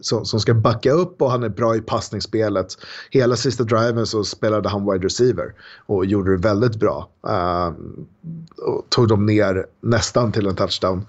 som, 0.00 0.24
som 0.24 0.40
ska 0.40 0.54
backa 0.54 0.92
upp 0.92 1.22
och 1.22 1.30
han 1.30 1.42
är 1.42 1.48
bra 1.48 1.76
i 1.76 1.80
passningsspelet. 1.80 2.66
Hela 3.10 3.36
sista 3.36 3.64
driven 3.64 4.06
så 4.06 4.24
spelade 4.24 4.68
han 4.68 4.92
wide 4.92 5.06
receiver 5.06 5.54
och 5.86 6.06
gjorde 6.06 6.36
det 6.36 6.48
väldigt 6.48 6.76
bra. 6.76 7.08
Uh, 7.26 7.72
och 8.56 8.86
tog 8.88 9.08
dem 9.08 9.26
ner 9.26 9.66
nästan 9.80 10.32
till 10.32 10.46
en 10.46 10.56
touchdown. 10.56 11.06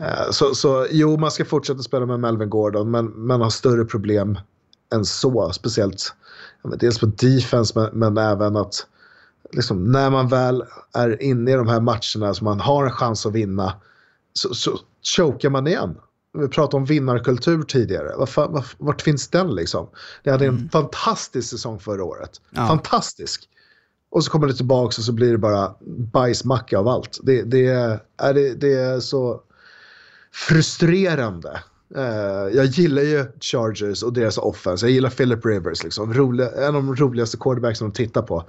Uh, 0.00 0.30
så, 0.30 0.54
så 0.54 0.86
jo, 0.90 1.16
man 1.16 1.30
ska 1.30 1.44
fortsätta 1.44 1.82
spela 1.82 2.06
med 2.06 2.20
Melvin 2.20 2.50
Gordon 2.50 2.90
men 2.90 3.26
man 3.26 3.40
har 3.40 3.50
större 3.50 3.84
problem 3.84 4.38
än 4.94 5.04
så. 5.04 5.52
Speciellt 5.52 6.14
dels 6.62 6.98
på 6.98 7.06
defense 7.06 7.72
men, 7.78 7.98
men 7.98 8.18
även 8.18 8.56
att 8.56 8.86
liksom, 9.52 9.92
när 9.92 10.10
man 10.10 10.28
väl 10.28 10.64
är 10.92 11.22
inne 11.22 11.50
i 11.50 11.54
de 11.54 11.68
här 11.68 11.80
matcherna 11.80 12.34
som 12.34 12.44
man 12.44 12.60
har 12.60 12.84
en 12.84 12.92
chans 12.92 13.26
att 13.26 13.32
vinna 13.32 13.72
så, 14.32 14.54
så 14.54 14.78
chokar 15.02 15.50
man 15.50 15.66
igen 15.66 15.94
vi 16.32 16.48
pratade 16.48 16.76
om 16.76 16.84
vinnarkultur 16.84 17.62
tidigare. 17.62 18.16
Var, 18.16 18.64
vart 18.78 19.02
finns 19.02 19.28
den 19.28 19.54
liksom? 19.54 19.88
Det 20.24 20.30
hade 20.30 20.46
en 20.46 20.54
mm. 20.54 20.68
fantastisk 20.68 21.48
säsong 21.48 21.80
förra 21.80 22.04
året. 22.04 22.40
Ja. 22.50 22.66
Fantastisk. 22.66 23.48
Och 24.10 24.24
så 24.24 24.30
kommer 24.30 24.46
det 24.46 24.54
tillbaka 24.54 24.86
och 24.86 25.04
så 25.04 25.12
blir 25.12 25.32
det 25.32 25.38
bara 25.38 25.74
bajsmacka 26.12 26.78
av 26.78 26.88
allt. 26.88 27.18
Det, 27.22 27.42
det, 27.42 27.66
är, 27.66 28.34
det, 28.34 28.54
det 28.54 28.72
är 28.72 29.00
så 29.00 29.42
frustrerande. 30.32 31.60
Uh, 31.96 32.56
jag 32.56 32.66
gillar 32.66 33.02
ju 33.02 33.26
Chargers 33.40 34.02
och 34.02 34.12
deras 34.12 34.38
offense. 34.38 34.86
Jag 34.86 34.92
gillar 34.92 35.10
Philip 35.10 35.46
Rivers, 35.46 35.84
liksom. 35.84 36.14
Roliga, 36.14 36.50
en 36.50 36.66
av 36.66 36.72
de 36.72 36.96
roligaste 36.96 37.36
quarterbacks 37.36 37.78
de 37.78 37.92
tittar 37.92 38.22
på. 38.22 38.44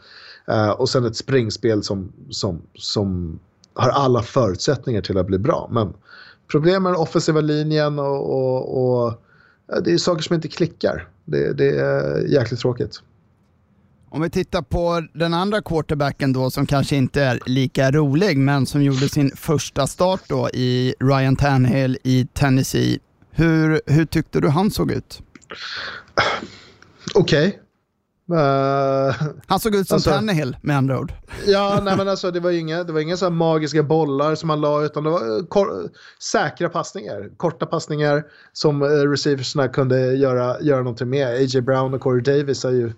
Uh, 0.51 0.69
och 0.69 0.89
sen 0.89 1.05
ett 1.05 1.15
springspel 1.15 1.83
som, 1.83 2.11
som, 2.29 2.61
som 2.73 3.39
har 3.73 3.89
alla 3.89 4.23
förutsättningar 4.23 5.01
till 5.01 5.17
att 5.17 5.25
bli 5.25 5.37
bra. 5.37 5.69
Men 5.71 5.93
problem 6.51 6.83
med 6.83 6.91
den 6.91 7.01
offensiva 7.01 7.41
linjen 7.41 7.99
och, 7.99 8.29
och, 8.29 9.03
och 9.05 9.21
det 9.83 9.91
är 9.91 9.97
saker 9.97 10.23
som 10.23 10.35
inte 10.35 10.47
klickar. 10.47 11.07
Det, 11.25 11.53
det, 11.53 11.79
är 11.79 12.27
jäkligt 12.27 12.59
tråkigt. 12.59 13.01
Om 14.09 14.21
vi 14.21 14.29
tittar 14.29 14.61
på 14.61 15.07
den 15.13 15.33
andra 15.33 15.61
quarterbacken 15.61 16.33
då 16.33 16.49
som 16.49 16.65
kanske 16.65 16.95
inte 16.95 17.21
är 17.21 17.39
lika 17.45 17.91
rolig 17.91 18.37
men 18.37 18.65
som 18.65 18.83
gjorde 18.83 19.09
sin 19.09 19.31
första 19.35 19.87
start 19.87 20.21
då 20.27 20.49
i 20.49 20.93
Ryan 20.99 21.35
Tannehill 21.35 21.97
i 22.03 22.27
Tennessee. 22.33 22.99
Hur, 23.31 23.81
hur 23.85 24.05
tyckte 24.05 24.39
du 24.39 24.47
han 24.47 24.71
såg 24.71 24.91
ut? 24.91 25.21
Okej. 27.15 27.59
Eh, 28.31 29.15
Han 29.47 29.59
såg 29.59 29.75
ut 29.75 29.87
som 29.87 29.95
Alltså- 29.95 30.09
Tannehill 30.09 30.57
med 30.61 30.77
andra 30.77 30.99
ord. 30.99 31.13
Ja, 31.45 31.79
nej 31.83 31.97
men 31.97 32.07
alltså 32.07 32.31
det 32.31 32.39
var 32.39 32.51
inga, 32.51 32.83
det 32.83 32.93
var 32.93 32.99
inga 32.99 33.17
så 33.17 33.25
här 33.25 33.31
magiska 33.31 33.83
bollar 33.83 34.35
som 34.35 34.49
han 34.49 34.61
la 34.61 34.83
utan 34.85 35.03
det 35.03 35.09
var 35.09 35.37
eh, 35.39 35.45
kor- 35.45 35.89
säkra 36.31 36.69
passningar. 36.69 37.29
Korta 37.37 37.65
passningar 37.65 38.23
som 38.53 38.81
eh, 38.81 38.85
receiversna 38.87 39.67
kunde 39.67 40.13
göra, 40.15 40.61
göra 40.61 40.77
någonting 40.81 41.09
med. 41.09 41.27
A.J. 41.27 41.61
Brown 41.61 41.93
och 41.93 42.01
Corey 42.01 42.21
Davis 42.21 42.65
är 42.65 42.71
ju 42.71 42.93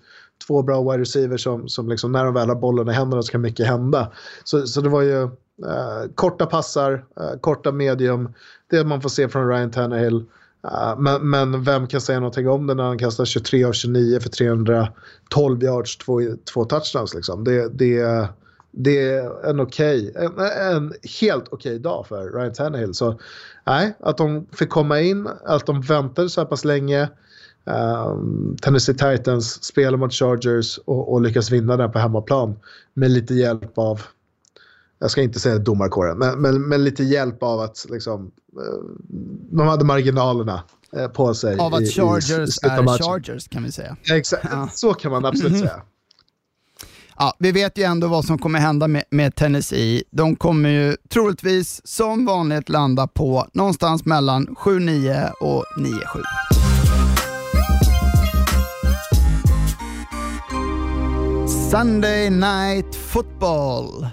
två 0.48 0.62
bra 0.64 0.82
wide 0.92 1.02
receivers 1.02 1.44
som, 1.44 1.70
som 1.70 1.90
liksom 1.90 2.12
när 2.12 2.26
de 2.26 2.34
väl 2.34 2.48
har 2.50 2.56
bollen 2.56 2.90
i 2.90 2.94
händerna 2.94 3.24
så 3.24 3.32
kan 3.32 3.42
mycket 3.42 3.68
hända. 3.68 4.12
Så, 4.44 4.68
så 4.68 4.82
det 4.82 4.90
var 4.90 5.02
ju 5.02 5.30
Eh, 5.66 6.12
korta 6.16 6.46
passar, 6.46 7.06
eh, 7.20 7.40
korta 7.42 7.72
medium, 7.72 8.34
det 8.70 8.84
man 8.84 9.02
får 9.02 9.10
se 9.10 9.30
från 9.30 9.48
Ryan 9.48 9.72
Tannehill. 9.72 10.26
Uh, 10.66 11.00
men, 11.00 11.30
men 11.30 11.64
vem 11.64 11.88
kan 11.88 12.02
säga 12.02 12.20
någonting 12.20 12.50
om 12.50 12.68
det 12.68 12.74
när 12.74 12.84
han 12.84 12.98
kastar 12.98 13.26
23 13.26 13.64
av 13.64 13.72
29 13.74 14.20
för 14.20 14.30
312 14.30 15.64
yards, 15.64 15.98
två, 15.98 16.22
två 16.54 16.66
touchdowns 16.66 17.14
liksom. 17.14 17.44
Det, 17.44 17.70
det, 17.70 18.28
det 18.72 19.10
är 19.10 19.50
en 19.50 19.60
okej, 19.60 20.14
en, 20.16 20.40
en 20.76 20.94
helt 21.22 21.46
okej 21.52 21.80
dag 21.80 22.06
för 22.08 22.32
Ryan 22.32 22.54
Tannehill. 22.54 22.94
Så 22.94 23.20
nej, 23.66 23.94
att 24.00 24.18
de 24.18 24.48
fick 24.52 24.70
komma 24.70 25.02
in, 25.02 25.28
att 25.46 25.66
de 25.66 25.82
väntade 25.82 26.30
så 26.30 26.42
här 26.42 26.46
pass 26.46 26.66
länge. 26.66 27.10
Um, 27.66 28.58
Tennessee 28.62 28.96
Titans 28.96 29.64
spelar 29.64 29.98
mot 29.98 30.14
Chargers 30.14 30.78
och, 30.78 31.14
och 31.14 31.22
lyckas 31.22 31.52
vinna 31.52 31.78
där 31.78 31.88
på 31.88 32.00
hemmaplan 32.00 32.56
med 32.94 33.12
lite 33.12 33.34
hjälp 33.34 33.78
av 33.78 34.02
jag 35.02 35.12
ska 35.12 35.22
inte 35.22 35.40
säga 35.40 35.58
domarkåren, 35.58 36.18
men, 36.18 36.42
men, 36.42 36.62
men 36.62 36.84
lite 36.84 37.04
hjälp 37.04 37.44
av 37.44 37.60
att 37.60 37.86
liksom, 37.90 38.32
eh, 38.58 39.08
de 39.52 39.68
hade 39.68 39.86
marginalerna 39.86 40.64
eh, 40.98 41.08
på 41.08 41.34
sig. 41.34 41.60
Av 41.60 41.74
att 41.74 41.82
i- 41.82 41.84
i 41.84 41.88
Chargers 41.92 42.58
av 42.64 42.72
är. 42.72 42.98
Chargers 42.98 43.48
kan 43.48 43.64
vi 43.64 43.72
säga. 43.72 43.98
Exakt, 44.14 44.78
så 44.78 44.94
kan 44.94 45.12
man 45.12 45.26
absolut 45.26 45.60
säga. 45.60 45.82
Ja, 47.18 47.36
vi 47.40 47.52
vet 47.52 47.78
ju 47.78 47.84
ändå 47.84 48.08
vad 48.08 48.26
som 48.26 48.38
kommer 48.38 48.60
hända 48.60 48.88
med, 48.88 49.04
med 49.10 49.36
Tennessee. 49.36 50.04
De 50.12 50.36
kommer 50.36 50.70
ju 50.70 50.98
troligtvis 51.10 51.82
som 51.88 52.26
vanligt 52.26 52.70
landa 52.70 53.08
på 53.08 53.48
någonstans 53.54 54.06
mellan 54.06 54.48
7-9 54.48 55.32
och 55.42 55.64
9-7. 55.80 55.98
Sunday 61.72 62.30
Night 62.30 62.96
Football. 62.96 64.08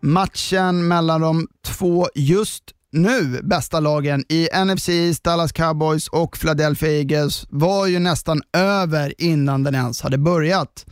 Matchen 0.00 0.88
mellan 0.88 1.20
de 1.20 1.48
två 1.64 2.08
just 2.14 2.64
nu 2.92 3.40
bästa 3.42 3.80
lagen 3.80 4.24
i 4.28 4.48
NFC 4.64 5.20
Dallas 5.22 5.52
Cowboys 5.52 6.08
och 6.08 6.38
Philadelphia 6.38 6.92
Eagles 6.92 7.46
var 7.48 7.86
ju 7.86 7.98
nästan 7.98 8.42
över 8.52 9.14
innan 9.18 9.64
den 9.64 9.74
ens 9.74 10.00
hade 10.00 10.18
börjat. 10.18 10.86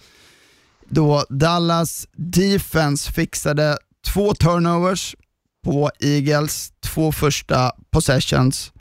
Då 0.88 1.24
Dallas 1.28 2.06
Defense 2.16 3.12
fixade 3.12 3.78
två 4.06 4.34
turnovers 4.34 5.16
på 5.64 5.90
Eagles 6.00 6.72
två 6.80 7.12
första 7.12 7.72
possessions 7.90 8.72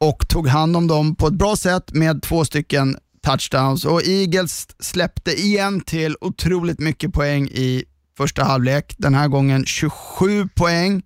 och 0.00 0.28
tog 0.28 0.48
hand 0.48 0.76
om 0.76 0.86
dem 0.86 1.16
på 1.16 1.26
ett 1.26 1.34
bra 1.34 1.56
sätt 1.56 1.92
med 1.92 2.22
två 2.22 2.44
stycken 2.44 2.96
touchdowns. 3.26 3.84
Och 3.84 4.02
Eagles 4.06 4.66
släppte 4.78 5.32
igen 5.32 5.80
till 5.80 6.16
otroligt 6.20 6.78
mycket 6.78 7.12
poäng 7.12 7.48
i 7.48 7.84
första 8.16 8.44
halvlek. 8.44 8.94
Den 8.98 9.14
här 9.14 9.28
gången 9.28 9.64
27 9.64 10.48
poäng 10.48 11.02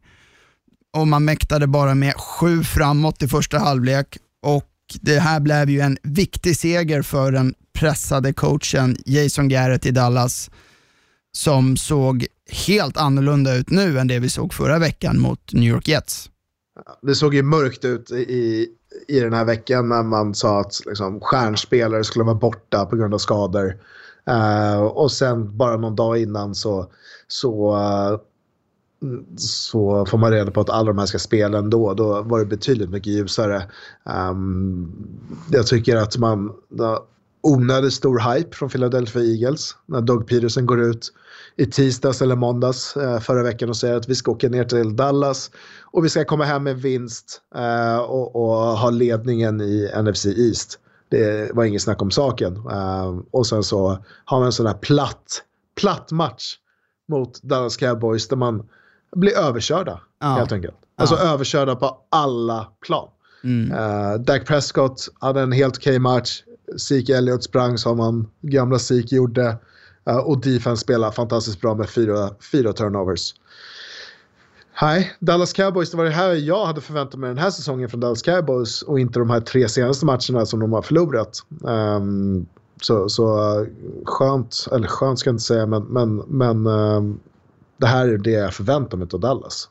och 0.92 1.08
man 1.08 1.24
mäktade 1.24 1.66
bara 1.66 1.94
med 1.94 2.14
7 2.14 2.62
framåt 2.62 3.22
i 3.22 3.28
första 3.28 3.58
halvlek 3.58 4.18
och 4.42 4.70
det 5.00 5.18
här 5.18 5.40
blev 5.40 5.70
ju 5.70 5.80
en 5.80 5.98
viktig 6.02 6.56
seger 6.56 7.02
för 7.02 7.32
den 7.32 7.54
pressade 7.78 8.32
coachen 8.32 8.96
Jason 9.06 9.48
Garrett 9.48 9.86
i 9.86 9.90
Dallas 9.90 10.50
som 11.32 11.76
såg 11.76 12.26
helt 12.66 12.96
annorlunda 12.96 13.54
ut 13.54 13.70
nu 13.70 13.98
än 13.98 14.08
det 14.08 14.18
vi 14.18 14.28
såg 14.28 14.54
förra 14.54 14.78
veckan 14.78 15.18
mot 15.20 15.52
New 15.52 15.70
York 15.70 15.88
Jets. 15.88 16.30
Det 17.02 17.14
såg 17.14 17.34
ju 17.34 17.42
mörkt 17.42 17.84
ut 17.84 18.10
i, 18.10 18.68
i 19.08 19.20
den 19.20 19.32
här 19.32 19.44
veckan 19.44 19.88
när 19.88 20.02
man 20.02 20.34
sa 20.34 20.60
att 20.60 20.80
liksom, 20.86 21.20
stjärnspelare 21.20 22.04
skulle 22.04 22.24
vara 22.24 22.34
borta 22.34 22.86
på 22.86 22.96
grund 22.96 23.14
av 23.14 23.18
skador. 23.18 23.76
Uh, 24.30 24.80
och 24.80 25.12
sen 25.12 25.56
bara 25.56 25.76
någon 25.76 25.96
dag 25.96 26.18
innan 26.18 26.54
så, 26.54 26.90
så, 27.28 27.76
uh, 27.76 28.18
så 29.36 30.06
får 30.06 30.18
man 30.18 30.30
reda 30.32 30.50
på 30.50 30.60
att 30.60 30.70
alla 30.70 30.86
de 30.86 30.98
här 30.98 31.06
ska 31.06 31.18
spela 31.18 31.58
ändå. 31.58 31.94
Då 31.94 32.22
var 32.22 32.38
det 32.38 32.46
betydligt 32.46 32.90
mycket 32.90 33.12
ljusare. 33.12 33.62
Um, 34.30 34.92
jag 35.50 35.66
tycker 35.66 35.96
att 35.96 36.18
man 36.18 36.48
uh, 36.80 36.98
onödigt 37.46 37.92
stor 37.92 38.34
hype 38.34 38.56
från 38.56 38.68
Philadelphia 38.68 39.22
Eagles 39.22 39.76
när 39.86 40.00
Doug 40.00 40.26
Peterson 40.26 40.66
går 40.66 40.82
ut 40.82 41.12
i 41.56 41.66
tisdags 41.66 42.22
eller 42.22 42.36
måndags 42.36 42.96
eh, 42.96 43.20
förra 43.20 43.42
veckan 43.42 43.68
och 43.68 43.76
säger 43.76 43.94
att 43.94 44.08
vi 44.08 44.14
ska 44.14 44.30
åka 44.30 44.48
ner 44.48 44.64
till 44.64 44.96
Dallas 44.96 45.50
och 45.82 46.04
vi 46.04 46.08
ska 46.08 46.24
komma 46.24 46.44
hem 46.44 46.62
med 46.62 46.76
vinst 46.82 47.40
eh, 47.54 47.98
och, 47.98 48.36
och 48.36 48.78
ha 48.78 48.90
ledningen 48.90 49.60
i 49.60 49.90
NFC 50.02 50.26
East. 50.26 50.78
Det 51.08 51.54
var 51.54 51.64
ingen 51.64 51.80
snack 51.80 52.02
om 52.02 52.10
saken. 52.10 52.56
Eh, 52.56 53.18
och 53.30 53.46
sen 53.46 53.62
så 53.62 53.98
har 54.24 54.38
man 54.38 54.46
en 54.46 54.52
sån 54.52 54.66
här 54.66 54.74
platt, 54.74 55.42
platt 55.80 56.12
match 56.12 56.56
mot 57.08 57.42
Dallas 57.42 57.76
Cowboys 57.76 58.28
där 58.28 58.36
man 58.36 58.68
blir 59.16 59.38
överkörda 59.38 60.00
Ja. 60.20 60.26
helt 60.26 60.52
enkelt. 60.52 60.74
Alltså 60.98 61.16
överkörda 61.16 61.76
på 61.76 61.98
alla 62.10 62.68
plan. 62.86 63.08
Mm. 63.44 63.78
Uh, 63.78 64.20
Dak 64.20 64.46
Prescott 64.46 65.08
hade 65.20 65.40
en 65.40 65.52
helt 65.52 65.76
okej 65.76 65.98
match. 65.98 66.42
Zeke 66.78 67.16
Elliott 67.16 67.44
sprang 67.44 67.78
som 67.78 68.00
han 68.00 68.28
gamla 68.40 68.78
Zeke 68.78 69.16
gjorde. 69.16 69.58
Uh, 70.10 70.16
och 70.16 70.40
defense 70.40 70.82
spelade 70.82 71.12
fantastiskt 71.12 71.60
bra 71.60 71.74
med 71.74 71.90
fyra, 71.90 72.30
fyra 72.52 72.72
turnovers. 72.72 73.34
Nej, 74.82 75.12
Dallas 75.20 75.52
Cowboys, 75.52 75.90
det 75.90 75.96
var 75.96 76.04
det 76.04 76.10
här 76.10 76.34
jag 76.34 76.66
hade 76.66 76.80
förväntat 76.80 77.20
mig 77.20 77.28
den 77.28 77.38
här 77.38 77.50
säsongen 77.50 77.88
från 77.88 78.00
Dallas 78.00 78.22
Cowboys 78.22 78.82
och 78.82 79.00
inte 79.00 79.18
de 79.18 79.30
här 79.30 79.40
tre 79.40 79.68
senaste 79.68 80.06
matcherna 80.06 80.46
som 80.46 80.60
de 80.60 80.72
har 80.72 80.82
förlorat. 80.82 81.42
Um, 81.60 82.46
så, 82.82 83.08
så 83.08 83.66
skönt, 84.04 84.66
eller 84.72 84.88
skönt 84.88 85.18
ska 85.18 85.28
jag 85.28 85.34
inte 85.34 85.44
säga, 85.44 85.66
men, 85.66 85.82
men, 85.82 86.16
men 86.16 86.66
um, 86.66 87.20
det 87.80 87.86
här 87.86 88.08
är 88.08 88.18
det 88.18 88.30
jag 88.30 88.54
förväntar 88.54 88.96
mig 88.96 89.08
av 89.12 89.20
Dallas. 89.20 89.68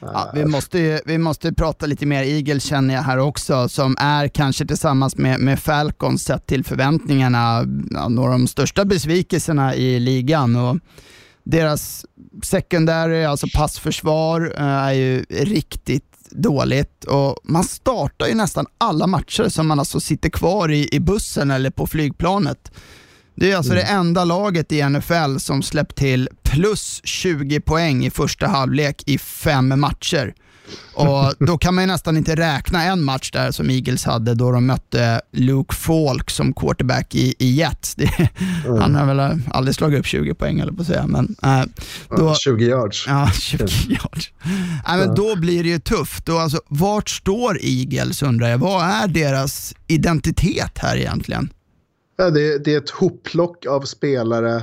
Ja, 0.00 0.30
vi, 0.34 0.44
måste, 0.44 0.78
ju- 0.78 1.00
vi 1.06 1.18
måste 1.18 1.52
prata 1.52 1.86
lite 1.86 2.06
mer 2.06 2.22
Eagles 2.22 2.64
känner 2.64 2.94
jag 2.94 3.02
här 3.02 3.18
också, 3.18 3.68
som 3.68 3.96
är 3.98 4.28
kanske 4.28 4.66
tillsammans 4.66 5.16
med, 5.16 5.40
med 5.40 5.58
Falcons 5.60 6.22
sett 6.24 6.46
till 6.46 6.64
förväntningarna 6.64 7.62
några 8.08 8.32
av 8.32 8.38
de 8.38 8.46
största 8.46 8.84
besvikelserna 8.84 9.74
i 9.74 10.00
ligan. 10.00 10.56
Och 10.56 10.76
deras 11.50 12.06
secondary, 12.42 13.24
alltså 13.24 13.46
passförsvar, 13.54 14.54
eh, 14.56 14.64
är 14.64 14.92
ju 14.92 15.24
riktigt 15.30 16.04
dåligt 16.30 17.04
och 17.04 17.36
man 17.44 17.64
startar 17.64 18.26
ju 18.26 18.34
nästan 18.34 18.66
alla 18.78 19.06
matcher 19.06 19.48
som 19.48 19.66
man 19.66 19.78
alltså 19.78 20.00
sitter 20.00 20.30
kvar 20.30 20.70
i, 20.70 20.88
i 20.92 21.00
bussen 21.00 21.50
eller 21.50 21.70
på 21.70 21.86
flygplanet. 21.86 22.72
Det 23.34 23.52
är 23.52 23.56
alltså 23.56 23.74
det 23.74 23.82
enda 23.82 24.24
laget 24.24 24.72
i 24.72 24.82
NFL 24.82 25.36
som 25.38 25.62
släppt 25.62 25.96
till 25.96 26.28
plus 26.42 27.00
20 27.04 27.60
poäng 27.60 28.04
i 28.04 28.10
första 28.10 28.46
halvlek 28.46 29.02
i 29.06 29.18
fem 29.18 29.80
matcher. 29.80 30.34
Och 30.94 31.34
Då 31.38 31.58
kan 31.58 31.74
man 31.74 31.84
ju 31.84 31.88
nästan 31.88 32.16
inte 32.16 32.36
räkna 32.36 32.84
en 32.84 33.02
match 33.04 33.30
där 33.30 33.50
som 33.50 33.70
Eagles 33.70 34.04
hade 34.04 34.34
då 34.34 34.50
de 34.50 34.66
mötte 34.66 35.20
Luke 35.32 35.74
Falk 35.74 36.30
som 36.30 36.52
quarterback 36.52 37.14
i, 37.14 37.34
i 37.38 37.50
Jets. 37.50 37.94
Det, 37.94 38.30
Han 38.80 38.94
har 38.94 39.14
väl 39.14 39.40
aldrig 39.50 39.74
slagit 39.74 40.00
upp 40.00 40.06
20 40.06 40.34
poäng 40.34 40.60
eller 40.60 40.72
på 40.72 40.80
att 40.80 40.86
säga. 40.86 41.06
Men, 41.06 41.36
äh, 41.42 41.62
då, 42.08 42.34
20 42.34 42.64
yards. 42.64 43.04
Ja, 43.08 43.30
20 43.32 43.64
yards. 43.88 44.32
Nej, 44.88 44.98
men 44.98 45.14
då 45.14 45.36
blir 45.36 45.62
det 45.62 45.68
ju 45.68 45.78
tufft. 45.78 46.28
Och 46.28 46.40
alltså, 46.40 46.60
vart 46.68 47.10
står 47.10 47.58
Eagles 47.62 48.22
undrar 48.22 48.48
jag? 48.48 48.58
Vad 48.58 48.84
är 48.84 49.08
deras 49.08 49.74
identitet 49.86 50.78
här 50.78 50.96
egentligen? 50.96 51.52
Ja, 52.16 52.30
det, 52.30 52.64
det 52.64 52.74
är 52.74 52.78
ett 52.78 52.90
hopplock 52.90 53.66
av 53.66 53.80
spelare 53.80 54.62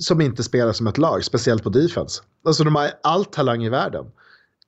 som 0.00 0.20
inte 0.20 0.42
spelar 0.42 0.72
som 0.72 0.86
ett 0.86 0.98
lag, 0.98 1.24
speciellt 1.24 1.62
på 1.62 1.70
defense. 1.70 2.22
Alltså 2.46 2.64
de 2.64 2.74
har 2.74 2.90
all 3.02 3.24
talang 3.24 3.64
i 3.64 3.68
världen. 3.68 4.04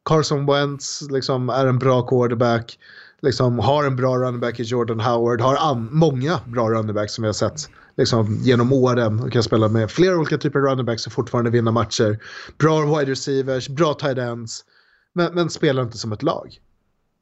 Carson 0.05 0.47
Wentz 0.47 1.03
liksom, 1.11 1.49
är 1.49 1.67
en 1.67 1.79
bra 1.79 2.03
quarterback, 2.03 2.79
liksom, 3.23 3.59
har 3.59 3.85
en 3.85 3.97
bra 3.97 4.19
running 4.19 4.51
i 4.59 4.63
Jordan 4.63 5.01
Howard, 5.01 5.41
har 5.41 5.75
många 5.75 6.41
bra 6.47 6.71
running 6.71 7.09
som 7.09 7.23
vi 7.23 7.29
har 7.29 7.33
sett 7.33 7.71
liksom, 7.97 8.39
genom 8.43 8.73
åren 8.73 9.21
och 9.21 9.33
kan 9.33 9.43
spela 9.43 9.69
med 9.69 9.91
flera 9.91 10.17
olika 10.17 10.39
typer 10.39 10.59
av 10.59 10.65
running 10.65 10.87
backs 10.87 11.07
och 11.07 11.13
fortfarande 11.13 11.51
vinna 11.51 11.71
matcher. 11.71 12.19
Bra 12.59 12.99
wide 12.99 13.11
receivers, 13.11 13.69
bra 13.69 13.95
tight 13.95 14.19
ends, 14.19 14.65
men, 15.13 15.35
men 15.35 15.51
spelar 15.51 15.83
inte 15.83 15.99
som 15.99 16.13
ett 16.13 16.23
lag. 16.23 16.59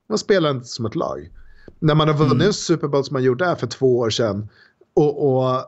Man 0.09 0.19
spelar 0.19 0.51
inte 0.51 0.69
som 0.69 0.87
ett 0.87 0.95
lag. 0.95 1.29
När 1.79 1.95
man 1.95 2.09
har 2.09 2.15
vunnit 2.15 2.47
en 2.47 2.53
Super 2.53 2.89
Bowl 2.89 3.05
som 3.05 3.15
man 3.15 3.23
gjorde 3.23 3.47
här 3.47 3.55
för 3.55 3.67
två 3.67 3.99
år 3.99 4.11
sedan 4.11 4.49
och, 4.95 5.37
och 5.37 5.65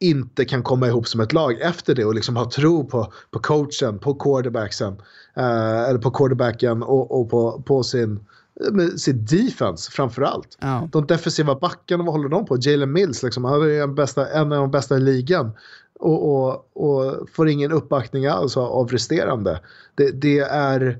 inte 0.00 0.44
kan 0.44 0.62
komma 0.62 0.86
ihop 0.86 1.08
som 1.08 1.20
ett 1.20 1.32
lag 1.32 1.60
efter 1.60 1.94
det 1.94 2.04
och 2.04 2.14
liksom 2.14 2.36
ha 2.36 2.50
tro 2.50 2.84
på, 2.84 3.12
på 3.30 3.38
coachen, 3.38 3.98
på 3.98 4.14
quarterbacksen, 4.14 4.92
eh, 5.36 5.88
eller 5.88 5.98
på 5.98 6.10
quarterbacken 6.10 6.82
och, 6.82 7.20
och 7.20 7.30
på, 7.30 7.62
på 7.66 7.82
sin 7.82 8.20
med 8.72 9.00
sitt 9.00 9.30
defense 9.30 9.90
framför 9.90 10.22
allt. 10.22 10.58
Ja. 10.60 10.88
De 10.92 11.06
defensiva 11.06 11.54
backarna, 11.54 12.04
vad 12.04 12.12
håller 12.14 12.28
de 12.28 12.46
på? 12.46 12.56
Jalen 12.60 12.92
Mills, 12.92 13.22
liksom, 13.22 13.44
han 13.44 13.62
är 13.62 13.82
en, 13.82 13.94
bästa, 13.94 14.28
en 14.28 14.52
av 14.52 14.58
de 14.58 14.70
bästa 14.70 14.96
i 14.96 15.00
ligan. 15.00 15.52
Och, 16.00 16.46
och, 16.46 16.76
och 16.76 17.28
får 17.32 17.48
ingen 17.48 17.72
uppbackning 17.72 18.26
alls 18.26 18.56
av, 18.56 18.64
av 18.64 18.88
resterande. 18.88 19.60
Det, 19.94 20.10
det 20.10 20.38
är 20.38 20.98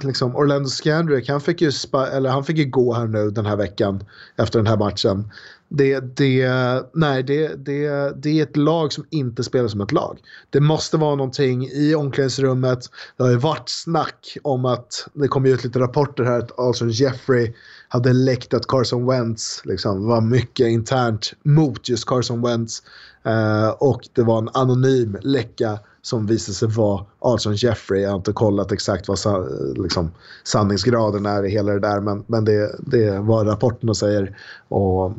liksom 0.00 0.36
Orlando 0.36 0.68
Scandrick, 0.68 1.28
han 1.28 1.40
fick, 1.40 1.60
ju 1.60 1.72
spa, 1.72 2.06
eller 2.06 2.30
han 2.30 2.44
fick 2.44 2.58
ju 2.58 2.64
gå 2.64 2.94
här 2.94 3.06
nu 3.06 3.30
den 3.30 3.46
här 3.46 3.56
veckan 3.56 4.04
efter 4.36 4.58
den 4.58 4.66
här 4.66 4.76
matchen. 4.76 5.30
Det, 5.68 6.00
det, 6.16 6.48
nej, 6.92 7.22
det, 7.22 7.66
det, 7.66 8.12
det 8.22 8.38
är 8.38 8.42
ett 8.42 8.56
lag 8.56 8.92
som 8.92 9.04
inte 9.10 9.44
spelar 9.44 9.68
som 9.68 9.80
ett 9.80 9.92
lag. 9.92 10.18
Det 10.50 10.60
måste 10.60 10.96
vara 10.96 11.14
någonting 11.14 11.68
i 11.72 11.94
omklädningsrummet. 11.94 12.90
Det 13.16 13.22
har 13.22 13.30
ju 13.30 13.36
varit 13.36 13.68
snack 13.68 14.36
om 14.42 14.64
att, 14.64 15.08
det 15.12 15.28
kom 15.28 15.46
ut 15.46 15.64
lite 15.64 15.78
rapporter 15.78 16.24
här 16.24 16.38
att 16.38 16.58
Alson 16.58 16.90
Jeffrey 16.90 17.52
hade 17.88 18.12
läckt 18.12 18.54
att 18.54 18.66
Carson 18.66 19.06
Wentz 19.06 19.62
liksom, 19.64 20.06
var 20.06 20.20
mycket 20.20 20.66
internt 20.66 21.32
mot 21.42 21.88
just 21.88 22.06
Carson 22.06 22.42
Wentz. 22.42 22.82
Eh, 23.24 23.68
och 23.68 24.08
det 24.12 24.22
var 24.22 24.38
en 24.38 24.48
anonym 24.52 25.16
läcka 25.22 25.78
som 26.02 26.26
visade 26.26 26.54
sig 26.54 26.68
vara 26.68 27.04
Alson 27.18 27.54
Jeffrey. 27.54 28.02
Jag 28.02 28.10
har 28.10 28.16
inte 28.16 28.32
kollat 28.32 28.72
exakt 28.72 29.08
vad 29.08 29.18
sa, 29.18 29.48
liksom, 29.76 30.10
sanningsgraden 30.44 31.26
är 31.26 31.44
i 31.46 31.50
hela 31.50 31.72
det 31.72 31.80
där, 31.80 32.00
men, 32.00 32.24
men 32.26 32.44
det, 32.44 32.76
det 32.78 33.04
är 33.04 33.18
vad 33.18 33.46
rapporterna 33.46 33.94
säger. 33.94 34.36
Och, 34.68 35.12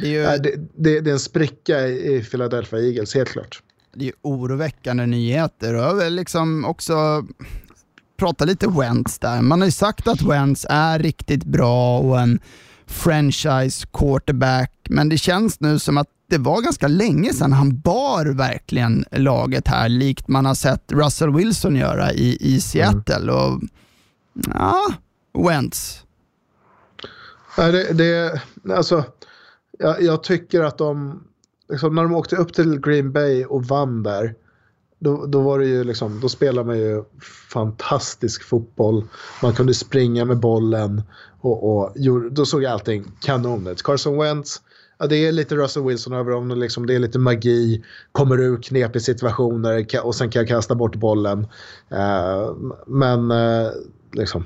Det 0.00 0.06
är 0.16 0.32
ju, 0.32 0.38
det, 0.38 0.54
det, 0.74 1.00
det 1.00 1.10
är 1.10 1.12
en 1.12 1.18
spricka 1.18 1.86
i, 1.86 2.24
Philadelphia 2.30 2.78
Eagles, 2.80 3.14
helt 3.14 3.28
klart. 3.28 3.62
det 3.94 4.08
är 4.08 4.12
oroväckande 4.22 5.06
nyheter 5.06 5.74
och 5.74 5.80
jag 5.80 5.94
vill 5.94 6.14
liksom 6.14 6.64
också 6.64 7.24
prata 8.18 8.44
lite 8.44 8.68
Wentz 8.68 9.18
där. 9.18 9.42
Man 9.42 9.60
har 9.60 9.66
ju 9.66 9.72
sagt 9.72 10.08
att 10.08 10.22
Wentz 10.22 10.66
är 10.70 10.98
riktigt 10.98 11.44
bra 11.44 11.98
och 11.98 12.20
en 12.20 12.40
franchise 12.88 13.86
quarterback, 13.92 14.72
men 14.88 15.08
det 15.08 15.18
känns 15.18 15.60
nu 15.60 15.78
som 15.78 15.98
att 15.98 16.08
det 16.28 16.38
var 16.38 16.62
ganska 16.62 16.88
länge 16.88 17.32
sedan 17.32 17.52
han 17.52 17.80
bar 17.80 18.26
verkligen 18.26 19.04
laget 19.12 19.68
här, 19.68 19.88
likt 19.88 20.28
man 20.28 20.46
har 20.46 20.54
sett 20.54 20.92
Russell 20.92 21.34
Wilson 21.34 21.76
göra 21.76 22.12
i, 22.12 22.38
i 22.40 22.60
Seattle. 22.60 23.32
Och, 23.32 23.60
ja, 24.54 24.86
Wentz. 25.48 26.04
Nej, 27.58 27.72
det, 27.72 27.92
det, 27.92 28.40
alltså, 28.76 29.04
jag, 29.78 30.02
jag 30.02 30.22
tycker 30.22 30.62
att 30.62 30.78
de, 30.78 31.22
liksom, 31.68 31.94
när 31.94 32.02
de 32.02 32.14
åkte 32.14 32.36
upp 32.36 32.52
till 32.54 32.80
Green 32.80 33.12
Bay 33.12 33.44
och 33.44 33.64
vann 33.64 34.02
där, 34.02 34.34
då, 34.98 35.26
då 35.26 35.40
var 35.40 35.58
det 35.58 35.66
ju 35.66 35.84
liksom, 35.84 36.20
då 36.20 36.28
spelade 36.28 36.66
man 36.66 36.78
ju 36.78 37.04
fantastisk 37.52 38.44
fotboll. 38.44 39.04
Man 39.42 39.54
kunde 39.54 39.74
springa 39.74 40.24
med 40.24 40.38
bollen 40.38 41.02
och, 41.40 41.78
och 41.78 41.92
då 42.30 42.46
såg 42.46 42.64
allting 42.64 43.04
kanon 43.20 43.66
ut. 43.66 43.82
Carson 43.82 44.18
Wentz, 44.18 44.62
ja, 44.98 45.06
det 45.06 45.16
är 45.16 45.32
lite 45.32 45.56
Russell 45.56 45.82
Wilson 45.82 46.12
över 46.12 46.32
honom. 46.32 46.58
Liksom, 46.58 46.86
det 46.86 46.94
är 46.94 46.98
lite 46.98 47.18
magi, 47.18 47.84
kommer 48.12 48.40
ur 48.40 48.62
knepiga 48.62 49.00
situationer 49.00 49.86
och 50.04 50.14
sen 50.14 50.30
kan 50.30 50.40
jag 50.40 50.48
kasta 50.48 50.74
bort 50.74 50.96
bollen. 50.96 51.46
Uh, 51.92 52.72
men 52.86 53.30
uh, 53.30 53.70
liksom, 54.12 54.44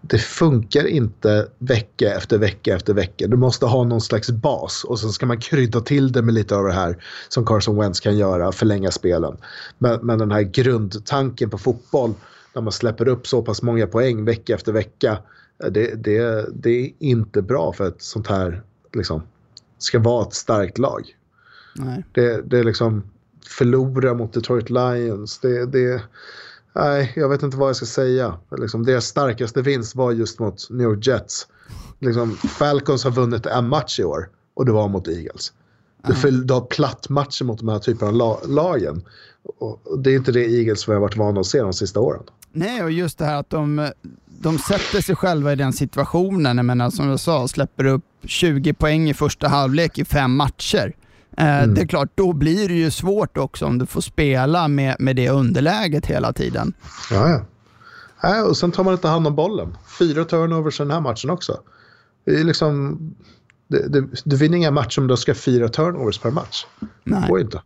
det 0.00 0.18
funkar 0.18 0.86
inte 0.86 1.48
vecka 1.58 2.14
efter 2.14 2.38
vecka 2.38 2.74
efter 2.74 2.94
vecka. 2.94 3.26
Du 3.26 3.36
måste 3.36 3.66
ha 3.66 3.84
någon 3.84 4.00
slags 4.00 4.30
bas 4.30 4.84
och 4.84 5.00
sen 5.00 5.10
ska 5.10 5.26
man 5.26 5.40
krydda 5.40 5.80
till 5.80 6.12
det 6.12 6.22
med 6.22 6.34
lite 6.34 6.56
av 6.56 6.64
det 6.64 6.72
här 6.72 7.04
som 7.28 7.46
Carson 7.46 7.78
Wentz 7.78 8.00
kan 8.00 8.18
göra, 8.18 8.52
förlänga 8.52 8.90
spelen. 8.90 9.36
Men, 9.78 10.06
men 10.06 10.18
den 10.18 10.32
här 10.32 10.42
grundtanken 10.42 11.50
på 11.50 11.58
fotboll, 11.58 12.14
när 12.54 12.62
man 12.62 12.72
släpper 12.72 13.08
upp 13.08 13.26
så 13.26 13.42
pass 13.42 13.62
många 13.62 13.86
poäng 13.86 14.24
vecka 14.24 14.54
efter 14.54 14.72
vecka, 14.72 15.18
det, 15.58 16.04
det, 16.04 16.46
det 16.54 16.70
är 16.70 16.92
inte 16.98 17.42
bra 17.42 17.72
för 17.72 17.88
ett 17.88 18.02
sånt 18.02 18.26
här, 18.26 18.62
liksom, 18.92 19.22
ska 19.78 19.98
vara 19.98 20.26
ett 20.26 20.34
starkt 20.34 20.78
lag. 20.78 21.16
Nej. 21.74 22.04
Det, 22.12 22.42
det 22.50 22.58
är 22.58 22.64
liksom 22.64 23.02
förlora 23.46 24.14
mot 24.14 24.32
Detroit 24.32 24.70
Lions, 24.70 25.38
det, 25.38 25.66
det 25.66 26.02
Nej, 26.74 27.12
jag 27.16 27.28
vet 27.28 27.42
inte 27.42 27.56
vad 27.56 27.68
jag 27.68 27.76
ska 27.76 27.86
säga. 27.86 28.38
Liksom, 28.58 28.84
deras 28.84 29.06
starkaste 29.06 29.62
vinst 29.62 29.94
var 29.94 30.12
just 30.12 30.38
mot 30.38 30.70
New 30.70 30.82
York 30.82 31.06
Jets. 31.06 31.46
Liksom, 31.98 32.36
Falcons 32.36 33.04
har 33.04 33.10
vunnit 33.10 33.46
en 33.46 33.68
match 33.68 34.00
i 34.00 34.04
år 34.04 34.28
och 34.54 34.66
det 34.66 34.72
var 34.72 34.88
mot 34.88 35.08
Eagles. 35.08 35.52
Du, 36.06 36.14
för, 36.14 36.30
du 36.30 36.54
har 36.54 36.60
platt 36.60 37.08
matcher 37.08 37.44
mot 37.44 37.58
de 37.58 37.68
här 37.68 37.78
typerna 37.78 38.10
av 38.10 38.16
la 38.16 38.40
lagen. 38.46 39.04
Och 39.58 39.98
det 39.98 40.10
är 40.10 40.16
inte 40.16 40.32
det 40.32 40.44
Eagles 40.44 40.88
vi 40.88 40.92
har 40.92 41.00
varit 41.00 41.16
vana 41.16 41.40
att 41.40 41.46
se 41.46 41.62
de 41.62 41.72
sista 41.72 42.00
åren. 42.00 42.22
Nej, 42.52 42.82
och 42.82 42.90
just 42.90 43.18
det 43.18 43.24
här 43.24 43.36
att 43.36 43.50
de, 43.50 43.90
de 44.26 44.58
sätter 44.58 45.00
sig 45.00 45.16
själva 45.16 45.52
i 45.52 45.56
den 45.56 45.72
situationen. 45.72 46.56
Jag 46.56 46.66
menar, 46.66 46.90
som 46.90 47.08
jag 47.08 47.20
sa, 47.20 47.48
släpper 47.48 47.84
upp 47.84 48.04
20 48.24 48.72
poäng 48.72 49.10
i 49.10 49.14
första 49.14 49.48
halvlek 49.48 49.98
i 49.98 50.04
fem 50.04 50.36
matcher. 50.36 50.92
Mm. 51.36 51.74
Det 51.74 51.80
är 51.80 51.86
klart, 51.86 52.08
då 52.14 52.32
blir 52.32 52.68
det 52.68 52.74
ju 52.74 52.90
svårt 52.90 53.38
också 53.38 53.66
om 53.66 53.78
du 53.78 53.86
får 53.86 54.00
spela 54.00 54.68
med, 54.68 54.96
med 54.98 55.16
det 55.16 55.30
underläget 55.30 56.06
hela 56.06 56.32
tiden. 56.32 56.72
Ja, 57.10 57.28
ja. 57.28 57.44
ja 58.22 58.44
och 58.44 58.56
sen 58.56 58.72
tar 58.72 58.84
man 58.84 58.94
inte 58.94 59.08
hand 59.08 59.26
om 59.26 59.34
bollen. 59.34 59.76
Fyra 59.98 60.24
turnovers 60.24 60.80
i 60.80 60.82
den 60.82 60.90
här 60.90 61.00
matchen 61.00 61.30
också. 61.30 61.60
Det 62.24 62.40
är 62.40 62.44
liksom, 62.44 62.98
det, 63.68 63.88
det, 63.88 64.22
du 64.24 64.36
vinner 64.36 64.58
inga 64.58 64.70
matcher 64.70 65.00
om 65.00 65.06
du 65.06 65.16
ska 65.16 65.34
fyra 65.34 65.68
turnovers 65.68 66.18
per 66.18 66.30
match. 66.30 66.66
Nej. 67.04 67.20
Det 67.20 67.28
går 67.28 67.40
inte. 67.40 67.62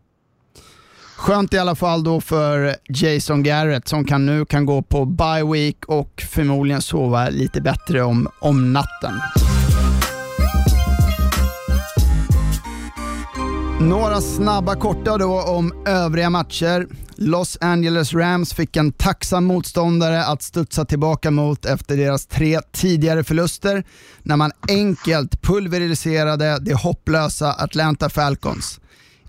Skönt 1.17 1.55
i 1.55 1.59
alla 1.59 1.75
fall 1.75 2.05
då 2.05 2.21
för 2.21 2.77
Jason 2.89 3.43
Garrett 3.43 3.89
som 3.89 4.05
kan 4.05 4.27
nu 4.27 4.45
kan 4.45 4.67
gå 4.67 4.83
på 4.83 5.05
bye 5.05 5.45
week 5.53 5.85
och 5.87 6.25
förmodligen 6.31 6.83
sova 6.83 7.29
lite 7.29 7.61
bättre 7.61 8.03
om, 8.03 8.29
om 8.41 8.73
natten. 8.73 9.21
Några 13.81 14.21
snabba 14.21 14.75
korta 14.75 15.19
då 15.19 15.43
om 15.43 15.85
övriga 15.87 16.31
matcher. 16.31 16.87
Los 17.17 17.59
Angeles 17.61 18.15
Rams 18.15 18.55
fick 18.55 18.77
en 18.77 18.93
tacksam 18.93 19.45
motståndare 19.45 20.25
att 20.25 20.43
studsa 20.43 20.85
tillbaka 20.85 21.31
mot 21.31 21.67
efter 21.67 21.97
deras 21.97 22.27
tre 22.27 22.61
tidigare 22.73 23.25
förluster 23.25 23.85
när 24.23 24.37
man 24.37 24.53
enkelt 24.69 25.43
pulveriserade 25.43 26.59
det 26.61 26.75
hopplösa 26.75 27.53
Atlanta 27.53 28.09
Falcons. 28.09 28.81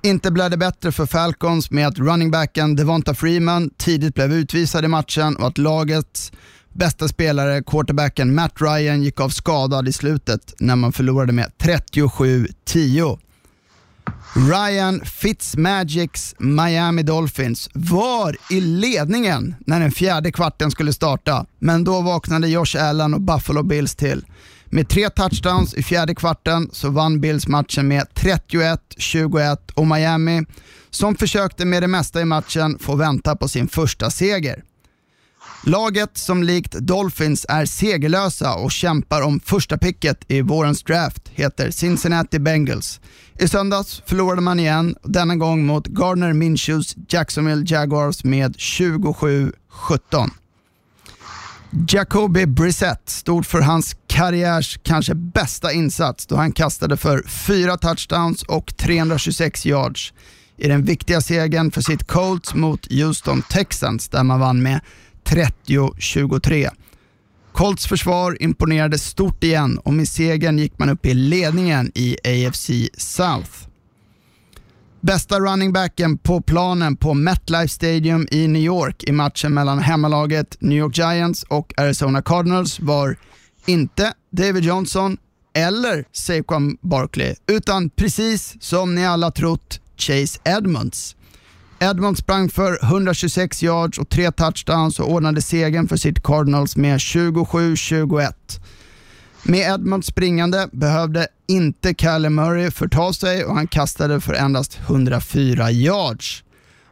Inte 0.02 0.32
blev 0.32 0.50
det 0.50 0.58
bättre 0.58 0.92
för 0.92 1.06
Falcons 1.06 1.72
med 1.72 1.88
att 1.88 2.00
runningbacken 2.00 2.76
Devonta 2.76 3.14
Freeman 3.14 3.70
tidigt 3.78 4.16
blev 4.16 4.34
utvisad 4.34 4.86
i 4.86 4.88
matchen 4.88 5.36
och 5.36 5.48
att 5.48 5.58
lagets 5.58 6.32
bästa 6.74 7.08
spelare, 7.08 7.64
quarterbacken 7.64 8.36
Matt 8.36 8.62
Ryan, 8.62 9.04
gick 9.04 9.20
av 9.20 9.30
skadad 9.30 9.88
i 9.88 9.94
slutet 9.94 10.54
när 10.60 10.76
man 10.76 10.94
förlorade 10.94 11.34
med 11.34 11.52
37-10. 11.58 13.20
Ryan 14.36 15.02
Fitzmagics 15.06 16.36
Miami 16.38 17.04
Dolphins 17.04 17.70
var 17.74 18.36
i 18.50 18.62
ledningen 18.62 19.56
när 19.60 19.80
den 19.80 19.92
fjärde 19.92 20.32
kvarten 20.32 20.72
skulle 20.72 20.94
starta, 20.94 21.46
men 21.60 21.84
då 21.84 22.02
vaknade 22.02 22.48
Josh 22.48 22.78
Allen 22.80 23.14
och 23.14 23.22
Buffalo 23.22 23.64
Bills 23.64 23.96
till. 23.96 24.26
Med 24.70 24.90
tre 24.90 25.10
touchdowns 25.10 25.74
i 25.74 25.84
fjärde 25.84 26.16
kvarten 26.16 26.70
så 26.72 26.90
vann 26.90 27.22
Bills 27.22 27.48
matchen 27.48 27.88
med 27.88 28.08
31-21 28.16 29.58
och 29.74 29.88
Miami, 29.88 30.46
som 30.90 31.16
försökte 31.16 31.66
med 31.66 31.84
det 31.84 31.88
mesta 31.88 32.22
i 32.22 32.26
matchen, 32.26 32.80
får 32.80 32.96
vänta 32.96 33.36
på 33.36 33.48
sin 33.48 33.68
första 33.68 34.10
seger. 34.10 34.64
Laget 35.64 36.18
som 36.18 36.44
likt 36.44 36.72
Dolphins 36.74 37.46
är 37.50 37.66
segerlösa 37.66 38.56
och 38.56 38.72
kämpar 38.72 39.22
om 39.22 39.40
första 39.40 39.78
picket 39.78 40.32
i 40.32 40.42
vårens 40.42 40.84
draft 40.84 41.28
heter 41.28 41.72
Cincinnati 41.72 42.40
Bengals. 42.40 43.00
I 43.40 43.48
söndags 43.48 44.02
förlorade 44.06 44.42
man 44.42 44.60
igen, 44.60 44.96
denna 45.04 45.36
gång 45.36 45.66
mot 45.66 45.88
Gardner 45.88 46.34
Minshews 46.34 46.96
Jacksonville 47.10 47.66
Jaguars 47.68 48.24
med 48.24 48.56
27-17. 48.56 49.52
Jacoby 51.86 52.46
Brissett 52.46 53.10
stod 53.10 53.46
för 53.46 53.62
hans 53.62 53.96
karriärs 54.08 54.80
kanske 54.84 55.16
bästa 55.16 55.74
insats 55.74 56.26
då 56.28 56.36
han 56.36 56.52
kastade 56.52 56.98
för 56.98 57.24
fyra 57.28 57.78
touchdowns 57.78 58.44
och 58.44 58.78
326 58.78 59.66
yards 59.66 60.14
i 60.58 60.68
den 60.68 60.84
viktiga 60.84 61.22
segern 61.22 61.72
för 61.72 61.82
sitt 61.82 62.08
Colts 62.08 62.54
mot 62.54 62.92
Houston 62.92 63.42
Texans 63.42 64.10
där 64.10 64.24
man 64.24 64.40
vann 64.40 64.64
med 64.64 64.80
30-23. 65.24 66.70
Colts 67.54 67.88
försvar 67.88 68.38
imponerade 68.40 68.98
stort 68.98 69.44
igen 69.44 69.78
och 69.78 69.94
med 69.94 70.08
segern 70.08 70.58
gick 70.58 70.80
man 70.80 70.90
upp 70.90 71.06
i 71.06 71.14
ledningen 71.14 71.92
i 71.96 72.18
AFC 72.24 72.70
South. 72.98 73.67
Bästa 75.08 75.40
running 75.40 75.74
backen 75.74 76.18
på 76.18 76.42
planen 76.42 76.96
på 76.96 77.14
MetLife 77.14 77.68
Stadium 77.68 78.28
i 78.32 78.48
New 78.48 78.62
York 78.62 79.04
i 79.04 79.12
matchen 79.12 79.54
mellan 79.54 79.80
hemmalaget 79.80 80.58
New 80.60 80.78
York 80.78 80.98
Giants 80.98 81.44
och 81.44 81.74
Arizona 81.78 82.22
Cardinals 82.22 82.80
var 82.80 83.18
inte 83.66 84.14
David 84.32 84.64
Johnson 84.64 85.18
eller 85.54 86.06
Saquon 86.12 86.78
Barkley, 86.82 87.36
utan 87.48 87.90
precis 87.90 88.56
som 88.60 88.96
ni 88.96 89.06
alla 89.06 89.32
trott 89.32 89.80
Chase 89.98 90.40
Edmonds. 90.44 91.16
Edmonds 91.80 92.20
sprang 92.20 92.50
för 92.50 92.84
126 92.84 93.64
yards 93.64 93.98
och 94.00 94.10
tre 94.10 94.32
touchdowns 94.32 95.00
och 95.00 95.12
ordnade 95.12 95.42
segern 95.42 95.88
för 95.88 95.98
sitt 95.98 96.24
Cardinals 96.24 96.78
med 96.78 96.98
27-21. 96.98 98.34
Med 99.50 99.74
Edmund 99.74 100.06
springande 100.06 100.70
behövde 100.72 101.28
inte 101.48 101.94
Kalle 101.94 102.30
Murray 102.30 102.72
förta 102.72 103.14
sig 103.14 103.46
och 103.46 103.56
han 103.56 103.68
kastade 103.68 104.22
för 104.22 104.34
endast 104.34 104.80
104 104.80 105.72
yards. 105.72 106.44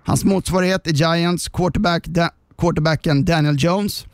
Hans 0.03 0.23
motsvarighet 0.23 0.87
i 0.87 0.91
Giants, 0.91 1.47
quarterback 1.47 2.07
da 2.07 2.29
quarterbacken 2.57 3.25
Daniel 3.25 3.55
Jones, 3.59 4.05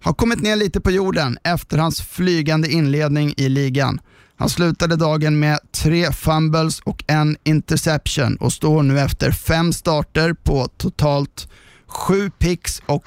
har 0.00 0.12
kommit 0.12 0.40
ner 0.40 0.56
lite 0.56 0.80
på 0.80 0.90
jorden 0.90 1.38
efter 1.44 1.78
hans 1.78 2.00
flygande 2.00 2.68
inledning 2.72 3.34
i 3.36 3.48
ligan. 3.48 4.00
Han 4.36 4.48
slutade 4.48 4.96
dagen 4.96 5.38
med 5.38 5.58
tre 5.72 6.12
fumbles 6.12 6.80
och 6.80 7.04
en 7.06 7.36
interception 7.44 8.36
och 8.36 8.52
står 8.52 8.82
nu 8.82 9.00
efter 9.00 9.30
fem 9.30 9.72
starter 9.72 10.32
på 10.32 10.68
totalt 10.76 11.48
sju 11.86 12.30
picks 12.30 12.82
och 12.86 13.04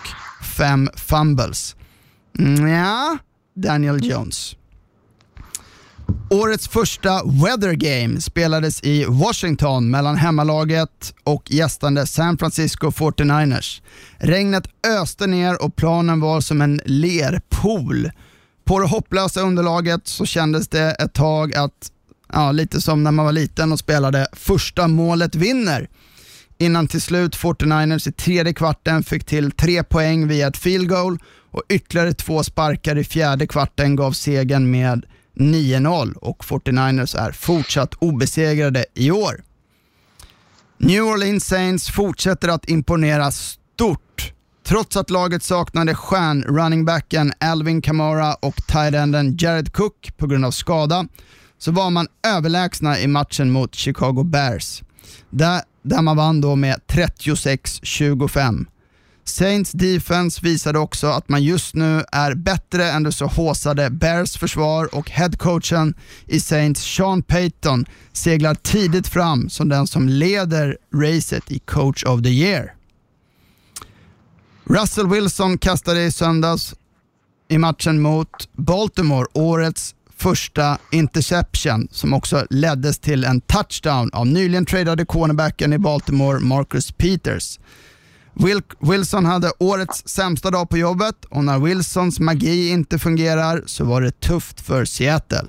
fem 0.58 0.90
fumbles. 0.96 1.76
Ja, 2.70 3.18
Daniel 3.56 4.06
Jones. 4.06 4.56
Årets 6.30 6.68
första 6.68 7.22
Weather 7.26 7.74
Game 7.74 8.22
spelades 8.22 8.84
i 8.84 9.06
Washington 9.06 9.90
mellan 9.90 10.16
hemmalaget 10.16 11.14
och 11.24 11.52
gästande 11.52 12.08
San 12.08 12.38
Francisco 12.38 12.90
49ers. 12.90 13.82
Regnet 14.18 14.64
öste 15.02 15.28
ner 15.28 15.64
och 15.64 15.76
planen 15.76 16.20
var 16.20 16.42
som 16.42 16.62
en 16.62 16.82
lerpool. 16.86 18.12
På 18.66 18.80
det 18.80 18.88
hopplösa 18.88 19.42
underlaget 19.42 20.08
så 20.08 20.26
kändes 20.26 20.68
det 20.68 20.92
ett 20.92 21.14
tag 21.14 21.56
att, 21.56 21.92
ja, 22.34 22.52
lite 22.52 22.82
som 22.82 23.04
när 23.04 23.12
man 23.12 23.26
var 23.26 23.32
liten 23.32 23.72
och 23.72 23.80
spelade 23.80 24.28
första 24.34 24.88
målet 24.88 25.36
vinner. 25.36 25.90
Innan 26.58 26.88
till 26.88 27.02
slut 27.02 27.36
49ers 27.36 28.10
i 28.10 28.12
tredje 28.12 28.54
kvarten 28.54 29.04
fick 29.04 29.24
till 29.24 29.52
tre 29.52 29.84
poäng 29.84 30.28
via 30.28 30.48
ett 30.48 30.58
field 30.58 30.90
goal 30.90 31.18
och 31.52 31.64
ytterligare 31.70 32.14
två 32.14 32.44
sparkar 32.44 32.98
i 32.98 33.04
fjärde 33.04 33.48
kvarten 33.48 33.96
gav 33.96 34.12
segern 34.12 34.72
med 34.72 35.06
9-0 35.36 36.14
och 36.14 36.44
49ers 36.44 37.18
är 37.18 37.32
fortsatt 37.32 37.94
obesegrade 37.94 38.86
i 38.94 39.12
år. 39.12 39.44
New 40.78 41.04
Orleans 41.04 41.46
Saints 41.46 41.92
fortsätter 41.92 42.48
att 42.48 42.70
imponera 42.70 43.32
stort. 43.32 44.34
Trots 44.64 44.98
att 44.98 45.10
laget 45.10 45.44
saknade 45.44 45.96
stjärn-runningbacken 45.96 47.34
Alvin 47.40 47.82
Kamara 47.82 48.34
och 48.34 48.56
tight-enden 48.56 49.38
Jared 49.40 49.74
Cook 49.74 50.14
på 50.18 50.28
grund 50.28 50.46
av 50.46 50.52
skada 50.52 51.08
så 51.58 51.72
var 51.72 51.90
man 51.90 52.08
överlägsna 52.28 53.00
i 53.00 53.08
matchen 53.08 53.52
mot 53.52 53.76
Chicago 53.76 54.24
Bears. 54.24 54.84
Där, 55.30 55.62
där 55.82 56.02
man 56.02 56.18
vann 56.18 56.42
då 56.42 56.56
med 56.56 56.80
36-25. 56.88 58.66
Saints 59.32 59.72
defense 59.72 60.42
visade 60.44 60.80
också 60.80 61.08
att 61.08 61.30
man 61.30 61.44
just 61.44 61.76
nu 61.76 62.04
är 62.12 62.34
bättre 62.34 62.92
än 62.92 63.04
det 63.04 63.12
så 63.12 63.26
håsade 63.26 63.90
Bears 63.90 64.38
försvar 64.38 64.96
och 64.96 65.10
headcoachen 65.10 65.94
i 66.28 66.40
Saints, 66.40 66.82
Sean 66.96 67.24
Payton, 67.24 67.86
seglar 68.14 68.56
tidigt 68.56 69.08
fram 69.08 69.50
som 69.50 69.70
den 69.70 69.88
som 69.88 70.10
leder 70.10 70.78
racet 70.94 71.52
i 71.52 71.60
coach 71.60 72.04
of 72.04 72.24
the 72.24 72.30
year. 72.30 72.74
Russell 74.64 75.08
Wilson 75.08 75.58
kastade 75.58 76.04
i 76.04 76.12
söndags 76.12 76.76
i 77.48 77.58
matchen 77.58 78.02
mot 78.02 78.50
Baltimore 78.54 79.28
årets 79.34 79.96
första 80.18 80.78
interception 80.92 81.88
som 81.92 82.14
också 82.14 82.48
leddes 82.50 83.00
till 83.00 83.24
en 83.24 83.42
touchdown 83.42 84.10
av 84.14 84.28
nyligen 84.28 84.66
tradade 84.66 85.06
cornerbacken 85.06 85.74
i 85.74 85.78
Baltimore, 85.78 86.40
Marcus 86.40 86.92
Peters. 86.92 87.60
Wilson 88.80 89.26
hade 89.26 89.52
årets 89.60 90.08
sämsta 90.08 90.52
dag 90.52 90.70
på 90.70 90.78
jobbet 90.78 91.26
och 91.26 91.44
när 91.44 91.60
Wilsons 91.60 92.20
magi 92.20 92.70
inte 92.70 93.00
fungerar 93.00 93.64
så 93.66 93.86
var 93.86 94.02
det 94.02 94.20
tufft 94.20 94.62
för 94.62 94.86
Seattle. 94.86 95.48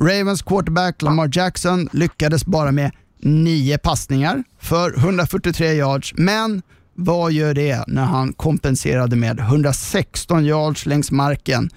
Ravens 0.00 0.42
quarterback 0.42 1.02
Lamar 1.02 1.30
Jackson 1.32 1.88
lyckades 1.92 2.46
bara 2.46 2.72
med 2.72 2.90
nio 3.20 3.78
passningar 3.78 4.44
för 4.60 4.98
143 4.98 5.72
yards, 5.72 6.14
men 6.16 6.62
vad 6.94 7.32
gör 7.32 7.54
det 7.54 7.84
när 7.86 8.04
han 8.04 8.32
kompenserade 8.32 9.16
med 9.16 9.40
116 9.40 10.44
yards 10.44 10.86
längs 10.86 11.10
marken 11.10 11.70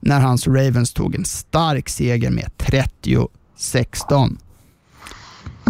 när 0.00 0.20
hans 0.20 0.46
Ravens 0.46 0.92
tog 0.92 1.14
en 1.14 1.24
stark 1.24 1.88
seger 1.88 2.30
med 2.30 2.50
30-16. 2.58 4.36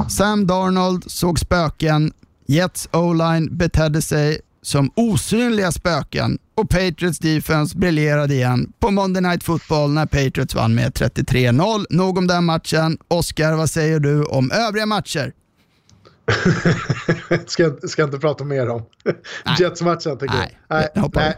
Sam 0.09 0.47
Darnold 0.47 1.11
såg 1.11 1.39
spöken 1.39 2.13
Jets 2.53 2.89
o-line 2.93 3.57
betedde 3.57 4.03
sig 4.03 4.41
som 4.63 4.91
osynliga 4.97 5.73
spöken 5.73 6.39
och 6.55 6.71
Patriots 6.71 7.19
defense 7.19 7.79
briljerade 7.79 8.35
igen 8.35 8.73
på 8.81 8.91
Monday 8.91 9.23
Night 9.23 9.45
Football 9.45 9.91
när 9.91 10.07
Patriots 10.07 10.55
vann 10.55 10.75
med 10.75 10.93
33-0. 10.93 11.87
Nog 11.91 12.19
om 12.19 12.27
den 12.27 12.45
matchen. 12.45 12.99
Oscar, 13.09 13.53
vad 13.53 13.71
säger 13.71 14.01
du 14.01 14.25
om 14.25 14.51
övriga 14.51 14.87
matcher? 14.87 15.33
ska, 17.47 17.77
ska 17.89 18.05
inte 18.05 18.19
prata 18.19 18.45
mer 18.45 18.69
om. 18.69 18.83
Jets-matchen 19.59 20.19
tycker 20.19 20.35
nej, 20.35 20.59
jag. 20.69 20.77
Nej, 20.95 21.11
nej. 21.15 21.37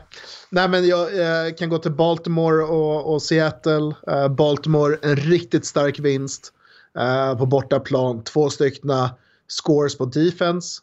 nej, 0.50 0.68
men 0.68 0.86
jag, 0.86 1.14
jag, 1.16 1.58
kan 1.58 1.68
gå 1.68 1.78
till 1.78 1.92
Baltimore 1.92 2.64
och, 2.64 3.14
och 3.14 3.22
Seattle. 3.22 3.94
Uh, 4.10 4.28
Baltimore, 4.28 4.96
en 5.02 5.16
riktigt 5.16 5.66
stark 5.66 5.98
vinst 5.98 6.52
uh, 6.98 7.38
på 7.38 7.46
bortaplan. 7.46 8.24
Två 8.24 8.50
styckna 8.50 9.10
scores 9.54 9.98
på 9.98 10.04
defense. 10.04 10.82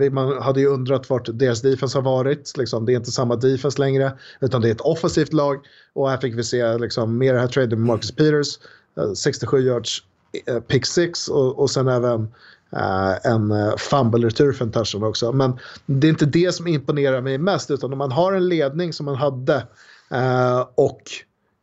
Uh, 0.00 0.10
man 0.10 0.42
hade 0.42 0.60
ju 0.60 0.66
undrat 0.66 1.10
vart 1.10 1.28
deras 1.32 1.62
defense 1.62 1.98
har 1.98 2.02
varit. 2.02 2.52
Liksom, 2.56 2.86
det 2.86 2.92
är 2.92 2.96
inte 2.96 3.10
samma 3.10 3.36
defense 3.36 3.78
längre 3.78 4.12
utan 4.40 4.60
det 4.60 4.68
är 4.68 4.72
ett 4.72 4.80
offensivt 4.80 5.32
lag. 5.32 5.60
Och 5.92 6.10
här 6.10 6.16
fick 6.16 6.34
vi 6.34 6.44
se 6.44 6.78
liksom, 6.78 7.18
mer 7.18 7.34
här 7.34 7.46
traden 7.46 7.78
med 7.78 7.86
Marcus 7.86 8.12
Peters. 8.12 8.58
Eh, 8.96 9.04
uh, 9.04 9.12
67 9.12 9.60
yards 9.60 10.02
uh, 10.50 10.60
pick 10.60 10.86
6 10.86 11.28
och, 11.28 11.58
och 11.58 11.70
sen 11.70 11.88
även 11.88 12.28
en 13.24 13.52
fumble-retur 13.78 14.52
för 14.52 14.64
en 14.64 14.72
touchdown 14.72 15.04
också. 15.04 15.32
Men 15.32 15.58
det 15.86 16.06
är 16.06 16.08
inte 16.08 16.26
det 16.26 16.54
som 16.54 16.66
imponerar 16.66 17.20
mig 17.20 17.38
mest 17.38 17.70
utan 17.70 17.92
om 17.92 17.98
man 17.98 18.12
har 18.12 18.32
en 18.32 18.48
ledning 18.48 18.92
som 18.92 19.06
man 19.06 19.14
hade 19.14 19.66
och 20.74 21.02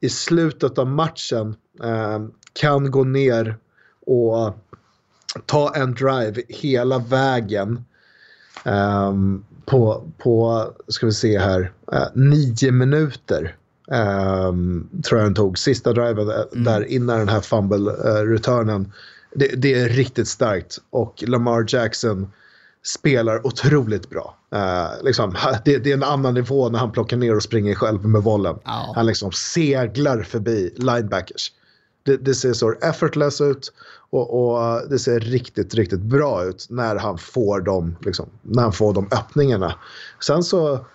i 0.02 0.10
slutet 0.10 0.78
av 0.78 0.88
matchen 0.88 1.56
kan 2.54 2.92
gå 2.92 3.04
ner 3.04 3.58
och 4.06 4.56
ta 5.46 5.76
en 5.76 5.94
drive 5.94 6.42
hela 6.48 7.00
vägen 7.00 7.86
um, 8.64 9.46
på, 9.66 10.12
på, 10.18 10.66
ska 10.88 11.06
vi 11.06 11.12
se 11.12 11.40
här, 11.40 11.72
uh, 11.94 12.08
nio 12.14 12.72
minuter. 12.72 13.56
Um, 13.92 14.90
tror 15.04 15.20
jag 15.20 15.28
den 15.28 15.36
tog, 15.36 15.60
sista 15.60 15.94
driven 15.94 16.30
mm. 16.30 16.64
där 16.64 16.86
innan 16.86 17.20
den 17.20 17.30
här 17.30 17.42
fumble-returnen. 17.42 18.82
Uh, 18.82 18.92
det, 19.36 19.48
det, 19.48 19.74
är 19.74 19.90
riktigt 19.90 20.28
starkt 20.28 20.78
och 20.90 21.24
Lamar 21.28 21.66
Jackson 21.68 22.32
spelar 22.84 23.48
otroligt 23.48 24.10
bra. 24.10 24.38
Uh, 24.56 25.04
liksom, 25.04 25.36
det, 25.66 25.78
det, 25.78 25.90
är 25.90 25.94
en 25.94 26.04
annan 26.04 26.34
nivå 26.34 26.70
när 26.70 26.80
han 26.80 26.92
plockar 26.92 27.18
ner 27.18 27.36
och 27.36 27.44
springer 27.44 27.76
själv 27.76 28.06
med 28.06 28.24
bollen. 28.24 28.56
Oh. 28.56 28.96
Han 28.96 29.06
liksom 29.06 29.32
seglar 29.32 30.24
förbi 30.24 30.74
linebackers. 30.76 31.52
Det, 32.04 32.18
det, 32.18 32.34
ser 32.34 32.54
så 32.54 32.72
effortless 32.72 33.42
ut 33.42 33.74
och, 34.10 34.52
och, 34.52 34.90
det 34.90 35.00
ser 35.00 35.20
riktigt, 35.20 35.74
riktigt 35.74 36.00
bra 36.00 36.44
ut 36.44 36.68
när 36.70 36.96
han 36.96 37.18
får 37.18 37.62
de, 37.62 37.96
liksom, 38.06 38.30
när 38.42 38.64
han 38.64 38.74
får 38.74 38.94
de 38.94 39.08
öppningarna. 39.12 39.76
Sen 40.20 40.44
så 40.44 40.86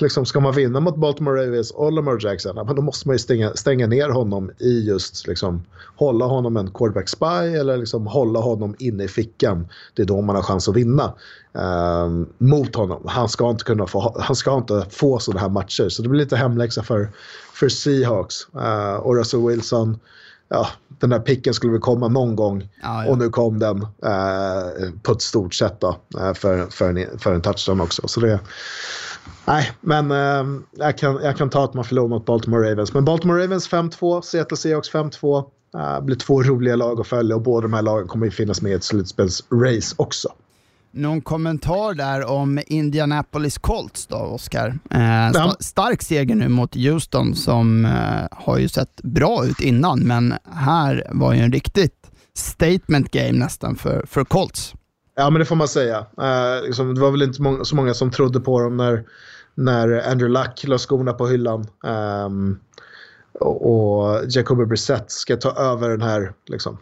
liksom, 0.00 0.26
ska 0.26 0.40
man 0.40 0.54
vinna 0.54 0.80
mot 0.80 0.96
Baltimore 0.96 1.46
Ravens 1.46 1.70
och 1.70 1.92
Lamar 1.92 2.18
Jackson, 2.20 2.66
men 2.66 2.76
då 2.76 2.82
måste 2.82 3.08
man 3.08 3.14
ju 3.14 3.18
stänga, 3.18 3.54
stänga 3.54 3.86
ner 3.86 4.08
honom 4.08 4.50
i 4.58 4.80
just 4.80 5.26
liksom, 5.26 5.62
hålla 5.96 6.24
honom 6.24 6.56
en 6.56 6.70
quarterback 6.70 7.08
spy 7.08 7.56
eller 7.58 7.76
liksom, 7.76 8.06
hålla 8.06 8.38
honom 8.40 8.74
inne 8.78 9.04
i 9.04 9.08
fickan. 9.08 9.68
Det 9.94 10.02
är 10.02 10.06
då 10.06 10.20
man 10.20 10.36
har 10.36 10.42
chans 10.42 10.68
att 10.68 10.76
vinna 10.76 11.14
eh, 11.54 12.08
mot 12.38 12.74
honom. 12.74 13.02
Han 13.06 13.28
ska 13.28 13.50
inte 13.50 13.64
kunna 13.64 13.86
få, 13.86 14.16
han 14.20 14.36
ska 14.36 14.56
inte 14.56 14.86
få 14.90 15.18
sådana 15.18 15.40
här 15.40 15.48
matcher, 15.48 15.88
så 15.88 16.02
det 16.02 16.08
blir 16.08 16.20
lite 16.20 16.36
hemläxa 16.36 16.82
för, 16.82 17.10
för 17.54 17.68
Seahawks. 17.68 18.46
eh, 18.54 18.94
och 18.94 19.16
Russell 19.16 19.46
Wilson 19.46 19.98
ja, 20.52 20.68
den 20.88 21.10
där 21.10 21.18
picken 21.18 21.54
skulle 21.54 21.72
väl 21.72 21.80
komma 21.80 22.08
någon 22.08 22.36
gång. 22.36 22.68
Ja, 22.82 23.04
ja. 23.04 23.10
Och 23.10 23.18
nu 23.18 23.28
kom 23.28 23.58
den 23.58 23.82
eh, 23.82 24.90
på 25.02 25.12
ett 25.12 25.22
stort 25.22 25.54
sätt 25.54 25.80
då, 25.80 25.96
eh, 26.18 26.34
för, 26.34 26.66
för, 26.66 26.88
en, 26.88 27.18
för 27.18 27.34
en 27.34 27.42
touchdown 27.42 27.80
också. 27.80 28.08
Så 28.08 28.20
det, 28.20 28.40
nej, 29.44 29.72
men 29.80 30.10
eh, 30.10 30.60
jag, 30.70 30.98
kan, 30.98 31.20
jag 31.22 31.36
kan 31.36 31.50
ta 31.50 31.64
att 31.64 31.74
man 31.74 31.84
förlorar 31.84 32.08
mot 32.08 32.26
Baltimore 32.26 32.70
Ravens. 32.70 32.94
Men 32.94 33.04
Baltimore 33.04 33.44
Ravens 33.44 33.70
5-2, 33.70 34.20
Seattle 34.20 34.56
Seahawks 34.56 34.92
5-2. 34.92 35.44
Det 35.72 36.02
blir 36.02 36.16
två 36.16 36.42
roliga 36.42 36.76
lag 36.76 37.00
att 37.00 37.06
följa 37.06 37.36
och 37.36 37.42
båda 37.42 37.62
de 37.62 37.72
här 37.72 37.82
lagen 37.82 38.08
kommer 38.08 38.26
ju 38.26 38.30
finnas 38.32 38.62
med 38.62 38.72
i 38.72 38.74
ett 38.74 38.84
slutspelsrace 38.84 39.94
också. 39.96 40.28
Någon 40.94 41.20
kommentar 41.20 41.94
där 41.94 42.24
om 42.24 42.60
Indianapolis 42.66 43.58
Colts 43.58 44.06
då, 44.06 44.16
Oskar? 44.16 44.78
Eh, 44.90 45.28
st 45.28 45.64
stark 45.64 46.02
seger 46.02 46.34
nu 46.34 46.48
mot 46.48 46.74
Houston 46.74 47.34
som 47.34 47.84
eh, 47.84 48.28
har 48.30 48.58
ju 48.58 48.68
sett 48.68 49.02
bra 49.02 49.46
ut 49.46 49.60
innan, 49.60 50.00
men 50.00 50.34
här 50.44 51.06
var 51.10 51.32
ju 51.32 51.40
en 51.40 51.52
riktigt 51.52 52.10
statement 52.34 53.10
game 53.10 53.32
nästan 53.32 53.76
för, 53.76 54.04
för 54.06 54.24
Colts. 54.24 54.74
Ja, 55.14 55.30
men 55.30 55.40
det 55.40 55.44
får 55.44 55.56
man 55.56 55.68
säga. 55.68 55.98
Uh, 55.98 56.66
liksom, 56.66 56.94
det 56.94 57.00
var 57.00 57.10
väl 57.10 57.22
inte 57.22 57.42
många, 57.42 57.64
så 57.64 57.76
många 57.76 57.94
som 57.94 58.10
trodde 58.10 58.40
på 58.40 58.60
dem 58.60 58.76
när, 58.76 59.04
när 59.54 60.10
Andrew 60.10 60.28
Luck 60.28 60.64
la 60.64 60.78
skorna 60.78 61.12
på 61.12 61.26
hyllan. 61.26 61.66
Um, 62.26 62.58
och 63.40 64.20
Jacoby 64.28 64.64
Brissett 64.64 65.10
ska 65.10 65.36
ta 65.36 65.50
över 65.50 65.90
den 65.90 66.02
här 66.02 66.32
liksom, 66.46 66.78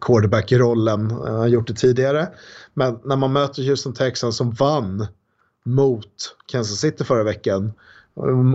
quarterback-rollen. 0.00 1.10
Han 1.10 1.34
har 1.34 1.46
gjort 1.46 1.66
det 1.66 1.74
tidigare. 1.74 2.28
Men 2.74 2.98
när 3.04 3.16
man 3.16 3.32
möter 3.32 3.62
Houston 3.62 3.94
Texans 3.94 4.36
som 4.36 4.50
vann 4.50 5.06
mot 5.64 6.36
Kansas 6.46 6.78
City 6.78 7.04
förra 7.04 7.24
veckan. 7.24 7.72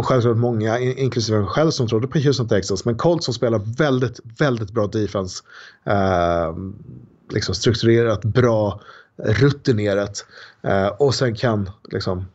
Självklart 0.03 0.37
många, 0.37 0.79
inklusive 0.79 1.39
mig 1.39 1.47
själv, 1.47 1.71
som 1.71 1.87
trodde 1.87 2.07
på 2.07 2.19
Houston 2.19 2.47
Texans. 2.47 2.85
Men 2.85 2.97
Colts 2.97 3.25
som 3.25 3.33
spelar 3.33 3.59
väldigt, 3.77 4.19
väldigt 4.39 4.71
bra 4.71 4.87
defense. 4.87 5.43
Eh, 5.85 6.55
liksom 7.29 7.55
strukturerat, 7.55 8.25
bra, 8.25 8.81
rutinerat. 9.17 10.25
Eh, 10.61 10.87
och 10.87 11.15
sen 11.15 11.35
kan 11.35 11.69
liksom 11.91 12.25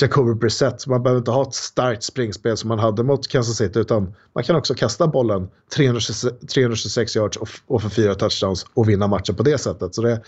Jacoby 0.00 0.34
Brissett. 0.34 0.86
Man 0.86 1.02
behöver 1.02 1.18
inte 1.18 1.30
ha 1.30 1.42
ett 1.42 1.54
starkt 1.54 2.02
springspel 2.02 2.56
som 2.56 2.68
man 2.68 2.78
hade 2.78 3.02
mot 3.02 3.28
Kansas 3.28 3.56
City 3.56 3.78
utan 3.78 4.14
man 4.34 4.44
kan 4.44 4.56
också 4.56 4.74
kasta 4.74 5.06
bollen 5.06 5.48
326, 5.76 6.36
326 6.54 7.16
yards 7.16 7.36
och, 7.36 7.48
och 7.66 7.82
för 7.82 7.88
fyra 7.88 8.14
touchdowns 8.14 8.66
och 8.74 8.88
vinna 8.88 9.06
matchen 9.06 9.34
på 9.34 9.42
det 9.42 9.58
sättet. 9.58 9.94
Så 9.94 10.02
det 10.02 10.22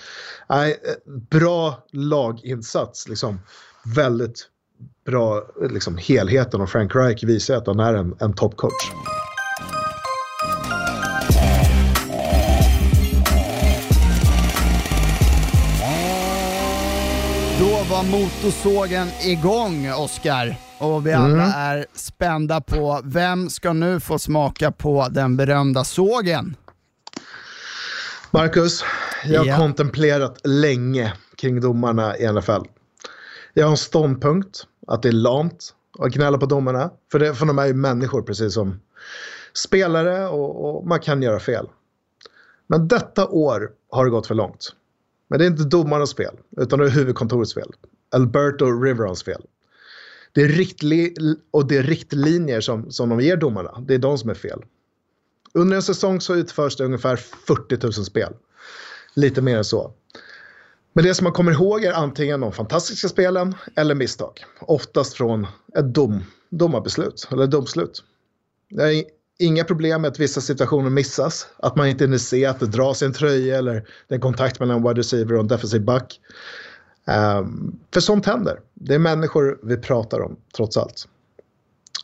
är 0.49 0.69
eh, 0.69 0.73
bra 1.31 1.87
laginsats. 1.93 3.09
Liksom. 3.09 3.41
Väldigt 3.95 4.49
bra 5.07 5.43
liksom, 5.71 5.97
helheten 5.97 6.61
och 6.61 6.71
Frank 6.71 6.95
Reich 6.95 7.25
visar 7.25 7.57
att 7.57 7.67
han 7.67 7.81
är 7.81 7.95
en, 7.95 8.17
en 8.19 8.33
toppcoach. 8.33 8.93
Var 17.99 18.05
motorsågen 18.05 19.09
igång, 19.23 19.93
Oskar. 19.93 20.57
Och 20.79 21.07
vi 21.07 21.13
alla 21.13 21.45
mm. 21.45 21.51
är 21.55 21.87
spända 21.95 22.61
på 22.61 23.01
vem 23.05 23.51
ska 23.51 23.73
nu 23.73 24.01
få 24.01 24.19
smaka 24.19 24.73
på 24.73 25.09
den 25.11 25.37
berömda 25.37 25.85
sågen? 25.85 26.57
Marcus, 28.31 28.85
jag 29.25 29.41
har 29.41 29.47
ja. 29.47 29.57
kontemplerat 29.57 30.41
länge 30.45 31.13
kring 31.37 31.61
domarna 31.61 32.17
i 32.17 32.33
NFL. 32.33 32.63
Jag 33.55 33.65
har 33.65 33.71
en 33.71 33.77
ståndpunkt 33.77 34.67
att 34.87 35.03
det 35.03 35.09
är 35.09 35.13
lamt 35.13 35.75
att 35.99 36.13
gnälla 36.13 36.39
på 36.39 36.47
domarna. 36.47 36.91
För, 37.13 37.19
det, 37.19 37.35
för 37.35 37.47
de 37.47 37.59
är 37.59 37.67
ju 37.67 37.75
människor 37.75 38.23
precis 38.23 38.55
som 38.55 38.81
spelare 39.55 40.29
och, 40.29 40.77
och 40.77 40.87
man 40.87 41.01
kan 41.01 41.23
göra 41.23 41.41
fel. 41.41 41.67
Men 42.67 42.89
detta 42.89 43.29
år 43.29 43.71
har 43.91 44.05
det 44.05 44.11
gått 44.11 44.27
för 44.27 44.35
långt. 44.35 44.73
Men 45.29 45.39
det 45.39 45.45
är 45.45 45.51
inte 45.51 45.65
domarnas 45.65 46.15
fel, 46.15 46.35
utan 46.57 46.79
det 46.79 46.85
är 46.85 46.91
huvudkontorets 46.91 47.55
fel. 47.55 47.73
Alberto 48.11 48.65
Riverons 48.65 49.23
fel. 49.23 49.43
Det 50.33 50.43
är, 50.43 50.49
riktli 50.49 51.15
och 51.51 51.69
det 51.69 51.77
är 51.77 51.83
riktlinjer 51.83 52.61
som, 52.61 52.91
som 52.91 53.09
de 53.09 53.21
ger 53.21 53.37
domarna. 53.37 53.85
Det 53.89 53.95
är 53.95 53.99
de 53.99 54.19
som 54.19 54.31
är 54.31 54.35
fel. 54.35 54.63
Under 55.55 55.77
en 55.77 55.83
säsong 55.83 56.21
så 56.21 56.35
utförs 56.35 56.77
det 56.77 56.85
ungefär 56.85 57.17
40 57.17 57.79
000 57.83 57.93
spel. 57.93 58.33
Lite 59.15 59.43
mer 59.43 59.57
än 59.57 59.65
så. 59.65 59.93
Men 60.93 61.05
det 61.05 61.15
som 61.15 61.25
man 61.25 61.33
kommer 61.33 61.53
ihåg 61.53 61.85
är 61.85 61.93
antingen 61.93 62.41
de 62.41 62.53
fantastiska 62.53 63.09
spelen 63.09 63.55
eller 63.77 63.95
misstag. 63.95 64.45
Oftast 64.61 65.15
från 65.15 65.47
ett 65.77 65.95
dom, 65.95 66.25
domarbeslut 66.51 67.29
eller 67.33 67.47
domslut. 67.47 68.05
Jag 68.69 68.95
är 68.95 69.05
inga 69.39 69.65
problem 69.65 70.03
med 70.03 70.09
att 70.09 70.21
vissa 70.21 70.41
situationer 70.41 70.91
missas. 70.91 71.47
Att 71.57 71.77
man 71.77 71.89
inte 71.89 72.05
hinner 72.05 72.19
se 72.19 72.47
att 72.47 72.61
det 72.61 72.67
dras 72.67 73.03
i 73.03 73.05
en 73.05 73.13
tröja 73.13 73.59
eller 73.59 73.89
det 74.09 74.15
är 74.15 74.19
kontakt 74.19 74.61
mellan 74.61 74.77
en 74.77 74.83
wide 74.83 75.01
receiver 75.01 75.35
och 75.35 75.41
en 75.41 75.49
defensive 75.49 75.85
back. 75.85 76.21
Um, 77.39 77.79
för 77.93 78.01
sånt 78.01 78.27
händer. 78.27 78.61
Det 78.75 78.95
är 78.95 78.99
människor 78.99 79.59
vi 79.63 79.77
pratar 79.77 80.21
om, 80.21 80.37
trots 80.57 80.77
allt. 80.77 81.09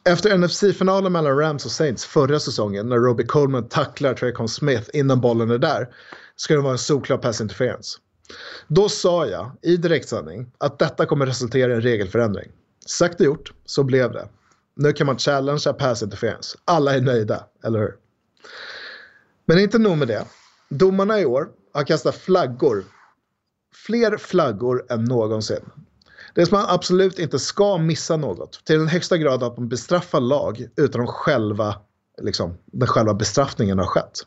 Efter 0.04 0.38
NFC-finalen 0.38 1.12
mellan 1.12 1.38
Rams 1.38 1.64
och 1.64 1.70
Saints 1.70 2.04
förra 2.04 2.40
säsongen 2.40 2.88
när 2.88 2.96
Robbie 2.96 3.26
Coleman 3.26 3.68
tacklar 3.68 4.14
Traycon 4.14 4.48
Smith 4.48 4.90
innan 4.92 5.20
bollen 5.20 5.50
är 5.50 5.58
där 5.58 5.88
ska 6.36 6.54
det 6.54 6.60
vara 6.60 6.72
en 6.72 6.78
solklar 6.78 7.18
pass 7.18 7.40
interference. 7.40 7.98
Då 8.68 8.88
sa 8.88 9.26
jag 9.26 9.50
i 9.62 9.76
direktsändning 9.76 10.52
att 10.58 10.78
detta 10.78 11.06
kommer 11.06 11.26
resultera 11.26 11.72
i 11.72 11.74
en 11.74 11.80
regelförändring. 11.80 12.50
Sagt 12.86 13.20
och 13.20 13.26
gjort, 13.26 13.52
så 13.64 13.84
blev 13.84 14.12
det. 14.12 14.28
Nu 14.76 14.92
kan 14.92 15.06
man 15.06 15.18
challengea 15.18 15.72
pass 15.72 16.02
interference. 16.02 16.58
Alla 16.64 16.94
är 16.94 17.00
nöjda, 17.00 17.44
eller 17.64 17.78
hur? 17.78 17.94
Men 19.46 19.58
inte 19.58 19.78
nog 19.78 19.98
med 19.98 20.08
det. 20.08 20.24
Domarna 20.68 21.20
i 21.20 21.24
år 21.24 21.48
har 21.72 21.84
kastat 21.84 22.14
flaggor. 22.14 22.84
Fler 23.86 24.16
flaggor 24.16 24.86
än 24.88 25.04
någonsin. 25.04 25.70
Det 26.34 26.40
är 26.40 26.46
som 26.46 26.58
man 26.58 26.66
absolut 26.68 27.18
inte 27.18 27.38
ska 27.38 27.78
missa 27.78 28.16
något. 28.16 28.64
Till 28.64 28.78
den 28.78 28.88
högsta 28.88 29.18
grad 29.18 29.42
att 29.42 29.56
man 29.56 29.68
bestraffar 29.68 30.20
lag 30.20 30.66
utan 30.76 31.00
att 31.00 31.08
själva, 31.08 31.76
liksom, 32.22 32.54
den 32.66 32.88
själva 32.88 33.14
bestraffningen 33.14 33.78
har 33.78 33.86
skett. 33.86 34.20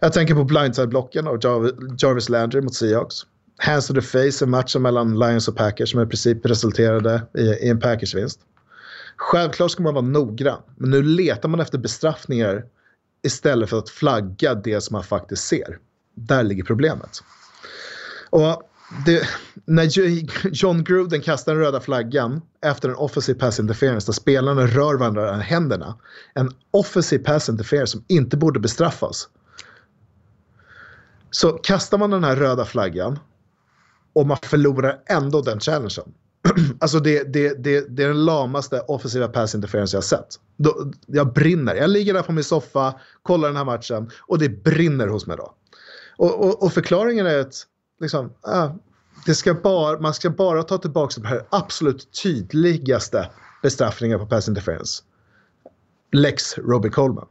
Jag 0.00 0.12
tänker 0.12 0.34
på 0.34 0.44
blindside-blocken 0.44 1.26
av 1.26 1.70
Jarvis 1.98 2.28
Landry 2.28 2.60
mot 2.60 2.74
Seahawks. 2.74 3.16
Hands 3.58 3.86
to 3.86 3.94
the 3.94 4.00
face, 4.00 4.44
i 4.44 4.46
matchen 4.46 4.82
mellan 4.82 5.18
Lions 5.18 5.48
och 5.48 5.56
Packers 5.56 5.90
som 5.90 6.00
i 6.00 6.06
princip 6.06 6.46
resulterade 6.46 7.22
i, 7.34 7.40
i 7.40 7.68
en 7.68 7.80
Packers-vinst. 7.80 8.40
Självklart 9.16 9.70
ska 9.70 9.82
man 9.82 9.94
vara 9.94 10.04
noggrann, 10.04 10.62
men 10.76 10.90
nu 10.90 11.02
letar 11.02 11.48
man 11.48 11.60
efter 11.60 11.78
bestraffningar 11.78 12.64
istället 13.22 13.70
för 13.70 13.78
att 13.78 13.90
flagga 13.90 14.54
det 14.54 14.80
som 14.80 14.94
man 14.94 15.04
faktiskt 15.04 15.44
ser. 15.44 15.78
Där 16.14 16.42
ligger 16.42 16.64
problemet. 16.64 17.20
Och 18.30 18.62
det, 19.06 19.28
när 19.64 19.88
John 20.48 20.84
Gruden 20.84 21.20
kastar 21.20 21.52
den 21.52 21.62
röda 21.62 21.80
flaggan 21.80 22.42
efter 22.64 22.88
en 22.88 22.94
offensive 22.94 23.38
pass 23.38 23.60
interference 23.60 24.08
där 24.08 24.12
spelarna 24.12 24.66
rör 24.66 24.94
varandra 24.94 25.38
i 25.38 25.40
händerna. 25.40 25.98
En 26.34 26.50
offensive 26.70 27.24
pass 27.24 27.48
interference 27.48 27.92
som 27.92 28.04
inte 28.08 28.36
borde 28.36 28.60
bestraffas. 28.60 29.28
Så 31.30 31.52
kastar 31.52 31.98
man 31.98 32.10
den 32.10 32.24
här 32.24 32.36
röda 32.36 32.64
flaggan 32.64 33.18
och 34.12 34.26
man 34.26 34.36
förlorar 34.42 35.00
ändå 35.06 35.40
den 35.40 35.60
challengen. 35.60 36.14
alltså 36.80 37.00
det, 37.00 37.32
det, 37.32 37.64
det, 37.64 37.96
det 37.96 38.04
är 38.04 38.08
den 38.08 38.24
lamaste 38.24 38.80
offensiva 38.80 39.28
pass 39.28 39.54
interference 39.54 39.96
jag 39.96 40.00
har 40.00 40.06
sett. 40.06 40.40
Då, 40.56 40.92
jag 41.06 41.32
brinner. 41.32 41.74
Jag 41.74 41.90
ligger 41.90 42.14
där 42.14 42.22
på 42.22 42.32
min 42.32 42.44
soffa, 42.44 42.94
kollar 43.22 43.48
den 43.48 43.56
här 43.56 43.64
matchen 43.64 44.10
och 44.20 44.38
det 44.38 44.48
brinner 44.48 45.06
hos 45.06 45.26
mig 45.26 45.36
då. 45.36 45.54
Och, 46.16 46.44
och, 46.44 46.62
och 46.62 46.72
förklaringen 46.72 47.26
är 47.26 47.38
att 47.38 47.66
liksom, 48.00 48.32
äh, 48.46 48.74
det 49.26 49.34
ska 49.34 49.54
bara, 49.54 50.00
man 50.00 50.14
ska 50.14 50.30
bara 50.30 50.62
ta 50.62 50.78
tillbaka 50.78 51.20
de 51.20 51.28
här 51.28 51.46
absolut 51.50 52.22
tydligaste 52.22 53.30
bestraffningarna 53.62 54.24
på 54.24 54.28
pass 54.28 54.48
interference. 54.48 55.02
Lex 56.12 56.58
Robbie 56.58 56.90
Coleman. 56.90 57.26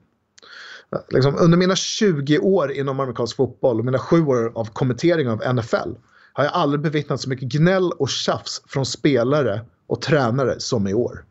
Liksom, 1.09 1.35
under 1.39 1.57
mina 1.57 1.75
20 1.75 2.39
år 2.39 2.71
inom 2.71 2.99
amerikansk 2.99 3.35
fotboll 3.35 3.79
och 3.79 3.85
mina 3.85 3.99
7 3.99 4.25
år 4.25 4.51
av 4.55 4.65
kommentering 4.65 5.29
av 5.29 5.55
NFL 5.55 5.89
har 6.33 6.43
jag 6.43 6.53
aldrig 6.53 6.81
bevittnat 6.81 7.21
så 7.21 7.29
mycket 7.29 7.49
gnäll 7.49 7.91
och 7.91 8.09
tjafs 8.09 8.61
från 8.67 8.85
spelare 8.85 9.65
och 9.87 10.01
tränare 10.01 10.59
som 10.59 10.87
i 10.87 10.93
år. 10.93 11.25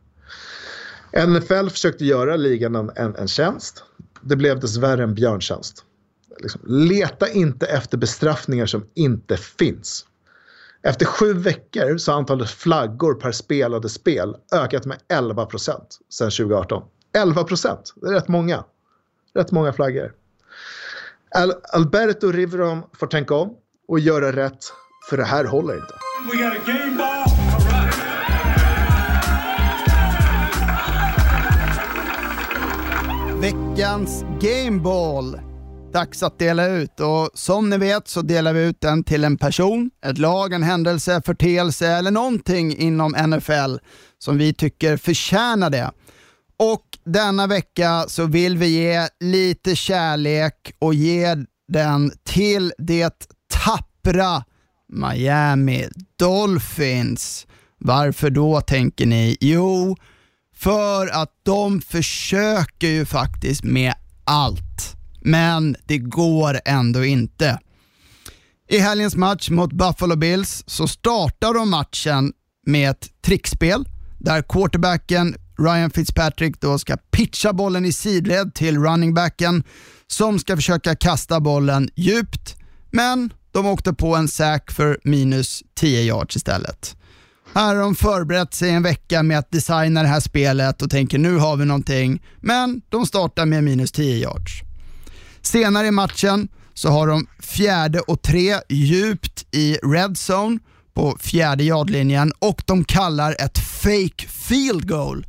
NFL 1.27 1.69
försökte 1.69 2.05
göra 2.05 2.37
ligan 2.37 2.75
en, 2.75 2.91
en, 2.97 3.17
en 3.17 3.29
tjänst. 3.29 3.85
Det 4.21 4.37
blev 4.37 4.61
dessvärre 4.61 5.03
en 5.03 5.15
björntjänst. 5.15 5.85
Liksom, 6.41 6.61
leta 6.67 7.29
inte 7.29 7.67
efter 7.67 7.99
bestraffningar 7.99 8.67
som 8.67 8.87
inte 8.95 9.37
finns. 9.37 10.07
Efter 10.83 11.07
sju 11.07 11.33
veckor 11.33 11.99
så 11.99 12.13
har 12.13 12.19
antalet 12.19 12.51
flaggor 12.51 13.15
per 13.15 13.33
spelade 13.33 13.89
spel 13.89 14.37
ökat 14.53 14.87
med 14.87 14.99
11 15.09 15.47
procent 15.47 15.99
sedan 16.09 16.31
2018. 16.31 16.83
11 17.13 17.45
procent, 17.45 17.95
det 17.97 18.07
är 18.09 18.13
rätt 18.13 18.29
många. 18.29 18.65
Rätt 19.35 19.53
många 19.53 19.73
flaggor. 19.73 20.13
Alberto 21.73 22.33
Riveron 22.33 22.83
får 22.93 23.07
tänka 23.07 23.35
om 23.35 23.57
och 23.89 24.01
göra 24.01 24.33
rätt 24.33 24.73
för 25.11 25.17
det 25.17 25.25
här 25.25 25.45
håller 25.45 25.75
inte. 25.75 25.95
Veckans 33.41 34.25
Gameball. 34.41 35.41
Dags 35.93 36.23
att 36.23 36.39
dela 36.39 36.67
ut 36.69 37.01
och 37.01 37.31
som 37.35 37.71
ni 37.71 37.79
vet 37.79 38.09
så 38.09 38.23
delar 38.23 38.53
vi 38.53 38.65
ut 38.65 38.81
den 38.81 39.05
till 39.05 39.25
en 39.25 39.37
person, 39.37 39.91
ett 40.07 40.19
lag, 40.19 40.53
en 40.53 40.63
händelse, 40.63 41.23
förteelse 41.27 41.89
eller 41.89 42.11
någonting 42.11 42.77
inom 42.77 43.13
NFL 43.13 43.77
som 44.19 44.39
vi 44.39 44.55
tycker 44.55 44.97
förtjänar 44.97 45.71
det. 45.71 45.91
Och 46.59 46.85
denna 47.05 47.47
vecka 47.47 48.05
så 48.09 48.25
vill 48.25 48.59
vi 48.59 48.67
ge 48.67 49.09
lite 49.21 49.77
kärlek 49.77 50.73
och 50.79 50.95
ge 50.95 51.37
den 51.69 52.13
till 52.25 52.73
det 52.79 53.29
tappra 53.65 54.45
Miami 54.93 55.89
Dolphins. 56.19 57.47
Varför 57.79 58.31
då 58.31 58.61
tänker 58.61 59.07
ni? 59.07 59.37
Jo, 59.41 59.97
för 60.55 61.07
att 61.07 61.33
de 61.43 61.81
försöker 61.81 62.89
ju 62.89 63.07
faktiskt 63.07 63.65
med 63.65 63.95
allt, 64.25 64.97
men 65.21 65.77
det 65.87 65.99
går 65.99 66.61
ändå 66.65 67.05
inte. 67.05 67.59
I 68.69 68.79
helgens 68.79 69.17
match 69.17 69.51
mot 69.51 69.73
Buffalo 69.73 70.17
Bills 70.17 70.65
så 70.67 70.89
startar 70.89 71.55
de 71.55 71.71
matchen 71.71 72.33
med 72.67 72.91
ett 72.91 73.09
trickspel 73.23 73.85
där 74.19 74.43
quarterbacken 74.43 75.37
Ryan 75.59 75.91
Fitzpatrick 75.91 76.61
då 76.61 76.79
ska 76.79 76.97
pitcha 76.97 77.53
bollen 77.53 77.85
i 77.85 77.93
sidled 77.93 78.55
till 78.55 78.79
runningbacken 78.79 79.65
som 80.07 80.39
ska 80.39 80.57
försöka 80.57 80.97
kasta 80.97 81.41
bollen 81.41 81.91
djupt, 81.97 82.57
men 82.91 83.33
de 83.53 83.67
åkte 83.67 83.93
på 83.93 84.17
en 84.17 84.29
sack 84.29 84.71
för 84.71 84.99
minus 85.05 85.63
10 85.75 86.03
yards 86.03 86.37
istället. 86.37 86.97
Här 87.55 87.75
har 87.75 87.83
de 87.83 87.95
förberett 87.95 88.55
sig 88.55 88.71
en 88.71 88.83
vecka 88.83 89.23
med 89.23 89.39
att 89.39 89.51
designa 89.51 90.03
det 90.03 90.09
här 90.09 90.21
spelet 90.21 90.83
och 90.83 90.91
tänker 90.91 91.19
nu 91.19 91.37
har 91.37 91.57
vi 91.57 91.65
någonting, 91.65 92.23
men 92.41 92.83
de 92.89 93.07
startar 93.07 93.47
med 93.47 93.65
minus 93.65 93.93
10 93.93 94.17
yards. 94.17 94.63
Senare 95.43 95.87
i 95.87 95.91
matchen 95.91 96.49
så 96.75 96.89
har 96.89 97.07
de 97.07 97.27
fjärde 97.41 98.01
och 98.01 98.23
tre 98.23 98.57
djupt 98.69 99.47
i 99.55 99.75
red 99.75 100.17
zone 100.31 100.59
på 100.95 101.17
fjärde 101.21 101.65
yardlinjen 101.65 102.33
och 102.39 102.63
de 102.67 102.85
kallar 102.85 103.37
ett 103.39 103.59
fake 103.59 104.29
field 104.29 104.89
goal. 104.89 105.27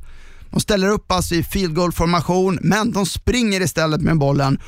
De 0.49 0.59
ställer 0.59 0.89
upp 0.89 1.11
alltså 1.11 1.35
i 1.35 1.43
field 1.43 1.75
goal 1.75 1.91
formation 1.91 2.59
men 2.61 2.91
de 2.91 3.05
springer 3.05 3.61
istället 3.61 4.01
med 4.01 4.17
bollen 4.17 4.59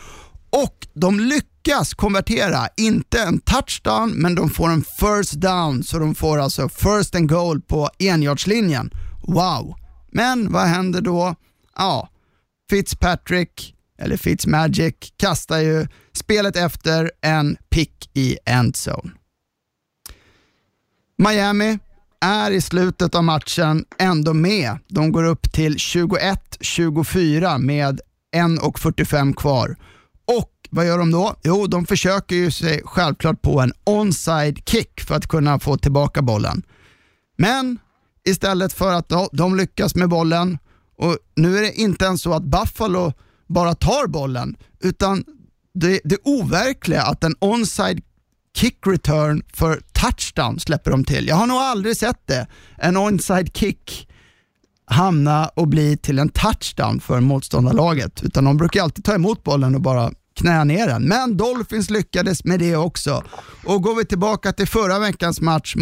och 0.50 0.88
de 0.94 1.20
lyckas 1.20 1.53
lyckas 1.64 1.94
konvertera, 1.94 2.68
inte 2.78 3.22
en 3.22 3.40
touchdown, 3.40 4.12
men 4.12 4.36
de 4.36 4.50
får 4.50 4.70
en 4.70 4.84
first 4.84 5.34
down, 5.34 5.84
så 5.84 6.00
de 6.00 6.16
får 6.16 6.38
alltså 6.38 6.70
first 6.70 7.16
and 7.16 7.30
goal 7.30 7.62
på 7.62 7.90
enjardslinjen. 8.00 8.92
Wow! 9.28 9.76
Men 10.12 10.52
vad 10.52 10.64
händer 10.64 11.02
då? 11.02 11.36
Ja, 11.76 12.10
Fitzpatrick, 12.70 13.76
eller 14.00 14.18
Fitzmagic, 14.18 14.96
kastar 15.18 15.60
ju 15.60 15.88
spelet 16.14 16.56
efter 16.56 17.12
en 17.22 17.58
pick 17.70 18.10
i 18.14 18.38
endzone. 18.46 19.12
Miami 21.18 21.80
är 22.22 22.52
i 22.52 22.62
slutet 22.62 23.16
av 23.16 23.24
matchen 23.24 23.86
ändå 24.00 24.34
med. 24.34 24.78
De 24.88 25.12
går 25.12 25.24
upp 25.24 25.52
till 25.52 25.76
21-24 25.76 27.58
med 27.58 28.02
1.45 28.36 29.34
kvar. 29.34 29.76
Och 30.38 30.53
vad 30.74 30.88
gör 30.88 30.98
de 30.98 31.12
då? 31.12 31.36
Jo, 31.44 31.68
de 31.68 31.86
försöker 31.86 32.36
ju 32.36 32.52
sig 32.52 32.82
självklart 32.86 33.42
på 33.42 33.62
en 33.62 33.74
onside 33.84 34.60
kick 34.66 35.02
för 35.02 35.16
att 35.16 35.28
kunna 35.28 35.60
få 35.60 35.78
tillbaka 35.78 36.22
bollen. 36.22 36.64
Men 37.38 37.80
istället 38.26 38.74
för 38.74 38.94
att 38.94 39.12
de 39.32 39.56
lyckas 39.56 39.96
med 39.96 40.10
bollen, 40.10 40.58
och 40.98 41.18
nu 41.36 41.58
är 41.58 41.62
det 41.62 41.74
inte 41.74 42.06
ens 42.06 42.22
så 42.22 42.34
att 42.34 42.44
Buffalo 42.44 43.14
bara 43.48 43.76
tar 43.76 44.08
bollen, 44.08 44.56
utan 44.80 45.24
det, 45.74 46.02
det 46.04 46.18
overkliga 46.24 47.04
att 47.04 47.24
en 47.24 47.36
onside 47.40 48.02
kick 48.58 48.88
return 48.88 49.44
för 49.54 49.82
touchdown 49.92 50.60
släpper 50.60 50.92
de 50.92 51.04
till. 51.06 51.28
Jag 51.28 51.36
har 51.36 51.48
nog 51.48 51.58
aldrig 51.58 51.98
sett 51.98 52.28
det. 52.28 52.48
En 52.78 52.98
onside 52.98 53.58
kick 53.58 54.10
hamna 54.86 55.48
och 55.48 55.68
bli 55.68 55.98
till 55.98 56.20
en 56.20 56.30
touchdown 56.30 57.00
för 57.00 57.20
motståndarlaget. 57.20 58.24
Utan 58.24 58.44
de 58.44 58.58
brukar 58.58 58.84
alltid 58.84 59.06
ta 59.06 59.14
emot 59.14 59.44
bollen 59.44 59.76
och 59.76 59.82
bara 59.82 60.12
knä 60.36 60.64
ner 60.64 60.88
den. 60.88 61.08
Men 61.08 61.38
Dolphins 61.38 61.90
lyckades 61.90 62.44
med 62.44 62.60
det 62.60 62.76
också. 62.76 63.24
Och 63.64 63.82
går 63.82 63.96
vi 63.96 64.06
tillbaka 64.06 64.54
till 64.54 64.68
förra 64.68 65.00
veckans 65.00 65.42
match 65.42 65.76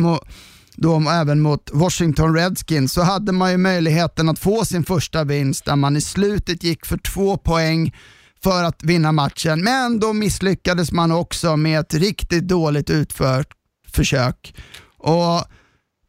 då 0.75 1.09
även 1.09 1.41
mot 1.41 1.69
Washington 1.73 2.35
Redskins 2.35 2.93
så 2.93 3.01
hade 3.01 3.31
man 3.31 3.51
ju 3.51 3.57
möjligheten 3.57 4.29
att 4.29 4.39
få 4.39 4.65
sin 4.65 4.83
första 4.83 5.23
vinst 5.23 5.65
där 5.65 5.75
man 5.75 5.97
i 5.97 6.01
slutet 6.01 6.63
gick 6.63 6.85
för 6.85 6.97
två 6.97 7.37
poäng 7.37 7.95
för 8.43 8.63
att 8.63 8.83
vinna 8.83 9.11
matchen. 9.11 9.63
Men 9.63 9.99
då 9.99 10.13
misslyckades 10.13 10.91
man 10.91 11.11
också 11.11 11.57
med 11.57 11.79
ett 11.79 11.93
riktigt 11.93 12.47
dåligt 12.47 12.89
utfört 12.89 13.47
försök. 13.87 14.55
Och 14.97 15.43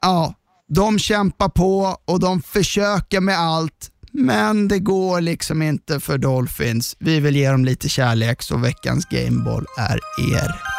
ja, 0.02 0.34
De 0.68 0.98
kämpar 0.98 1.48
på 1.48 1.96
och 2.04 2.20
de 2.20 2.42
försöker 2.42 3.20
med 3.20 3.38
allt, 3.38 3.90
men 4.12 4.68
det 4.68 4.78
går 4.78 5.20
liksom 5.20 5.62
inte 5.62 6.00
för 6.00 6.18
Dolphins. 6.18 6.96
Vi 6.98 7.20
vill 7.20 7.36
ge 7.36 7.50
dem 7.50 7.64
lite 7.64 7.88
kärlek, 7.88 8.42
så 8.42 8.56
veckans 8.56 9.04
Gameball 9.04 9.66
är 9.78 10.00
er. 10.34 10.72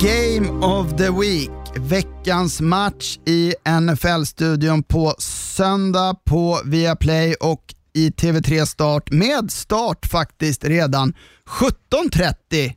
Game 0.00 0.66
of 0.66 0.96
the 0.96 1.10
Week. 1.10 1.50
Veckans 1.78 2.60
match 2.60 3.18
i 3.26 3.54
NFL-studion 3.82 4.82
på 4.82 5.14
söndag 5.18 6.14
på 6.24 6.60
Viaplay 6.64 7.34
och 7.34 7.74
i 7.94 8.10
TV3 8.10 8.64
Start 8.64 9.10
med 9.10 9.50
start 9.50 10.06
faktiskt 10.06 10.64
redan 10.64 11.14
17.30 11.60 12.72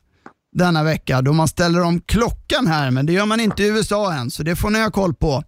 denna 0.52 0.84
vecka 0.84 1.22
då 1.22 1.34
man 1.34 1.48
ställer 1.48 1.82
om 1.82 2.02
klockan 2.02 2.68
här, 2.68 2.92
men 2.92 3.06
det 3.06 3.14
gör 3.14 3.26
man 3.26 3.40
inte 3.40 3.64
i 3.64 3.68
USA 3.68 4.14
än, 4.14 4.32
så 4.32 4.44
det 4.44 4.56
får 4.56 4.70
ni 4.70 4.82
ha 4.82 4.92
koll 4.92 5.14
på. 5.14 5.44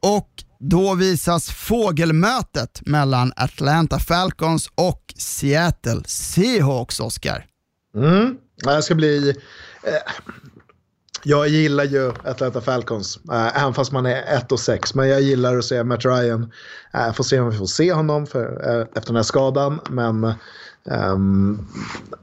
Och 0.00 0.28
då 0.60 0.94
visas 0.94 1.50
fågelmötet 1.50 2.80
mellan 2.86 3.32
Atlanta 3.36 3.98
Falcons 3.98 4.70
och 4.74 5.14
Seattle 5.16 6.02
Seahawks, 6.06 7.00
Oscar. 7.00 7.44
Mm. 7.94 8.36
Det 8.64 8.82
ska 8.82 8.94
bli... 8.94 9.28
Eh, 9.82 9.92
jag 11.24 11.48
gillar 11.48 11.84
ju 11.84 12.12
Atlanta 12.24 12.60
Falcons, 12.60 13.18
eh, 13.32 13.62
även 13.62 13.74
fast 13.74 13.92
man 13.92 14.06
är 14.06 14.36
1 14.36 14.52
och 14.52 14.60
6. 14.60 14.94
Men 14.94 15.08
jag 15.08 15.20
gillar 15.20 15.58
att 15.58 15.64
se 15.64 15.84
Matt 15.84 16.04
Ryan. 16.04 16.52
Eh, 16.94 17.12
får 17.12 17.24
se 17.24 17.40
om 17.40 17.50
vi 17.50 17.58
får 17.58 17.66
se 17.66 17.92
honom 17.92 18.26
för, 18.26 18.60
efter 18.96 19.06
den 19.06 19.16
här 19.16 19.22
skadan. 19.22 19.80
Men 19.90 20.34
um, 20.84 21.66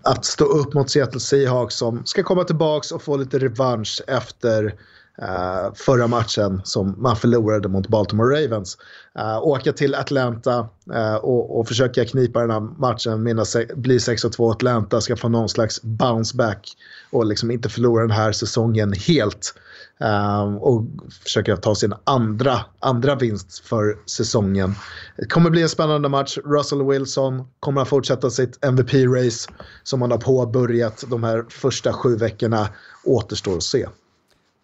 att 0.01 0.25
stå 0.25 0.45
upp 0.45 0.73
mot 0.73 0.89
Seattle 0.89 1.19
Seahawks 1.19 1.75
som 1.75 2.05
ska 2.05 2.23
komma 2.23 2.43
tillbaka 2.43 2.95
och 2.95 3.01
få 3.01 3.17
lite 3.17 3.39
revansch 3.39 4.01
efter 4.07 4.75
Uh, 5.21 5.73
förra 5.75 6.07
matchen 6.07 6.61
som 6.63 6.95
man 6.97 7.15
förlorade 7.15 7.67
mot 7.67 7.87
Baltimore 7.87 8.43
Ravens. 8.43 8.77
Uh, 9.19 9.47
åka 9.47 9.73
till 9.73 9.95
Atlanta 9.95 10.67
uh, 10.93 11.15
och, 11.15 11.59
och, 11.59 11.67
försöka 11.67 12.05
knipa 12.05 12.41
den 12.41 12.51
här 12.51 12.59
matchen, 12.59 13.23
minna 13.23 13.45
bli 13.75 13.97
6-2 13.97 14.51
Atlanta, 14.51 15.01
ska 15.01 15.15
få 15.15 15.29
någon 15.29 15.49
slags 15.49 15.81
bounce 15.81 16.37
back 16.37 16.77
och 17.11 17.25
liksom 17.25 17.51
inte 17.51 17.69
förlora 17.69 18.01
den 18.01 18.11
här 18.11 18.31
säsongen 18.31 18.93
helt. 18.93 19.53
Ehm, 19.99 20.57
och 20.57 20.83
försöker 21.23 21.55
ta 21.55 21.75
sin 21.75 21.93
andra, 22.03 22.59
andra 22.79 23.15
vinst 23.15 23.59
för 23.59 23.97
säsongen. 24.05 24.75
Det 25.17 25.25
kommer 25.25 25.49
bli 25.49 25.61
en 25.61 25.69
spännande 25.69 26.09
match. 26.09 26.37
Russell 26.45 26.83
Wilson 26.83 27.47
kommer 27.59 27.81
att 27.81 27.87
fortsätta 27.87 28.29
sitt 28.29 28.65
MVP-race 28.65 29.51
som 29.83 30.01
han 30.01 30.11
har 30.11 30.17
påbörjat 30.17 31.03
de 31.07 31.23
här 31.23 31.45
första 31.49 31.93
sju 31.93 32.15
veckorna. 32.15 32.67
Återstår 33.03 33.57
att 33.57 33.63
se. 33.63 33.87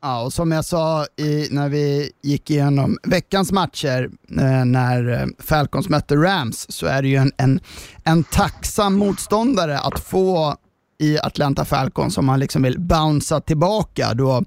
Ja, 0.02 0.24
och 0.24 0.34
som 0.34 0.52
jag 0.52 0.66
sa 0.66 1.06
i, 1.16 1.48
när 1.52 1.70
vi 1.70 2.12
gick 2.22 2.50
igenom 2.50 2.98
veckans 3.04 3.52
matcher 3.52 4.10
eh, 4.40 4.66
när 4.66 5.22
eh, 5.22 5.28
Falcons 5.40 5.90
mötte 5.90 6.16
Rams 6.16 6.72
så 6.72 6.86
är 6.86 7.02
det 7.02 7.08
ju 7.08 7.16
en, 7.16 7.32
en, 7.38 7.60
en 8.04 8.24
tacksam 8.24 8.94
motståndare 8.94 9.80
att 9.80 10.00
få 10.00 10.56
i 11.02 11.20
Atlanta 11.24 11.66
Falcons 11.66 12.18
om 12.18 12.26
man 12.26 12.40
liksom 12.40 12.62
vill 12.62 12.80
bouncea 12.80 13.42
tillbaka. 13.42 14.14
Då 14.14 14.44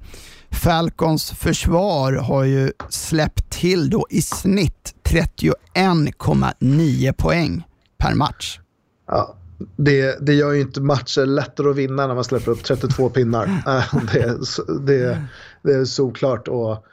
Falcons 0.51 1.31
försvar 1.31 2.13
har 2.13 2.45
ju 2.45 2.73
släppt 2.89 3.51
till 3.51 3.91
då 3.91 4.07
i 4.11 4.23
snitt 4.23 4.95
31,9 5.05 7.13
poäng 7.13 7.67
per 7.99 8.15
match. 8.15 8.61
Ja, 9.07 9.37
det, 9.77 10.27
det 10.27 10.35
gör 10.35 10.53
ju 10.53 10.61
inte 10.61 10.81
matcher 10.81 11.27
lättare 11.27 11.71
att 11.71 11.77
vinna 11.77 12.07
när 12.07 12.15
man 12.15 12.25
släpper 12.25 12.53
upp 12.53 12.65
32 12.65 13.09
pinnar. 13.09 13.47
Äh, 13.67 13.95
det, 14.13 14.39
det, 14.87 15.23
det 15.63 15.73
är 15.73 15.85
såklart. 15.85 16.49
Och 16.49 16.85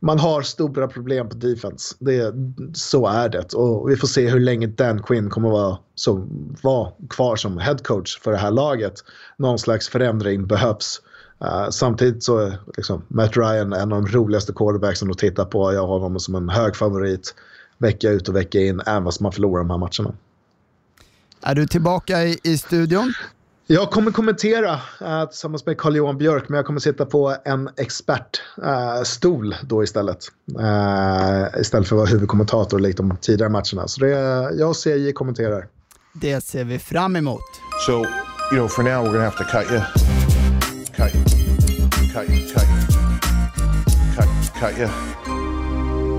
man 0.00 0.18
har 0.18 0.42
stora 0.42 0.88
problem 0.88 1.28
på 1.28 1.34
defense. 1.34 1.94
Det, 1.98 2.34
så 2.74 3.06
är 3.06 3.28
det. 3.28 3.54
Och 3.54 3.90
vi 3.90 3.96
får 3.96 4.08
se 4.08 4.28
hur 4.28 4.40
länge 4.40 4.66
Dan 4.66 5.02
Quinn 5.02 5.30
kommer 5.30 5.50
vara, 5.50 5.78
som, 5.94 6.28
vara 6.62 6.92
kvar 7.10 7.36
som 7.36 7.58
head 7.58 7.78
coach 7.78 8.20
för 8.20 8.32
det 8.32 8.38
här 8.38 8.50
laget. 8.50 8.94
Någon 9.36 9.58
slags 9.58 9.88
förändring 9.88 10.46
behövs. 10.46 11.02
Uh, 11.44 11.70
samtidigt 11.70 12.22
så 12.22 12.38
är 12.38 12.58
liksom, 12.76 13.02
Matt 13.08 13.36
Ryan 13.36 13.72
en 13.72 13.92
av 13.92 14.02
de 14.02 14.06
roligaste 14.06 14.52
quarterbacksen 14.52 15.10
att 15.10 15.18
titta 15.18 15.44
på. 15.44 15.72
Jag 15.72 15.86
har 15.86 15.98
honom 15.98 16.20
som 16.20 16.34
en 16.34 16.48
hög 16.48 16.76
favorit 16.76 17.34
vecka 17.78 18.10
ut 18.10 18.28
och 18.28 18.36
vecka 18.36 18.60
in, 18.60 18.80
även 18.86 19.04
fast 19.04 19.20
man 19.20 19.32
förlorar 19.32 19.58
de 19.58 19.70
här 19.70 19.78
matcherna. 19.78 20.16
Är 21.40 21.54
du 21.54 21.66
tillbaka 21.66 22.24
i, 22.24 22.38
i 22.42 22.58
studion? 22.58 23.14
Jag 23.70 23.90
kommer 23.90 24.10
kommentera 24.10 24.80
uh, 25.02 25.24
tillsammans 25.28 25.66
med 25.66 25.78
Carl-Johan 25.78 26.18
Björk, 26.18 26.48
men 26.48 26.56
jag 26.56 26.66
kommer 26.66 26.80
sitta 26.80 27.06
på 27.06 27.36
en 27.44 27.68
expertstol 27.76 29.52
uh, 29.52 29.58
då 29.62 29.82
istället. 29.82 30.18
Uh, 30.58 31.60
istället 31.60 31.88
för 31.88 31.96
att 31.96 32.00
vara 32.00 32.06
huvudkommentator 32.06 32.78
likt 32.78 32.96
de 32.96 33.16
tidigare 33.20 33.50
matcherna. 33.50 33.88
Så 33.88 34.00
det, 34.00 34.08
jag 34.58 34.68
och 34.68 34.76
CJ 34.76 35.12
kommenterar. 35.12 35.66
Det 36.12 36.40
ser 36.40 36.64
vi 36.64 36.78
fram 36.78 37.16
emot. 37.16 37.40
So, 37.86 37.92
you 37.92 38.06
know, 38.50 38.68
for 38.68 38.82
now 38.82 39.04
we're 39.04 39.12
gonna 39.12 39.24
have 39.24 39.36
to 39.36 39.44
cut 39.44 39.70
you. 39.70 39.80
Cut 40.96 41.14
you. 41.14 41.24
Cut 42.14 42.30
you. 42.30 42.48
Cut 42.48 42.64
you. 42.64 42.88
Cut, 44.16 44.60
cut 44.60 44.78
you. 44.78 44.88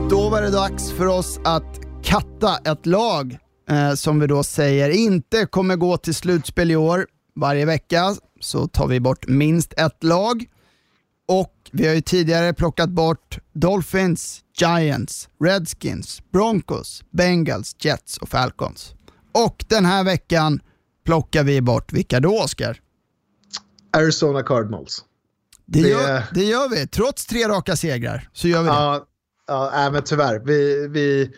Då 0.10 0.30
var 0.30 0.42
det 0.42 0.52
dags 0.52 0.92
för 0.92 1.06
oss 1.06 1.40
att 1.44 1.80
katta 2.04 2.58
ett 2.72 2.86
lag 2.86 3.38
eh, 3.70 3.94
som 3.94 4.20
vi 4.20 4.28
då 4.28 4.44
säger 4.44 4.90
inte 4.90 5.46
kommer 5.46 5.76
gå 5.76 5.98
till 5.98 6.16
slutspel 6.16 6.72
i 6.72 6.76
år. 6.76 7.06
Varje 7.36 7.66
vecka 7.66 8.16
så 8.40 8.68
tar 8.68 8.88
vi 8.88 9.00
bort 9.00 9.28
minst 9.28 9.74
ett 9.74 10.04
lag 10.04 10.46
och 11.28 11.54
vi 11.72 11.88
har 11.88 11.96
ju 11.96 12.02
tidigare 12.02 12.54
plockat 12.54 12.90
bort 12.90 13.40
Dolphins, 13.54 14.42
Giants, 14.58 15.30
Redskins, 15.44 16.22
Broncos, 16.32 17.04
Bengals, 17.12 17.76
Jets 17.80 18.18
och 18.18 18.30
Falcons. 18.30 18.94
Och 19.32 19.66
den 19.68 19.86
här 19.86 20.04
veckan 20.04 20.62
plockar 21.06 21.44
vi 21.44 21.62
bort 21.62 21.94
vilka 21.94 22.20
då, 22.20 22.40
Oskar? 22.40 22.80
Arizona 23.98 24.44
Cardinals. 24.44 25.04
Det, 25.66 25.82
det... 25.82 25.90
Gör, 25.90 26.24
det 26.34 26.44
gör 26.44 26.70
vi. 26.70 26.88
Trots 26.88 27.26
tre 27.26 27.48
raka 27.48 27.76
segrar 27.76 28.30
så 28.34 28.48
gör 28.48 28.62
vi 28.62 28.68
det. 28.68 28.74
Ja, 28.74 29.08
ja 29.48 29.90
men 29.92 30.04
tyvärr. 30.04 30.40
Vi, 30.40 30.88
vi, 30.88 31.32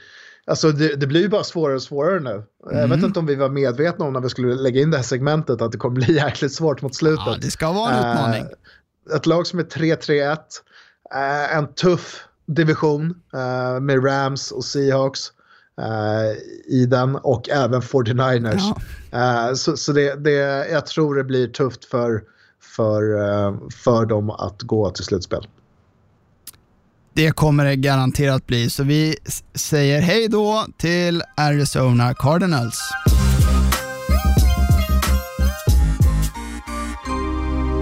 alltså 0.51 0.71
det, 0.71 0.95
det 0.95 1.07
blir 1.07 1.21
ju 1.21 1.29
bara 1.29 1.43
svårare 1.43 1.75
och 1.75 1.81
svårare 1.81 2.19
nu. 2.19 2.29
Mm. 2.29 2.45
Jag 2.63 2.87
vet 2.87 2.93
mm. 2.93 3.05
inte 3.05 3.19
om 3.19 3.25
vi 3.25 3.35
var 3.35 3.49
medvetna 3.49 4.05
om 4.05 4.13
när 4.13 4.19
vi 4.19 4.29
skulle 4.29 4.55
lägga 4.55 4.81
in 4.81 4.91
det 4.91 4.97
här 4.97 5.03
segmentet 5.03 5.61
att 5.61 5.71
det 5.71 5.77
kommer 5.77 5.95
bli 5.95 6.15
jäkligt 6.15 6.53
svårt 6.53 6.81
mot 6.81 6.95
slutet. 6.95 7.23
Ja, 7.25 7.37
det 7.41 7.51
ska 7.51 7.71
vara 7.71 7.91
en 7.91 7.97
utmaning. 7.97 8.43
Uh, 8.43 9.15
ett 9.15 9.25
lag 9.25 9.47
som 9.47 9.59
är 9.59 9.63
3-3-1. 9.63 10.31
Uh, 10.31 11.19
eh, 11.19 11.57
en 11.57 11.73
tuff 11.73 12.23
division 12.45 13.09
uh, 13.09 13.79
med 13.79 14.05
Rams 14.05 14.51
och 14.51 14.65
Seahawks 14.65 15.31
i 16.65 16.85
den 16.85 17.15
och 17.15 17.49
även 17.49 17.81
49ers. 17.81 18.73
Ja. 19.11 19.55
så 19.55 19.77
så 19.77 19.91
det, 19.91 20.15
det, 20.15 20.31
jag 20.71 20.85
tror 20.85 21.15
det 21.15 21.23
blir 21.23 21.47
tufft 21.47 21.85
för 21.85 22.23
för, 22.75 23.01
för 23.69 24.05
dem 24.05 24.29
att 24.29 24.61
gå 24.61 24.89
till 24.89 25.05
slutspel. 25.05 25.47
Det 27.13 27.31
kommer 27.31 27.65
det 27.65 27.75
garanterat 27.75 28.47
bli, 28.47 28.69
så 28.69 28.83
vi 28.83 29.15
säger 29.55 30.01
hej 30.01 30.27
då 30.27 30.65
till 30.77 31.23
Arizona 31.37 32.13
Cardinals. 32.13 32.79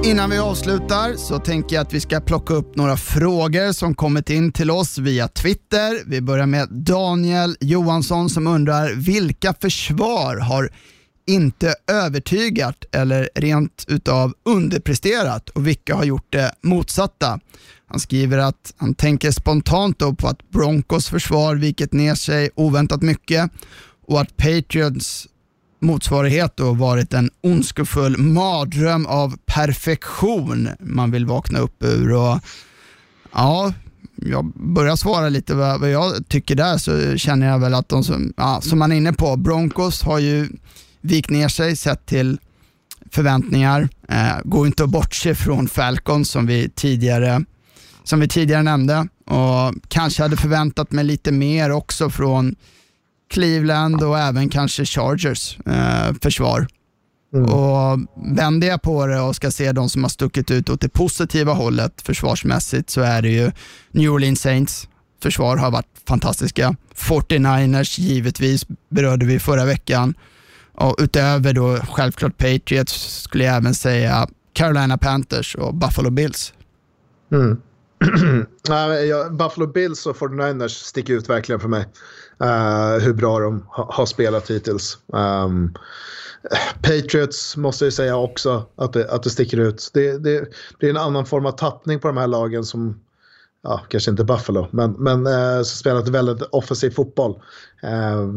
Innan 0.05 0.29
vi 0.29 0.37
avslutar 0.37 1.15
så 1.17 1.39
tänker 1.39 1.75
jag 1.75 1.83
att 1.83 1.93
vi 1.93 1.99
ska 1.99 2.19
plocka 2.19 2.53
upp 2.53 2.75
några 2.75 2.97
frågor 2.97 3.71
som 3.71 3.95
kommit 3.95 4.29
in 4.29 4.51
till 4.51 4.71
oss 4.71 4.97
via 4.97 5.27
Twitter. 5.27 6.03
Vi 6.05 6.21
börjar 6.21 6.45
med 6.45 6.67
Daniel 6.71 7.55
Johansson 7.59 8.29
som 8.29 8.47
undrar 8.47 8.93
vilka 8.95 9.53
försvar 9.53 10.37
har 10.37 10.69
inte 11.27 11.75
övertygat 11.91 12.85
eller 12.91 13.29
rent 13.35 13.85
utav 13.87 14.33
underpresterat 14.45 15.49
och 15.49 15.67
vilka 15.67 15.95
har 15.95 16.03
gjort 16.03 16.27
det 16.29 16.53
motsatta. 16.61 17.39
Han 17.89 17.99
skriver 17.99 18.37
att 18.37 18.73
han 18.77 18.93
tänker 18.93 19.31
spontant 19.31 19.99
då 19.99 20.13
på 20.13 20.27
att 20.27 20.49
Broncos 20.49 21.09
försvar 21.09 21.55
vikit 21.55 21.93
ner 21.93 22.15
sig 22.15 22.49
oväntat 22.55 23.01
mycket 23.01 23.51
och 24.07 24.21
att 24.21 24.37
Patriots 24.37 25.27
motsvarighet 25.81 26.57
då 26.57 26.73
varit 26.73 27.13
en 27.13 27.29
ondskefull 27.41 28.17
mardröm 28.17 29.05
av 29.05 29.37
perfektion 29.45 30.69
man 30.79 31.11
vill 31.11 31.25
vakna 31.25 31.59
upp 31.59 31.83
ur. 31.83 32.13
Och, 32.13 32.39
ja, 33.33 33.73
jag 34.15 34.45
börjar 34.55 34.95
svara 34.95 35.29
lite 35.29 35.55
vad, 35.55 35.79
vad 35.79 35.91
jag 35.91 36.27
tycker 36.27 36.55
där 36.55 36.77
så 36.77 37.17
känner 37.17 37.47
jag 37.47 37.59
väl 37.59 37.73
att 37.73 37.89
de 37.89 38.03
som, 38.03 38.33
ja, 38.37 38.61
som 38.61 38.79
man 38.79 38.91
är 38.91 38.95
inne 38.95 39.13
på, 39.13 39.35
Broncos 39.35 40.01
har 40.01 40.19
ju 40.19 40.49
vikt 41.01 41.29
ner 41.29 41.47
sig 41.47 41.75
sett 41.75 42.05
till 42.05 42.39
förväntningar. 43.11 43.89
Eh, 44.07 44.37
går 44.43 44.67
inte 44.67 44.83
att 44.83 44.89
bortse 44.89 45.35
från 45.35 45.67
Falcon 45.67 46.25
som 46.25 46.45
vi 46.45 46.69
tidigare, 46.69 47.45
som 48.09 48.19
vi 48.19 48.27
tidigare 48.27 48.63
nämnde 48.63 49.07
och 49.25 49.73
kanske 49.87 50.23
hade 50.23 50.37
förväntat 50.37 50.91
mig 50.91 51.03
lite 51.05 51.31
mer 51.31 51.71
också 51.71 52.09
från 52.09 52.55
Cleveland 53.29 54.03
och 54.03 54.19
även 54.19 54.49
kanske 54.49 54.85
Chargers 54.85 55.57
eh, 55.65 56.13
försvar. 56.21 56.67
Mm. 57.33 57.49
Och 57.49 57.99
vänder 58.37 58.67
jag 58.67 58.81
på 58.81 59.05
det 59.05 59.19
och 59.19 59.35
ska 59.35 59.51
se 59.51 59.71
de 59.71 59.89
som 59.89 60.03
har 60.03 60.09
stuckit 60.09 60.51
ut 60.51 60.69
åt 60.69 60.81
det 60.81 60.89
positiva 60.89 61.53
hållet 61.53 62.01
försvarsmässigt 62.01 62.89
så 62.89 63.01
är 63.01 63.21
det 63.21 63.29
ju 63.29 63.51
New 63.91 64.11
Orleans 64.11 64.41
Saints. 64.41 64.87
Försvar 65.21 65.57
har 65.57 65.71
varit 65.71 66.01
fantastiska. 66.07 66.75
49ers 66.95 67.99
givetvis 67.99 68.65
berörde 68.89 69.25
vi 69.25 69.39
förra 69.39 69.65
veckan. 69.65 70.13
Och 70.73 70.95
utöver 70.99 71.53
då 71.53 71.77
självklart 71.77 72.37
Patriots 72.37 73.21
skulle 73.21 73.43
jag 73.43 73.55
även 73.55 73.75
säga 73.75 74.27
Carolina 74.53 74.97
Panthers 74.97 75.55
och 75.55 75.75
Buffalo 75.75 76.09
Bills. 76.09 76.53
Mm. 77.31 77.61
Buffalo 79.31 79.67
Bills 79.67 80.05
och 80.05 80.15
49ers 80.15 80.67
sticker 80.67 81.13
ut 81.13 81.29
verkligen 81.29 81.59
för 81.59 81.67
mig. 81.67 81.85
Uh, 82.43 83.03
hur 83.03 83.13
bra 83.13 83.39
de 83.39 83.65
ha, 83.67 83.93
har 83.93 84.05
spelat 84.05 84.49
hittills. 84.49 84.97
Um, 85.13 85.73
Patriots 86.81 87.57
måste 87.57 87.85
jag 87.85 87.93
säga 87.93 88.17
också 88.17 88.65
att 88.75 88.93
det, 88.93 89.11
att 89.11 89.23
det 89.23 89.29
sticker 89.29 89.57
ut. 89.57 89.89
Det, 89.93 90.17
det, 90.17 90.45
det 90.79 90.85
är 90.85 90.89
en 90.89 90.97
annan 90.97 91.25
form 91.25 91.45
av 91.45 91.51
tappning 91.51 91.99
på 91.99 92.07
de 92.07 92.17
här 92.17 92.27
lagen 92.27 92.63
som 92.63 92.99
ja, 93.61 93.81
kanske 93.89 94.11
inte 94.11 94.23
Buffalo, 94.23 94.67
men, 94.71 94.91
men 94.91 95.27
eh, 95.27 95.63
spelat 95.63 96.07
väldigt 96.07 96.41
offensiv 96.41 96.89
fotboll. 96.89 97.41
Eh, 97.81 98.27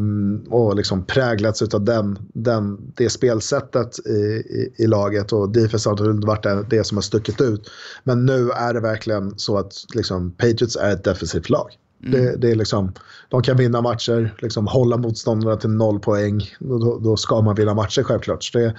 och 0.49 0.75
liksom 0.75 1.05
präglats 1.05 1.61
av 1.61 1.85
den, 1.85 2.17
den, 2.33 2.91
det 2.95 3.09
spelsättet 3.09 3.99
i, 4.05 4.11
i, 4.11 4.73
i 4.77 4.87
laget 4.87 5.33
och 5.33 5.49
defense 5.49 5.89
har 5.89 6.11
inte 6.11 6.27
varit 6.27 6.43
det, 6.43 6.65
det, 6.69 6.83
som 6.83 6.97
har 6.97 7.01
stuckit 7.01 7.41
ut. 7.41 7.69
Men 8.03 8.25
nu 8.25 8.49
är 8.49 8.73
det 8.73 8.79
verkligen 8.79 9.33
så 9.39 9.57
att 9.57 9.73
liksom, 9.93 10.31
Patriots 10.31 10.75
är 10.75 10.93
ett 10.93 11.03
defensivt 11.03 11.49
lag. 11.49 11.77
Mm. 12.05 12.11
Det, 12.11 12.35
det, 12.37 12.51
är 12.51 12.55
liksom, 12.55 12.93
de 13.29 13.41
kan 13.41 13.57
vinna 13.57 13.81
matcher, 13.81 14.35
liksom 14.39 14.67
hålla 14.67 14.97
motståndarna 14.97 15.57
till 15.57 15.69
noll 15.69 15.99
poäng. 15.99 16.41
Då, 16.59 16.99
då 16.99 17.17
ska 17.17 17.41
man 17.41 17.55
vinna 17.55 17.73
matcher 17.73 18.03
självklart. 18.03 18.43
Så 18.43 18.57
det, 18.57 18.73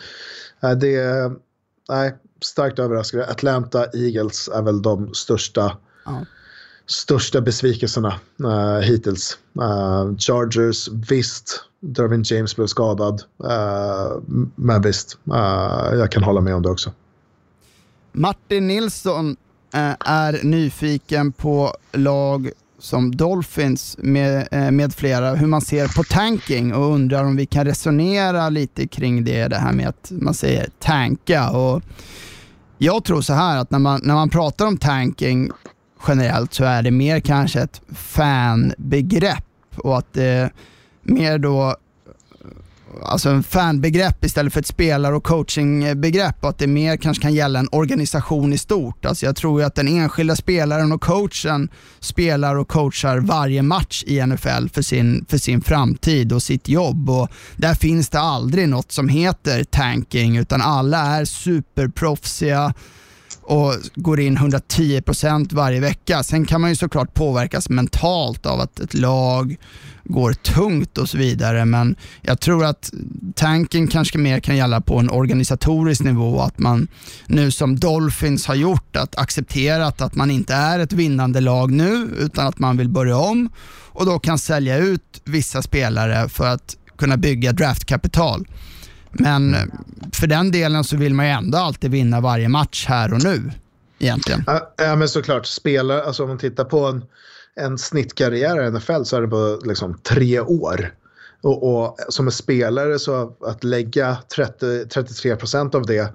det, 0.75 1.33
nej, 1.89 2.15
starkt 2.41 2.79
överraskande. 2.79 3.27
Atlanta 3.27 3.87
Eagles 3.95 4.49
är 4.55 4.63
väl 4.63 4.83
de 4.83 5.15
största 5.15 5.77
Ja 6.05 6.25
största 6.87 7.41
besvikelserna 7.41 8.21
uh, 8.45 8.79
hittills. 8.79 9.39
Uh, 9.59 10.17
Chargers, 10.17 10.89
visst. 10.89 11.61
Dervin 11.81 12.23
James 12.23 12.57
blev 12.57 12.67
skadad. 12.67 13.23
Uh, 13.45 14.23
men 14.55 14.83
visst, 14.83 15.19
jag 15.93 16.13
kan 16.13 16.23
hålla 16.23 16.41
med 16.41 16.55
om 16.55 16.63
det 16.63 16.71
också. 16.71 16.93
Martin 18.13 18.67
Nilsson 18.67 19.37
är 20.01 20.41
nyfiken 20.43 21.33
på 21.33 21.75
lag 21.93 22.51
som 22.79 23.17
Dolphins 23.17 23.97
med, 23.99 24.49
med 24.73 24.95
flera, 24.95 25.35
hur 25.35 25.47
man 25.47 25.61
ser 25.61 25.97
på 25.97 26.03
tanking 26.03 26.75
och 26.75 26.95
undrar 26.95 27.25
om 27.25 27.37
vi 27.37 27.47
kan 27.47 27.65
resonera 27.65 28.49
lite 28.49 28.87
kring 28.87 29.25
det, 29.25 29.49
det 29.49 29.57
här 29.57 29.73
med 29.73 29.89
att 29.89 30.11
man 30.11 30.35
säger 30.35 30.69
tanka. 30.79 31.51
Och 31.51 31.83
jag 32.79 33.05
tror 33.05 33.21
så 33.21 33.33
här 33.33 33.59
att 33.59 33.71
när 33.71 33.79
man, 33.79 34.01
när 34.03 34.15
man 34.15 34.31
pratar 34.31 34.67
om 34.67 34.77
tanking 34.77 35.51
generellt 36.09 36.55
så 36.55 36.65
är 36.65 36.83
det 36.83 36.91
mer 36.91 37.21
kanske 37.21 37.61
ett 37.61 37.81
fanbegrepp 37.95 39.45
och 39.77 39.99
att 39.99 40.13
det 40.13 40.51
mer 41.03 41.39
då 41.39 41.77
alltså 43.03 43.29
en 43.29 43.43
fanbegrepp 43.43 44.25
istället 44.25 44.53
för 44.53 44.61
ett 44.61 44.67
spelar 44.67 45.13
och 45.13 45.25
coachingbegrepp 45.25 46.45
och 46.45 46.49
att 46.49 46.59
det 46.59 46.67
mer 46.67 46.97
kanske 46.97 47.23
kan 47.23 47.35
gälla 47.35 47.59
en 47.59 47.69
organisation 47.73 48.53
i 48.53 48.59
stort. 48.59 49.05
Alltså 49.05 49.27
jag 49.27 49.37
tror 49.37 49.61
ju 49.61 49.67
att 49.67 49.75
den 49.75 49.89
enskilda 49.89 50.37
spelaren 50.37 50.93
och 50.93 51.01
coachen 51.01 51.69
spelar 52.01 52.57
och 52.57 52.69
coachar 52.69 53.19
varje 53.19 53.63
match 53.63 54.05
i 54.07 54.27
NFL 54.27 54.69
för 54.73 54.83
sin, 54.83 55.25
för 55.29 55.39
sin 55.39 55.61
framtid 55.61 56.33
och 56.33 56.43
sitt 56.43 56.69
jobb 56.69 57.11
och 57.11 57.29
där 57.57 57.75
finns 57.75 58.09
det 58.09 58.21
aldrig 58.21 58.69
något 58.69 58.93
som 58.93 59.09
heter 59.09 59.65
tanking 59.65 60.37
utan 60.37 60.61
alla 60.61 60.99
är 60.99 61.25
superproffsiga 61.25 62.75
och 63.47 63.75
går 63.95 64.21
in 64.21 64.39
110% 64.39 65.55
varje 65.55 65.81
vecka. 65.81 66.23
Sen 66.23 66.47
kan 66.47 66.61
man 66.61 66.71
ju 66.71 66.77
såklart 66.77 67.15
påverkas 67.15 67.69
mentalt 67.69 68.47
av 68.47 68.61
att 68.61 68.81
ett 68.81 68.95
lag 68.95 69.57
går 70.05 70.33
tungt 70.33 70.99
och 70.99 71.09
så 71.09 71.19
vidare, 71.19 71.65
men 71.65 71.97
jag 72.23 72.41
tror 72.41 72.65
att 72.65 72.93
tanken 73.35 73.87
kanske 73.89 74.19
mer 74.19 74.41
kan 74.41 74.57
gälla 74.57 74.81
på 74.81 74.99
en 74.99 75.11
organisatorisk 75.11 76.03
nivå, 76.03 76.41
att 76.41 76.59
man 76.59 76.89
nu 77.27 77.51
som 77.51 77.79
Dolphins 77.79 78.47
har 78.47 78.55
gjort, 78.55 78.97
att 78.97 79.19
accepterat 79.19 80.01
att 80.01 80.15
man 80.15 80.31
inte 80.31 80.55
är 80.55 80.79
ett 80.79 80.93
vinnande 80.93 81.41
lag 81.41 81.73
nu, 81.73 82.09
utan 82.19 82.47
att 82.47 82.59
man 82.59 82.77
vill 82.77 82.89
börja 82.89 83.17
om 83.17 83.49
och 83.95 84.07
då 84.07 84.19
kan 84.19 84.39
sälja 84.39 84.79
ut 84.79 85.23
vissa 85.25 85.63
spelare 85.63 86.29
för 86.29 86.47
att 86.47 86.77
kunna 86.99 87.17
bygga 87.17 87.53
draftkapital. 87.53 88.47
Men 89.15 89.57
för 90.13 90.27
den 90.27 90.51
delen 90.51 90.85
så 90.85 90.97
vill 90.97 91.15
man 91.15 91.27
ju 91.27 91.33
ändå 91.33 91.59
alltid 91.59 91.91
vinna 91.91 92.21
varje 92.21 92.49
match 92.49 92.87
här 92.89 93.15
och 93.15 93.25
nu. 93.25 93.51
Egentligen. 93.99 94.45
Ja, 94.77 94.97
men 94.97 95.09
såklart. 95.09 95.47
Spelar, 95.47 96.03
alltså 96.03 96.23
om 96.23 96.29
man 96.29 96.39
tittar 96.39 96.65
på 96.65 96.87
en, 96.87 97.05
en 97.55 97.79
snittkarriär 97.79 98.63
i 98.67 98.71
NFL 98.71 99.03
så 99.05 99.17
är 99.17 99.21
det 99.21 99.29
på 99.29 99.61
liksom 99.65 99.99
tre 99.99 100.41
år. 100.41 100.95
Och, 101.41 101.87
och 101.87 101.97
som 102.09 102.27
en 102.27 102.33
spelare 102.33 102.99
så 102.99 103.37
att 103.47 103.65
lägga 103.65 104.19
30, 104.37 104.87
33 104.89 105.37
procent 105.37 105.75
av 105.75 105.87
det, 105.87 106.13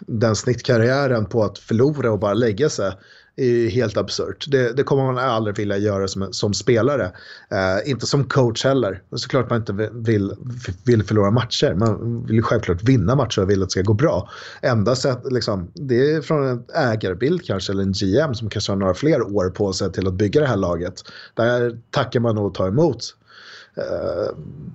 den 0.00 0.36
snittkarriären 0.36 1.26
på 1.26 1.44
att 1.44 1.58
förlora 1.58 2.12
och 2.12 2.18
bara 2.18 2.34
lägga 2.34 2.68
sig 2.68 2.92
är 3.36 3.44
ju 3.44 3.68
helt 3.68 3.96
absurt. 3.96 4.44
Det, 4.48 4.76
det 4.76 4.82
kommer 4.82 5.04
man 5.04 5.18
aldrig 5.18 5.56
vilja 5.56 5.78
göra 5.78 6.08
som, 6.08 6.32
som 6.32 6.54
spelare. 6.54 7.04
Eh, 7.50 7.90
inte 7.90 8.06
som 8.06 8.24
coach 8.24 8.64
heller. 8.64 9.02
Såklart 9.16 9.50
man 9.50 9.58
inte 9.58 9.90
vill, 9.92 10.32
vill 10.84 11.02
förlora 11.02 11.30
matcher. 11.30 11.74
Man 11.74 12.26
vill 12.26 12.42
självklart 12.42 12.82
vinna 12.82 13.14
matcher 13.14 13.42
och 13.42 13.50
vill 13.50 13.62
att 13.62 13.68
det 13.68 13.72
ska 13.72 13.82
gå 13.82 13.94
bra. 13.94 14.30
Enda 14.62 14.96
sätt, 14.96 15.20
liksom, 15.30 15.70
det 15.74 16.12
är 16.12 16.22
från 16.22 16.48
en 16.48 16.64
ägarbild 16.74 17.44
kanske, 17.44 17.72
eller 17.72 17.82
en 17.82 17.92
GM 17.92 18.34
som 18.34 18.50
kanske 18.50 18.72
har 18.72 18.76
några 18.76 18.94
fler 18.94 19.22
år 19.22 19.50
på 19.50 19.72
sig 19.72 19.92
till 19.92 20.06
att 20.06 20.14
bygga 20.14 20.40
det 20.40 20.46
här 20.46 20.56
laget. 20.56 20.94
Där 21.34 21.78
tackar 21.90 22.20
man 22.20 22.34
nog 22.34 22.54
tar 22.54 22.68
emot 22.68 23.14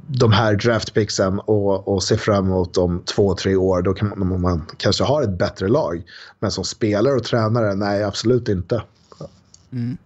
de 0.08 0.32
här 0.32 0.56
draftpicksen 0.56 1.40
och, 1.40 1.88
och 1.88 2.04
se 2.04 2.18
fram 2.18 2.46
emot 2.46 2.78
om 2.78 3.04
två, 3.06 3.36
tre 3.36 3.56
år. 3.56 3.82
Då 3.82 3.94
kan 3.94 4.14
man, 4.16 4.42
man 4.42 4.66
kanske 4.78 5.04
har 5.04 5.24
ett 5.24 5.38
bättre 5.38 5.68
lag. 5.68 6.04
Men 6.40 6.52
som 6.52 6.64
spelare 6.64 7.14
och 7.14 7.24
tränare, 7.24 7.76
nej 7.76 8.04
absolut 8.04 8.50
inte. 8.50 8.84
Mm. 9.72 9.98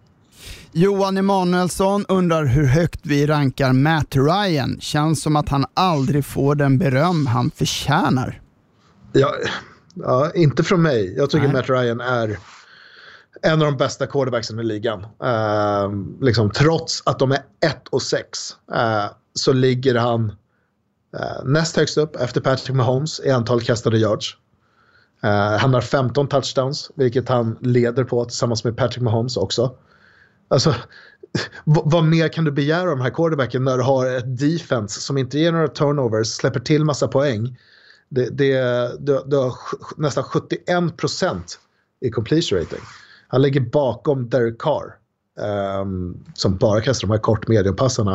Johan 0.71 1.17
Emanuelsson 1.17 2.05
undrar 2.07 2.45
hur 2.45 2.65
högt 2.65 2.99
vi 3.03 3.27
rankar 3.27 3.73
Matt 3.73 4.15
Ryan. 4.15 4.77
Känns 4.79 5.21
som 5.21 5.35
att 5.35 5.49
han 5.49 5.65
aldrig 5.73 6.25
får 6.25 6.55
den 6.55 6.77
beröm 6.77 7.27
han 7.27 7.51
förtjänar. 7.51 8.41
Ja, 9.11 9.35
ja 9.93 10.31
inte 10.35 10.63
från 10.63 10.81
mig. 10.81 11.13
Jag 11.17 11.29
tycker 11.29 11.47
nej. 11.47 11.53
Matt 11.53 11.69
Ryan 11.69 12.01
är 12.01 12.37
en 13.41 13.61
av 13.61 13.67
de 13.67 13.77
bästa 13.77 14.07
quarterbacksen 14.07 14.59
i 14.59 14.63
ligan. 14.63 14.99
Uh, 15.01 16.21
liksom, 16.21 16.51
trots 16.51 17.03
att 17.05 17.19
de 17.19 17.31
är 17.31 17.39
1 17.65 17.87
och 17.89 18.01
6 18.01 18.55
uh, 18.71 18.77
eh, 18.77 19.05
så 19.33 19.53
ligger 19.53 19.95
han 19.95 20.29
uh, 21.15 21.45
näst 21.45 21.77
högst 21.77 21.97
upp 21.97 22.15
efter 22.15 22.41
Patrick 22.41 22.75
Mahomes 22.75 23.19
i 23.19 23.29
antal 23.29 23.61
kastade 23.61 23.97
yards. 23.97 24.37
Uh, 25.23 25.57
han 25.57 25.73
har 25.73 25.81
15 25.81 26.27
touchdowns, 26.27 26.91
vilket 26.95 27.29
han 27.29 27.57
leder 27.61 28.03
på 28.03 28.25
tillsammans 28.25 28.63
med 28.63 28.77
Patrick 28.77 29.01
Mahomes 29.01 29.37
också. 29.37 29.75
Alltså, 30.47 30.75
vad 31.63 32.03
mer 32.03 32.27
kan 32.27 32.43
du 32.43 32.51
begära 32.51 32.89
av 32.89 32.97
den 32.97 33.01
här 33.01 33.13
quarterbacken 33.13 33.63
när 33.63 33.77
du 33.77 33.83
har 33.83 34.17
ett 34.17 34.39
defense 34.39 35.01
som 35.01 35.17
inte 35.17 35.39
ger 35.39 35.51
några 35.51 35.67
turnovers, 35.67 36.27
släpper 36.27 36.59
till 36.59 36.85
massa 36.85 37.07
poäng. 37.07 37.57
Det, 38.09 38.29
det, 38.29 38.61
du, 38.99 39.23
du 39.25 39.37
har 39.37 39.53
nästan 39.97 40.23
71 40.23 40.97
procent 40.97 41.59
i 42.01 42.09
completion 42.09 42.59
rating. 42.59 42.81
Han 43.33 43.41
ligger 43.41 43.61
bakom 43.61 44.29
Derek 44.29 44.59
Carr. 44.59 44.95
Um, 45.81 46.25
som 46.33 46.57
bara 46.57 46.81
kastar 46.81 47.07
de 47.07 47.11
här 47.11 47.19
kort 47.19 47.47
mediumpassarna. 47.47 48.13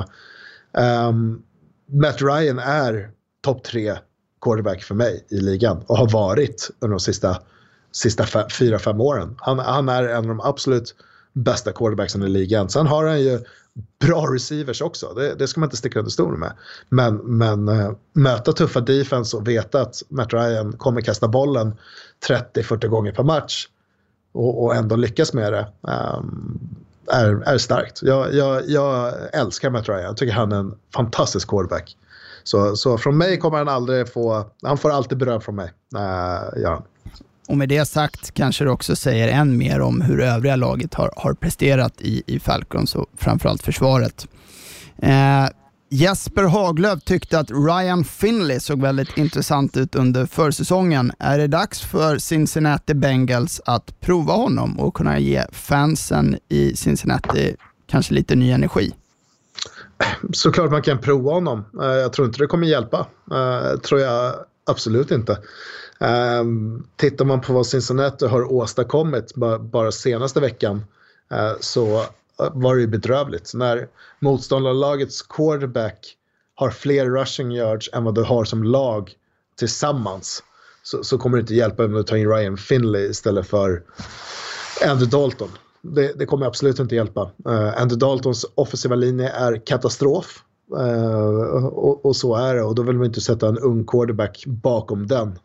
Um, 0.72 0.84
ehm, 0.84 1.42
Matt 1.86 2.22
Ryan 2.22 2.58
är 2.58 3.10
topp 3.44 3.64
tre 3.64 3.98
quarterback 4.42 4.82
för 4.82 4.94
mig 4.94 5.26
i 5.28 5.40
ligan 5.40 5.82
och 5.86 5.98
har 5.98 6.08
varit 6.08 6.70
under 6.80 6.94
de 6.94 7.00
sista, 7.00 7.42
sista 7.92 8.24
fyra, 8.58 8.78
fem 8.78 9.00
åren. 9.00 9.34
Han, 9.38 9.58
han, 9.58 9.88
är 9.88 10.02
en 10.02 10.16
av 10.16 10.26
de 10.26 10.40
absolut 10.40 10.94
bästa 11.32 11.72
quarterbacksen 11.72 12.22
i 12.22 12.28
ligan. 12.28 12.68
Sen 12.68 12.86
har 12.86 13.06
han 13.06 13.20
ju 13.20 13.40
bra 14.00 14.34
receivers 14.34 14.82
också, 14.82 15.14
det, 15.14 15.34
det 15.34 15.48
ska 15.48 15.60
man 15.60 15.66
inte 15.66 15.76
sticka 15.76 15.98
under 15.98 16.10
stol 16.10 16.36
med. 16.36 16.52
Men, 16.88 17.16
men 17.16 17.68
äh, 17.68 17.92
möta 18.12 18.52
tuffa 18.52 18.80
defense 18.80 19.36
och 19.36 19.48
veta 19.48 19.80
att 19.80 20.02
Matt 20.08 20.32
Ryan 20.32 20.72
kommer 20.72 21.00
kasta 21.00 21.28
bollen 21.28 21.76
30-40 22.28 22.86
gånger 22.86 23.12
per 23.12 23.24
match 23.24 23.68
och, 24.32 24.64
och 24.64 24.76
ändå 24.76 24.96
lyckas 24.96 25.32
med 25.32 25.52
det 25.52 25.66
um, 25.82 26.60
är, 27.12 27.42
är 27.48 27.58
starkt. 27.58 28.02
Jag, 28.02 28.34
jag, 28.34 28.62
jag 28.68 29.14
älskar 29.32 29.70
Matt 29.70 29.88
Ryan. 29.88 30.02
Jag 30.02 30.16
tycker 30.16 30.32
han 30.32 30.52
är 30.52 30.56
en 30.56 30.74
fantastisk 30.94 31.48
quarterback. 31.48 31.96
Så, 32.44 32.76
så 32.76 32.98
från 32.98 33.18
mig 33.18 33.38
kommer 33.38 33.58
han 33.58 33.68
aldrig 33.68 34.12
få, 34.12 34.44
han 34.62 34.78
får 34.78 34.90
alltid 34.90 35.18
beröm 35.18 35.40
från 35.40 35.56
mig. 35.56 35.72
Eh, 35.94 36.00
uh, 36.00 36.62
ja. 36.62 36.84
Och 37.48 37.56
med 37.56 37.68
det 37.68 37.84
sagt 37.84 38.34
kanske 38.34 38.64
det 38.64 38.70
också 38.70 38.96
säger 38.96 39.28
än 39.28 39.58
mer 39.58 39.80
om 39.80 40.00
hur 40.00 40.20
övriga 40.20 40.56
laget 40.56 40.94
har, 40.94 41.12
har 41.16 41.34
presterat 41.34 42.00
i, 42.00 42.22
i 42.26 42.38
Falcons 42.40 42.94
och 42.94 43.06
framförallt 43.16 43.62
försvaret. 43.62 44.26
Eh, 45.02 45.46
Jesper 45.90 46.42
Haglöf 46.42 47.04
tyckte 47.04 47.38
att 47.38 47.50
Ryan 47.50 48.04
Finley 48.04 48.60
såg 48.60 48.82
väldigt 48.82 49.18
intressant 49.18 49.76
ut 49.76 49.94
under 49.94 50.26
försäsongen. 50.26 51.12
Är 51.18 51.38
det 51.38 51.46
dags 51.46 51.80
för 51.80 52.18
Cincinnati 52.18 52.94
Bengals 52.94 53.60
att 53.64 54.00
prova 54.00 54.32
honom 54.32 54.80
och 54.80 54.94
kunna 54.94 55.18
ge 55.18 55.44
fansen 55.52 56.38
i 56.48 56.76
Cincinnati 56.76 57.56
kanske 57.86 58.14
lite 58.14 58.36
ny 58.36 58.50
energi? 58.50 58.94
Såklart 60.32 60.70
man 60.70 60.82
kan 60.82 60.98
prova 60.98 61.32
honom. 61.32 61.64
Eh, 61.82 61.86
jag 61.86 62.12
tror 62.12 62.26
inte 62.26 62.38
det 62.38 62.46
kommer 62.46 62.66
hjälpa. 62.66 63.06
Eh, 63.30 63.80
tror 63.80 64.00
jag 64.00 64.34
absolut 64.66 65.10
inte. 65.10 65.32
Eh, 66.00 66.44
tittar 66.96 67.24
man 67.24 67.40
på 67.40 67.52
vad 67.52 67.66
Cincinnati 67.66 68.26
har 68.26 68.52
åstadkommit 68.52 69.34
bara 69.60 69.92
senaste 69.92 70.40
veckan 70.40 70.84
så 71.60 72.04
var 72.52 72.74
det 72.74 72.80
ju 72.80 72.86
bedrövligt. 72.86 73.54
När 73.54 73.88
motståndarlagets 74.20 75.22
quarterback 75.22 76.16
har 76.54 76.70
fler 76.70 77.10
rushing 77.10 77.52
yards 77.52 77.90
än 77.92 78.04
vad 78.04 78.14
du 78.14 78.22
har 78.22 78.44
som 78.44 78.64
lag 78.64 79.12
tillsammans 79.58 80.42
så, 80.82 81.04
så 81.04 81.18
kommer 81.18 81.36
det 81.36 81.40
inte 81.40 81.54
hjälpa 81.54 81.84
om 81.84 81.92
du 81.92 82.02
tar 82.02 82.16
in 82.16 82.28
Ryan 82.28 82.56
Finley 82.56 83.10
istället 83.10 83.46
för 83.46 83.82
Andy 84.86 85.06
Dalton. 85.06 85.48
Det, 85.82 86.18
det 86.18 86.26
kommer 86.26 86.46
absolut 86.46 86.78
inte 86.78 86.94
hjälpa. 86.94 87.30
Eh, 87.46 87.52
uh, 87.52 87.82
Andy 87.82 87.96
Daltons 87.96 88.46
offensiva 88.54 88.94
linje 88.94 89.28
är 89.28 89.66
katastrof. 89.66 90.44
Uh, 90.76 91.66
och, 91.66 92.06
och, 92.06 92.16
så 92.16 92.34
är 92.34 92.54
det 92.54 92.62
och 92.62 92.74
då 92.74 92.82
vill 92.82 92.96
man 92.96 93.06
inte 93.06 93.20
sätta 93.20 93.48
en 93.48 93.58
ung 93.58 93.86
quarterback 93.86 94.44
bakom 94.46 95.06
den. 95.06 95.38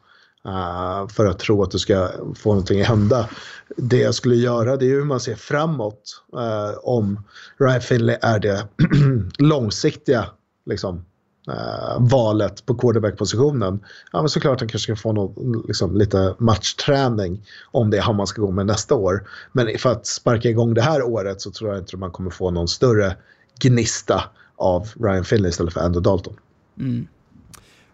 Uh, 0.47 1.07
för 1.07 1.25
att 1.25 1.39
tro 1.39 1.63
att 1.63 1.71
du 1.71 1.79
ska 1.79 2.09
få 2.35 2.49
någonting 2.49 2.81
att 2.81 2.87
hända. 2.87 3.29
Det 3.77 3.97
jag 3.97 4.15
skulle 4.15 4.35
göra 4.35 4.77
det 4.77 4.85
är 4.85 4.89
hur 4.89 5.03
man 5.03 5.19
ser 5.19 5.35
framåt. 5.35 6.23
Uh, 6.35 6.79
om 6.83 7.23
Ryan 7.57 7.81
Finley 7.81 8.17
är 8.21 8.39
det 8.39 8.67
långsiktiga 9.37 10.25
liksom, 10.65 11.05
uh, 11.49 12.09
valet 12.09 12.65
på 12.65 12.75
quarterback-positionen. 12.75 13.79
Ja, 14.11 14.21
men 14.21 14.29
såklart 14.29 14.59
han 14.59 14.69
kanske 14.69 14.93
ska 14.93 15.01
få 15.01 15.13
något, 15.13 15.67
liksom, 15.67 15.97
lite 15.97 16.35
matchträning 16.37 17.45
om 17.71 17.89
det 17.89 17.97
är 17.97 18.01
han 18.01 18.15
man 18.15 18.27
ska 18.27 18.41
gå 18.41 18.51
med 18.51 18.65
nästa 18.65 18.95
år. 18.95 19.27
Men 19.51 19.77
för 19.77 19.91
att 19.91 20.05
sparka 20.05 20.49
igång 20.49 20.73
det 20.73 20.81
här 20.81 21.03
året 21.03 21.41
så 21.41 21.51
tror 21.51 21.69
jag 21.69 21.79
inte 21.79 21.97
man 21.97 22.11
kommer 22.11 22.29
få 22.29 22.51
någon 22.51 22.67
större 22.67 23.15
gnista 23.59 24.23
av 24.55 24.87
Ryan 24.99 25.25
Finley 25.25 25.49
istället 25.49 25.73
för 25.73 25.81
Andrew 25.81 26.09
Dalton. 26.09 26.35
Mm. 26.79 27.07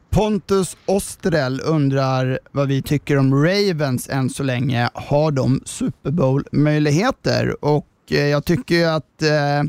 Pontus 0.10 0.78
Ostrell 0.86 1.62
undrar 1.64 2.40
vad 2.52 2.68
vi 2.68 2.82
tycker 2.82 3.18
om 3.18 3.44
Ravens 3.44 4.10
än 4.10 4.30
så 4.30 4.44
länge. 4.44 4.90
Har 4.94 5.32
de 5.32 5.62
Super 5.66 6.12
Bowl-möjligheter? 6.12 7.66
Och 7.66 7.88
eh, 8.10 8.28
jag 8.28 8.46
tycker 8.46 8.88
att 8.88 9.22
eh, 9.22 9.60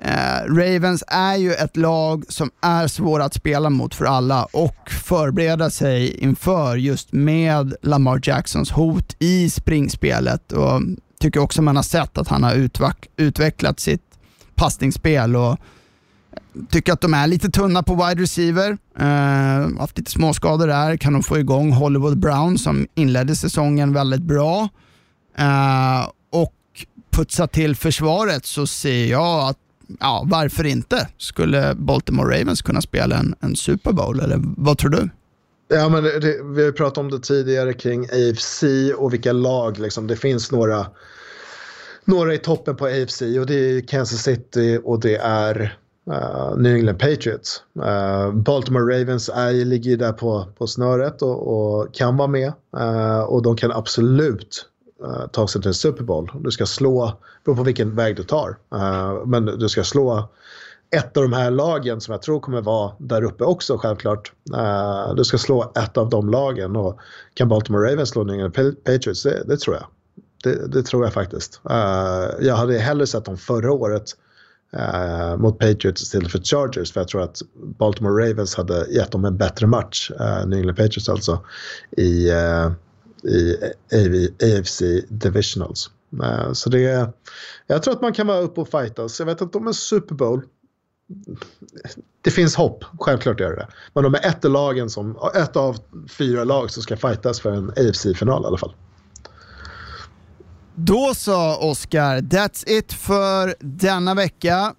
eh, 0.00 0.44
Ravens 0.48 1.04
är 1.06 1.36
ju 1.36 1.52
ett 1.52 1.76
lag 1.76 2.24
som 2.28 2.50
är 2.62 2.86
svåra 2.86 3.24
att 3.24 3.34
spela 3.34 3.70
mot 3.70 3.94
för 3.94 4.04
alla 4.04 4.44
och 4.44 4.90
förbereda 4.90 5.70
sig 5.70 6.18
inför 6.18 6.76
just 6.76 7.12
med 7.12 7.74
Lamar 7.82 8.20
Jacksons 8.22 8.70
hot 8.70 9.16
i 9.18 9.50
springspelet. 9.50 10.52
Och 10.52 10.82
tycker 11.20 11.40
också 11.40 11.62
man 11.62 11.76
har 11.76 11.82
sett 11.82 12.18
att 12.18 12.28
han 12.28 12.42
har 12.42 12.70
utvecklat 13.16 13.80
sitt 13.80 14.02
passningsspel 14.54 15.36
och 15.36 15.58
Tycker 16.70 16.92
att 16.92 17.00
de 17.00 17.14
är 17.14 17.26
lite 17.26 17.48
tunna 17.48 17.82
på 17.82 17.94
wide 17.94 18.22
receiver. 18.22 18.78
Uh, 19.00 19.78
haft 19.78 19.98
lite 19.98 20.10
småskador 20.10 20.66
där. 20.66 20.96
Kan 20.96 21.12
de 21.12 21.22
få 21.22 21.38
igång 21.38 21.72
Hollywood 21.72 22.18
Brown 22.18 22.58
som 22.58 22.86
inledde 22.94 23.36
säsongen 23.36 23.92
väldigt 23.92 24.22
bra. 24.22 24.68
Uh, 25.40 26.08
och 26.32 26.54
putsa 27.10 27.46
till 27.46 27.76
försvaret 27.76 28.46
så 28.46 28.66
ser 28.66 29.06
jag 29.06 29.48
att, 29.48 29.58
ja 30.00 30.22
varför 30.26 30.64
inte? 30.64 31.08
Skulle 31.18 31.74
Baltimore 31.74 32.40
Ravens 32.40 32.62
kunna 32.62 32.80
spela 32.80 33.16
en, 33.16 33.34
en 33.40 33.56
Super 33.56 33.92
Bowl 33.92 34.20
eller 34.20 34.40
vad 34.40 34.78
tror 34.78 34.90
du? 34.90 35.08
Ja, 35.68 35.88
men 35.88 36.04
det, 36.04 36.20
det, 36.20 36.42
vi 36.42 36.64
har 36.64 36.72
pratat 36.72 36.98
om 36.98 37.10
det 37.10 37.20
tidigare 37.20 37.72
kring 37.72 38.04
AFC 38.04 38.64
och 38.96 39.12
vilka 39.12 39.32
lag. 39.32 39.78
Liksom. 39.78 40.06
Det 40.06 40.16
finns 40.16 40.52
några, 40.52 40.86
några 42.04 42.34
i 42.34 42.38
toppen 42.38 42.76
på 42.76 42.86
AFC 42.86 43.22
och 43.22 43.46
det 43.46 43.54
är 43.54 43.80
Kansas 43.80 44.22
City 44.22 44.80
och 44.84 45.00
det 45.00 45.16
är 45.16 45.78
uh, 46.10 46.56
New 46.56 46.76
England 46.76 46.98
Patriots. 46.98 47.62
Uh, 47.78 48.32
Baltimore 48.32 49.00
Ravens 49.00 49.30
är, 49.34 49.52
ligger 49.52 49.90
ju 49.90 49.96
där 49.96 50.12
på, 50.12 50.46
på 50.58 50.66
snöret 50.66 51.22
och, 51.22 51.48
och 51.48 51.94
kan 51.94 52.16
vara 52.16 52.28
med. 52.28 52.52
Uh, 52.76 53.20
och 53.20 53.42
de 53.42 53.56
kan 53.56 53.72
absolut 53.72 54.68
ta 55.32 55.48
sig 55.48 55.60
till 55.60 55.68
en 55.68 55.74
Super 55.74 56.04
Bowl. 56.04 56.30
Du 56.40 56.50
ska 56.50 56.66
slå, 56.66 57.12
beror 57.44 57.56
på 57.56 57.62
vilken 57.62 57.94
väg 57.94 58.16
du 58.16 58.22
tar, 58.22 58.56
men 59.26 59.44
du 59.44 59.68
ska 59.68 59.84
slå 59.84 60.28
ett 60.90 61.16
av 61.16 61.22
de 61.22 61.32
här 61.32 61.50
lagen 61.50 62.00
som 62.00 62.12
jag 62.12 62.22
tror 62.22 62.40
kommer 62.40 62.60
vara 62.60 62.92
där 62.98 63.24
uppe 63.24 63.44
också 63.44 63.78
självklart. 63.78 64.32
Uh, 64.54 65.14
du 65.14 65.24
ska 65.24 65.38
slå 65.38 65.72
ett 65.74 65.96
av 65.96 66.10
de 66.10 66.30
lagen 66.30 66.76
och 66.76 66.98
kan 67.34 67.48
Baltimore 67.48 67.92
Ravens 67.92 68.08
slå 68.08 68.24
New 68.24 68.34
England 68.34 68.52
Patriots? 68.84 69.22
Det, 69.22 69.44
det 69.46 69.56
tror 69.56 69.76
jag. 69.76 69.86
Det, 70.44 70.66
det, 70.66 70.82
tror 70.82 71.04
jag 71.04 71.12
faktiskt. 71.12 71.60
Uh, 71.70 72.46
jag 72.46 72.54
hade 72.54 72.78
hellre 72.78 73.06
sett 73.06 73.24
dem 73.24 73.36
förra 73.36 73.72
året 73.72 74.04
eh, 74.72 75.36
mot 75.36 75.58
Patriots 75.58 76.02
istället 76.02 76.32
för 76.32 76.38
Chargers. 76.38 76.92
För 76.92 77.00
jag 77.00 77.08
tror 77.08 77.22
att 77.22 77.42
Baltimore 77.78 78.30
Ravens 78.30 78.54
hade 78.54 78.86
gett 78.90 79.10
dem 79.10 79.24
en 79.24 79.36
bättre 79.36 79.66
match, 79.66 80.10
eh, 80.20 80.46
New 80.46 80.58
England 80.58 80.76
Patriots 80.76 81.08
alltså, 81.08 81.44
i, 81.96 82.30
eh, 82.30 82.70
i 83.22 83.56
AV, 83.92 84.28
AFC 84.42 84.82
Divisionals. 85.08 85.90
Eh, 86.22 86.52
så 86.52 86.70
det 86.70 87.12
jag 87.66 87.82
tror 87.82 87.94
att 87.94 88.02
man 88.02 88.12
kan 88.12 88.26
vara 88.26 88.40
uppe 88.40 88.60
och 88.60 88.68
fightas. 88.68 89.18
Jag 89.18 89.26
vet 89.26 89.40
inte 89.40 89.58
om 89.58 89.66
en 89.66 89.74
Super 89.74 90.14
Bowl. 90.14 90.42
Det 92.22 92.30
finns 92.30 92.56
hopp, 92.56 92.84
självklart 93.00 93.40
gör 93.40 93.56
det 93.56 93.68
Men 93.92 94.04
de 94.04 94.14
är 94.14 94.26
ett, 94.28 94.44
av 94.44 94.50
lagen 94.50 94.90
som, 94.90 95.18
ett 95.34 95.56
av 95.56 95.76
fyra 96.08 96.44
lag 96.44 96.70
som 96.70 96.82
ska 96.82 96.96
fightas 96.96 97.40
för 97.40 97.52
en 97.52 97.70
AFC-final 97.70 98.42
i 98.42 98.46
alla 98.46 98.58
fall. 98.58 98.74
Då 100.78 101.14
sa 101.14 101.56
Oskar, 101.56 102.20
that's 102.20 102.64
it 102.66 102.92
för 102.92 103.54
denna 103.60 104.14
vecka. 104.14 104.74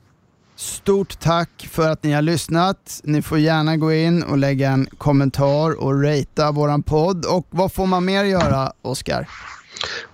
Stort 0.55 1.19
tack 1.19 1.67
för 1.71 1.89
att 1.89 2.03
ni 2.03 2.11
har 2.11 2.21
lyssnat. 2.21 3.01
Ni 3.03 3.21
får 3.21 3.39
gärna 3.39 3.77
gå 3.77 3.93
in 3.93 4.23
och 4.23 4.37
lägga 4.37 4.69
en 4.69 4.87
kommentar 4.97 5.81
och 5.81 6.03
ratea 6.03 6.51
våran 6.51 6.83
podd. 6.83 7.25
Och 7.25 7.47
vad 7.49 7.73
får 7.73 7.85
man 7.85 8.05
mer 8.05 8.23
göra, 8.23 8.71
Oskar? 8.81 9.29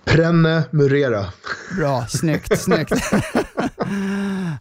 Prenne 0.05 0.64
Murera. 0.72 1.26
Bra, 1.77 2.05
snyggt, 2.10 2.60
snyggt. 2.60 2.91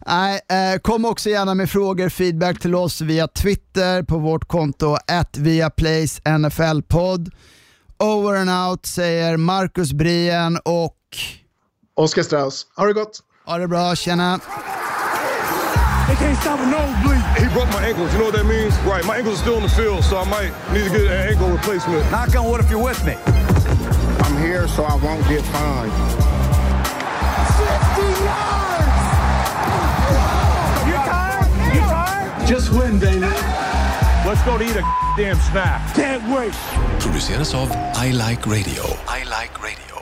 Nej, 0.07 0.39
eh, 0.49 0.79
kom 0.79 1.05
också 1.05 1.29
gärna 1.29 1.55
med 1.55 1.69
frågor, 1.69 2.09
feedback 2.09 2.59
till 2.59 2.75
oss 2.75 3.01
via 3.01 3.27
Twitter 3.27 4.03
på 4.03 4.17
vårt 4.17 4.47
konto 4.47 4.97
@viaplays_nflpodd. 5.37 7.31
Over 7.99 8.35
and 8.35 8.69
out 8.69 8.85
säger 8.85 9.37
Marcus 9.37 9.93
Brien 9.93 10.59
och 10.65 10.95
Oskar 11.95 12.23
Strauss, 12.23 12.65
ha 12.75 12.85
det 12.85 12.93
gott! 12.93 13.21
ha 13.45 13.57
det 13.57 13.67
bra, 13.67 13.95
tjena! 13.95 14.39
They 16.07 16.15
can't 16.15 16.37
stop 16.37 16.59
a 16.59 16.65
nosebleed. 16.65 17.23
He 17.39 17.47
broke 17.53 17.69
my 17.69 17.81
ankles. 17.87 18.11
You 18.13 18.19
know 18.19 18.25
what 18.25 18.35
that 18.35 18.45
means? 18.45 18.75
Right. 18.85 19.05
My 19.05 19.17
ankles 19.17 19.39
are 19.39 19.43
still 19.43 19.57
in 19.57 19.63
the 19.63 19.69
field, 19.69 20.03
so 20.03 20.17
I 20.19 20.25
might 20.29 20.51
need 20.73 20.83
to 20.83 20.89
get 20.89 21.05
an 21.07 21.29
ankle 21.31 21.49
replacement. 21.49 22.03
Knock 22.11 22.35
on 22.35 22.49
wood 22.49 22.59
if 22.59 22.69
you're 22.69 22.83
with 22.83 23.03
me. 23.05 23.15
I'm 24.25 24.37
here 24.43 24.67
so 24.67 24.83
I 24.83 24.95
won't 24.95 25.25
get 25.27 25.41
fined. 25.55 25.91
50 27.57 28.23
yards! 28.27 28.93
You 30.89 30.95
tired? 31.07 31.51
You 31.73 31.81
tired? 31.81 32.47
Just 32.47 32.71
win, 32.73 32.99
baby. 32.99 33.31
Let's 34.27 34.43
go 34.43 34.57
to 34.57 34.63
eat 34.63 34.75
a 34.75 34.83
damn 35.17 35.37
snack. 35.49 35.95
Can't 35.95 36.23
wait. 36.35 36.53
produceras 36.99 37.53
av 37.53 37.69
I 37.95 38.11
Like 38.11 38.45
Radio. 38.45 38.83
I 39.07 39.23
Like 39.23 39.61
Radio. 39.63 39.92